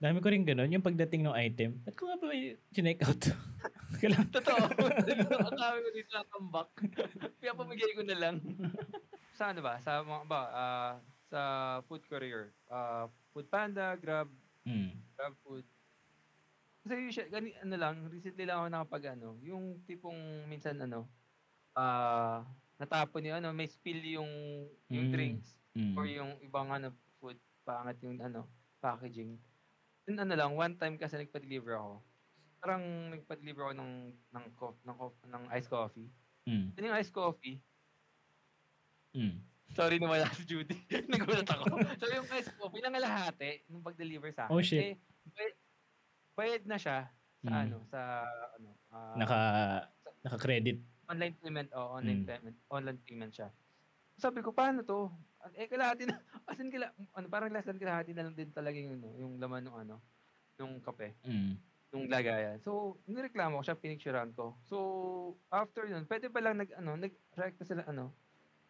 [0.00, 0.72] Dami ko rin ganun.
[0.72, 3.20] Yung pagdating ng item, ba't ko nga ba may chinek out?
[4.00, 4.32] Kailangan.
[4.32, 4.64] Totoo.
[5.52, 6.70] Ang dami ko dito natambak.
[7.36, 8.36] Kaya pamigay ko na lang.
[9.38, 9.76] sa ano ba?
[9.84, 10.40] Sa mga ba?
[10.48, 10.92] ah,
[11.28, 11.40] sa
[11.84, 12.56] food courier.
[12.66, 14.28] Ah, food Panda, Grab,
[14.60, 14.92] Mm.
[15.16, 15.64] Grab Food.
[16.84, 21.08] Kasi usually, gani, ano lang, recently lang ako nakapag ano, yung tipong minsan ano,
[21.72, 22.44] ah,
[22.76, 24.28] natapon yung ano, may spill yung,
[24.92, 25.12] yung Mm.
[25.12, 25.96] drinks Mm.
[25.96, 28.44] or yung ibang ano, food, pangat yung ano,
[28.80, 29.40] packaging.
[30.10, 32.02] Yun ano lang, one time kasi nagpa-deliver ako.
[32.58, 32.82] Parang
[33.14, 36.10] nagpa-deliver ako ng, ng, co- ng, co- ng iced coffee.
[36.50, 36.74] Mm.
[36.74, 37.62] Yun yung iced coffee.
[39.14, 39.38] Mm.
[39.70, 40.74] Sorry na wala si Judy.
[41.14, 41.78] Nagulat ako.
[41.94, 44.52] so yung iced coffee, nangalahati nung pag-deliver sa akin.
[44.52, 44.82] Oh, shit.
[44.82, 44.94] Eh,
[45.30, 45.58] bay-
[46.34, 47.06] bayad na siya
[47.38, 47.62] sa Mm.
[47.62, 48.00] ano, sa
[48.58, 49.38] ano, ah, Naka,
[50.20, 50.82] naka-credit.
[51.06, 52.28] online payment o online Mm.
[52.28, 53.48] payment, online payment siya.
[54.18, 55.06] Sabi ko, paano to?
[55.56, 58.76] Eh, kalahati na, as in, kala, ano, parang less than kalahati na lang din talaga
[58.76, 59.96] yung, ano, yung laman ng ano,
[60.60, 61.56] yung kape, Mm.
[61.96, 62.60] yung lagayan.
[62.60, 64.60] So, nireklamo ko siya, pinicturean ko.
[64.68, 64.76] So,
[65.48, 68.12] after nun, pwede pa lang nag, ano, nag-react na sila, ano,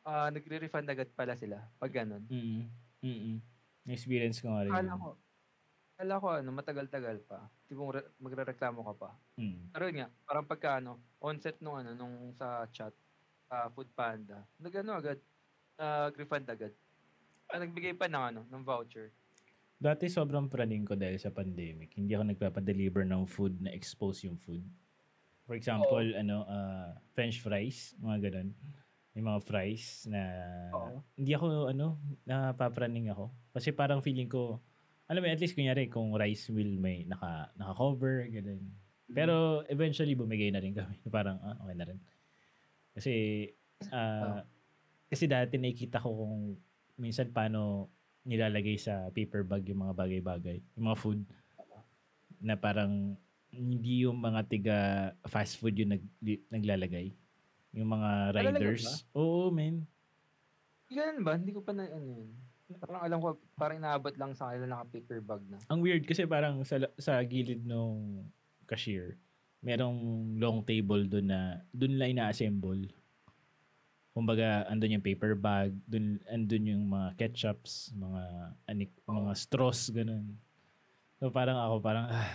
[0.01, 2.25] ah nagre-refund agad pala sila, pag ganun.
[2.31, 2.65] Mm.
[3.05, 3.37] Mm.
[3.91, 4.73] Experience ko nga rin.
[4.73, 5.01] Akala yun.
[5.03, 5.09] ko,
[5.99, 7.39] akala ko, ano, matagal-tagal pa.
[7.69, 9.11] Tipong re- magre-reklamo ka pa.
[9.37, 9.75] Mm.
[9.75, 12.95] Pero yun nga, parang pagka ano, onset nung ano, nung sa chat,
[13.51, 15.19] sa Food Panda, nag-ano agad,
[15.81, 16.73] nag-refund agad.
[17.49, 19.11] Ah, nagbigay pa ng ano, ng voucher.
[19.81, 21.97] Dati sobrang praning ko dahil sa pandemic.
[21.97, 24.61] Hindi ako nagpapadeliver ng food na expose yung food.
[25.49, 28.53] For example, ano, ah, french fries, mga ganun.
[29.17, 30.23] Yung mga fries na
[30.77, 31.03] Oo.
[31.17, 31.99] hindi ako ano,
[32.29, 33.33] napapraning ako.
[33.57, 34.61] Kasi parang feeling ko,
[35.11, 38.63] alam mo, at least kunyari kung rice will may naka, naka-cover, ganun.
[39.11, 40.95] Pero eventually bumigay na rin kami.
[41.11, 41.99] Parang ah, okay na rin.
[42.95, 43.15] Kasi
[43.91, 44.47] ah,
[45.11, 46.55] kasi dati nakikita ko kung
[46.95, 47.91] minsan paano
[48.23, 51.21] nilalagay sa paper bag yung mga bagay-bagay, yung mga food
[52.41, 53.19] na parang
[53.51, 54.77] hindi yung mga tiga
[55.27, 56.05] fast food yung nag,
[56.49, 57.11] naglalagay.
[57.75, 59.07] Yung mga riders.
[59.15, 59.87] Oo, men.
[60.91, 61.39] Ganun ba?
[61.39, 62.31] Hindi ko pa na ano yun.
[62.79, 63.29] Parang alam ko,
[63.59, 65.59] parang inaabot lang sa kanila naka-paper bag na.
[65.67, 68.27] Ang weird kasi parang sa, sa gilid nung
[68.67, 69.19] cashier,
[69.59, 69.99] merong
[70.39, 72.87] long table doon na doon lang ina-assemble.
[74.21, 78.23] Kumbaga, andun yung paper bag, doon andun yung mga ketchups, mga
[78.69, 80.37] anik, mga straws ganun.
[81.17, 82.29] So parang ako parang ah,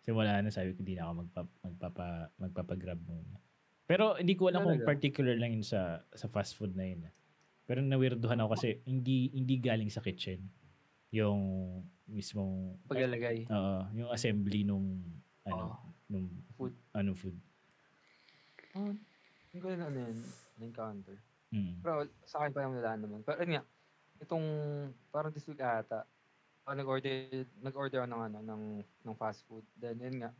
[0.00, 2.06] simula na sabi ko hindi na ako magpa, magpapa
[2.40, 3.36] magpapa-grab muna.
[3.84, 4.88] Pero hindi ko alam kung Talaga?
[4.96, 7.04] particular lang yun sa sa fast food na yun.
[7.04, 7.12] ah.
[7.68, 10.40] Pero nawirduhan ako kasi hindi hindi galing sa kitchen
[11.12, 11.36] yung
[12.08, 13.44] mismong Paglalagay.
[13.52, 15.04] Oo, yung assembly nung
[15.44, 15.76] ano, Oo.
[16.08, 16.72] nung Food.
[16.96, 17.36] ano food.
[18.72, 18.88] Oh,
[19.52, 20.16] hindi ko na ano yun,
[20.56, 21.16] na-encounter.
[21.52, 21.80] Mm.
[21.80, 23.20] Pero sa akin pa yung wala naman.
[23.22, 23.64] Pero yun nga,
[24.20, 24.46] itong
[25.12, 26.04] parang this week ata,
[26.66, 28.62] ako nag-order, nag-order ako ng ano, ng,
[29.06, 29.62] ng fast food.
[29.78, 30.30] Then yun nga,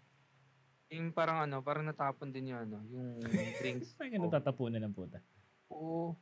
[0.91, 3.23] yung parang ano, parang natapon din yung ano, yung
[3.63, 3.95] drinks.
[4.03, 5.23] Ay, ganun tatapunan ng puta.
[5.71, 6.15] Oo.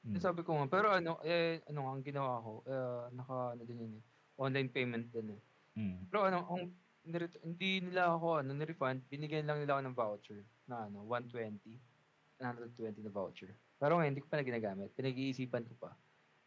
[0.00, 0.16] Mm.
[0.16, 3.84] Sabi ko nga, pero ano, eh, ano nga, ang ginawa ko, eh, naka, ano din
[3.84, 4.04] yun eh,
[4.40, 5.40] online payment din eh.
[5.76, 6.08] Mm.
[6.08, 6.72] Pero ano, ang,
[7.04, 11.76] niret- hindi nila ako, ano, ni-refund, binigyan lang nila ako ng voucher na ano, 120,
[12.40, 13.52] 120 na voucher.
[13.76, 14.90] Pero ngayon, hindi ko pa na ginagamit.
[14.96, 15.92] Pinag-iisipan ko pa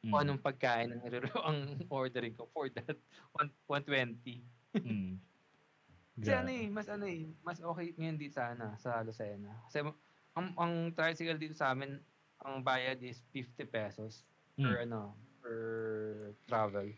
[0.04, 0.12] Mm.
[0.12, 1.00] kung anong pagkain ang,
[1.48, 3.00] ang ordering ko for that
[3.32, 4.44] one- 120.
[4.76, 5.16] Mm.
[6.20, 9.50] Kasi ano eh, mas ano eh, mas okay ngayon dito sa, ano, sa Lucena.
[9.66, 9.80] Kasi
[10.36, 11.98] ang, ang tricycle dito sa amin,
[12.44, 15.58] ang bayad is 50 pesos per ano, per
[16.46, 16.92] travel.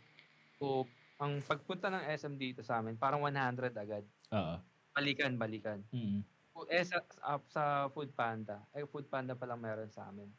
[0.58, 0.84] So,
[1.16, 4.04] ang pagpunta ng SM dito sa amin, parang 100 agad.
[4.34, 4.56] Oo.
[4.92, 5.80] Balikan, balikan.
[5.94, 6.26] Mm.
[6.66, 10.32] Eh, sa, sa, sa Food Panda, eh, Food Panda pa lang meron sa amin.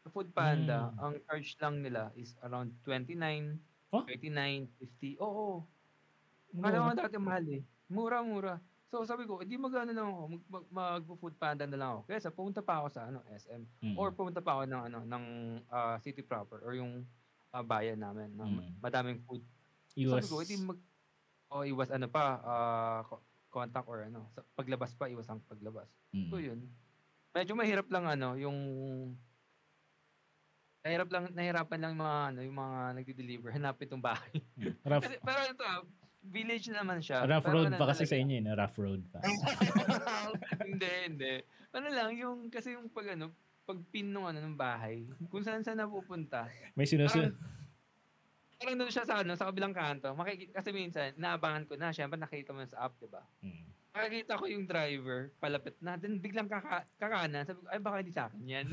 [0.00, 0.96] Sa Food Panda, Mm.
[0.98, 4.04] ang charge lang nila is around 29, Oh?
[4.04, 5.16] 39, 50.
[5.18, 5.64] Oo,
[6.50, 7.60] Kala mo dati mahal eh.
[7.86, 8.56] Mura-mura.
[8.88, 12.00] So sabi ko, hindi magano lang ako, mag, mag, mag-food panda na lang ako.
[12.04, 13.96] Kaya sa pumunta pa ako sa ano, SM Mm.
[13.96, 15.24] or pumunta pa ako ng ano ng
[15.68, 17.04] ah, city proper or yung
[17.50, 18.80] ah, bayan namin na Mm.
[18.80, 19.44] madaming food.
[19.94, 20.24] Iwas.
[20.24, 20.80] Sabi ko, hindi mag
[21.48, 25.88] o iwas ano pa ah, co- contact or ano, sa paglabas pa iwas ang paglabas.
[26.12, 26.28] Mm.
[26.30, 26.60] So yun.
[27.32, 28.58] Medyo mahirap lang ano, yung
[30.78, 34.32] Nahirap lang, nahirapan lang mga ano, yung mga nagde-deliver hanapin tong bahay.
[34.56, 34.72] Mm.
[34.86, 35.82] Rough, Kasi, pero ito, ah,
[36.22, 37.28] village naman siya.
[37.28, 38.12] rough Pero road ano pa kasi talaga.
[38.14, 38.52] sa inyo, eh, no?
[38.54, 39.18] rough road pa.
[40.68, 41.34] hindi, hindi.
[41.74, 43.34] Ano lang, yung, kasi yung pag ano,
[43.68, 47.36] pag pin nung ano, ng bahay, kung saan saan napupunta, May sinusunod.
[48.68, 50.12] Parang doon siya sa ano, sa kabilang kanto.
[50.12, 53.24] Makikita, kasi minsan, naabangan ko na, syempre nakita mo sa app, di ba?
[53.40, 53.64] Mm.
[53.96, 57.48] Nakikita ko yung driver, palapit na, then biglang kaka, kakanan.
[57.48, 58.68] Sabi ko, ay baka hindi sa akin yan.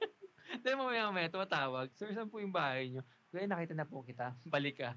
[0.64, 3.04] Then mamaya mamaya, tumatawag, Sir, saan po yung bahay nyo?
[3.28, 4.96] Kaya nakita na po kita, balik ka.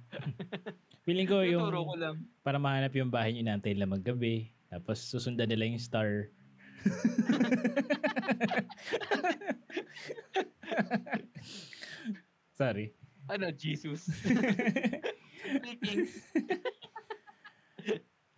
[1.06, 2.24] Feeling ko yung Tuturo ko lang.
[2.40, 4.56] para mahanap yung bahay nyo inaantay nila maggabi.
[4.72, 6.32] Tapos susundan nila yung star.
[12.56, 12.96] Sorry.
[13.30, 14.10] Ano, Jesus.
[15.56, 16.10] Speaking.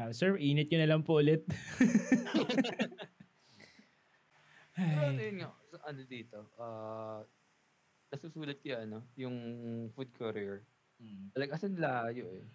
[0.01, 1.45] Ah, sir, init nyo na lang po ulit.
[4.75, 5.49] Pero ano yun nga,
[5.85, 7.21] ano dito, ah,
[8.09, 9.35] nasusulat yung ano, yung
[9.93, 10.65] food courier.
[10.97, 11.31] Mm.
[11.37, 12.45] Like, asan layo eh.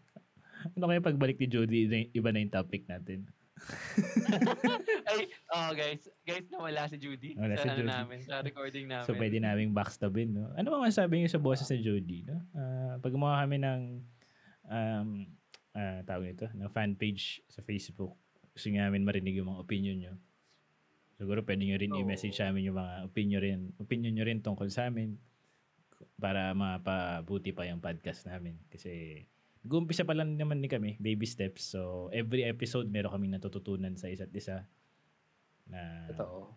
[0.74, 3.30] Ano kaya pagbalik ni Jody, iba na yung topic natin.
[5.08, 7.32] Ay, oh guys, guys, nawala si Judy.
[7.34, 7.90] Wala sa si ano Judy.
[7.90, 9.06] namin, sa recording namin.
[9.08, 10.52] So, pwede naming backstabin, no?
[10.54, 12.36] Ano ba masasabi niyo sa boses ni Jody, no?
[12.52, 13.80] Ah, pag gumawa kami ng,
[14.68, 15.08] um,
[15.72, 18.12] ah, tawag nito, ng fan page sa Facebook,
[18.52, 20.14] gusto namin marinig yung mga opinion nyo.
[21.16, 22.00] Siguro pwede nyo rin Oo.
[22.04, 25.16] i-message sa amin yung mga opinion rin, opinion nyo rin tungkol sa amin
[26.20, 28.60] para mapabuti pa yung podcast namin.
[28.68, 29.24] Kasi
[29.66, 31.74] nag-uumpisa pa lang naman ni kami, baby steps.
[31.74, 34.62] So, every episode meron kaming natututunan sa isa't isa.
[35.66, 36.55] Na, Totoo.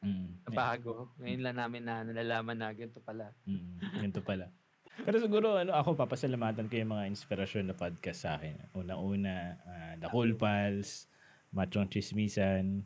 [0.00, 1.12] Mm, Bago.
[1.20, 3.36] Ngayon lang namin na nalalaman na ganito pala.
[3.44, 4.48] Mm, ganito pala.
[4.96, 8.72] Pero siguro ano ako papasalamatan ko yung mga inspirasyon na podcast sa akin.
[8.72, 11.12] Una-una, uh, The Cool Pals,
[11.52, 12.80] Machong Chismisan,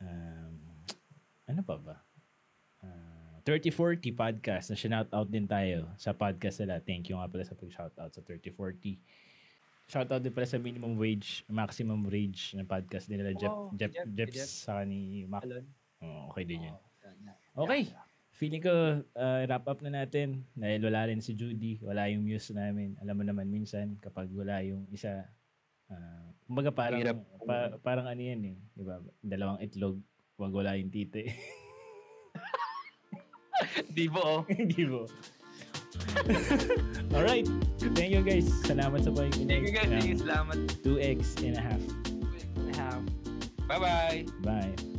[0.00, 0.54] um,
[1.44, 2.05] ano pa ba?
[3.46, 6.82] Uh, 3040 podcast na shoutout din tayo sa podcast nila.
[6.82, 8.98] Thank you nga pala sa pag-shoutout sa 3040.
[9.86, 14.08] Shoutout din pala sa minimum wage, maximum wage na podcast nila Jeff, Oh, Jeff, Jeff,
[14.10, 14.50] Jeff, Jeff.
[14.50, 15.46] sa ni Mac.
[16.02, 16.76] Oh, okay din yun.
[17.06, 17.38] Yan.
[17.54, 17.86] Okay.
[18.34, 18.74] Feeling ko,
[19.14, 20.42] uh, wrap up na natin.
[20.52, 22.98] Dahil wala rin si Judy, wala yung muse namin.
[22.98, 25.22] Alam mo naman minsan, kapag wala yung isa,
[25.86, 27.00] uh, Kumbaga parang,
[27.46, 28.56] pa- parang ano yan eh.
[28.74, 28.98] Di ba?
[29.22, 30.02] Dalawang itlog,
[30.34, 31.30] wag wala yung tite.
[33.96, 34.40] Di ba oh?
[34.72, 35.08] Gibo.
[37.16, 37.48] Alright.
[37.96, 38.48] Thank you guys.
[38.68, 39.48] Salamat sa pakikinig.
[39.48, 39.88] Thank you guys.
[39.88, 40.18] Thank you.
[40.20, 40.58] Salamat.
[40.84, 41.82] 2x and a half.
[43.68, 44.26] Bye-bye.
[44.42, 44.95] Bye.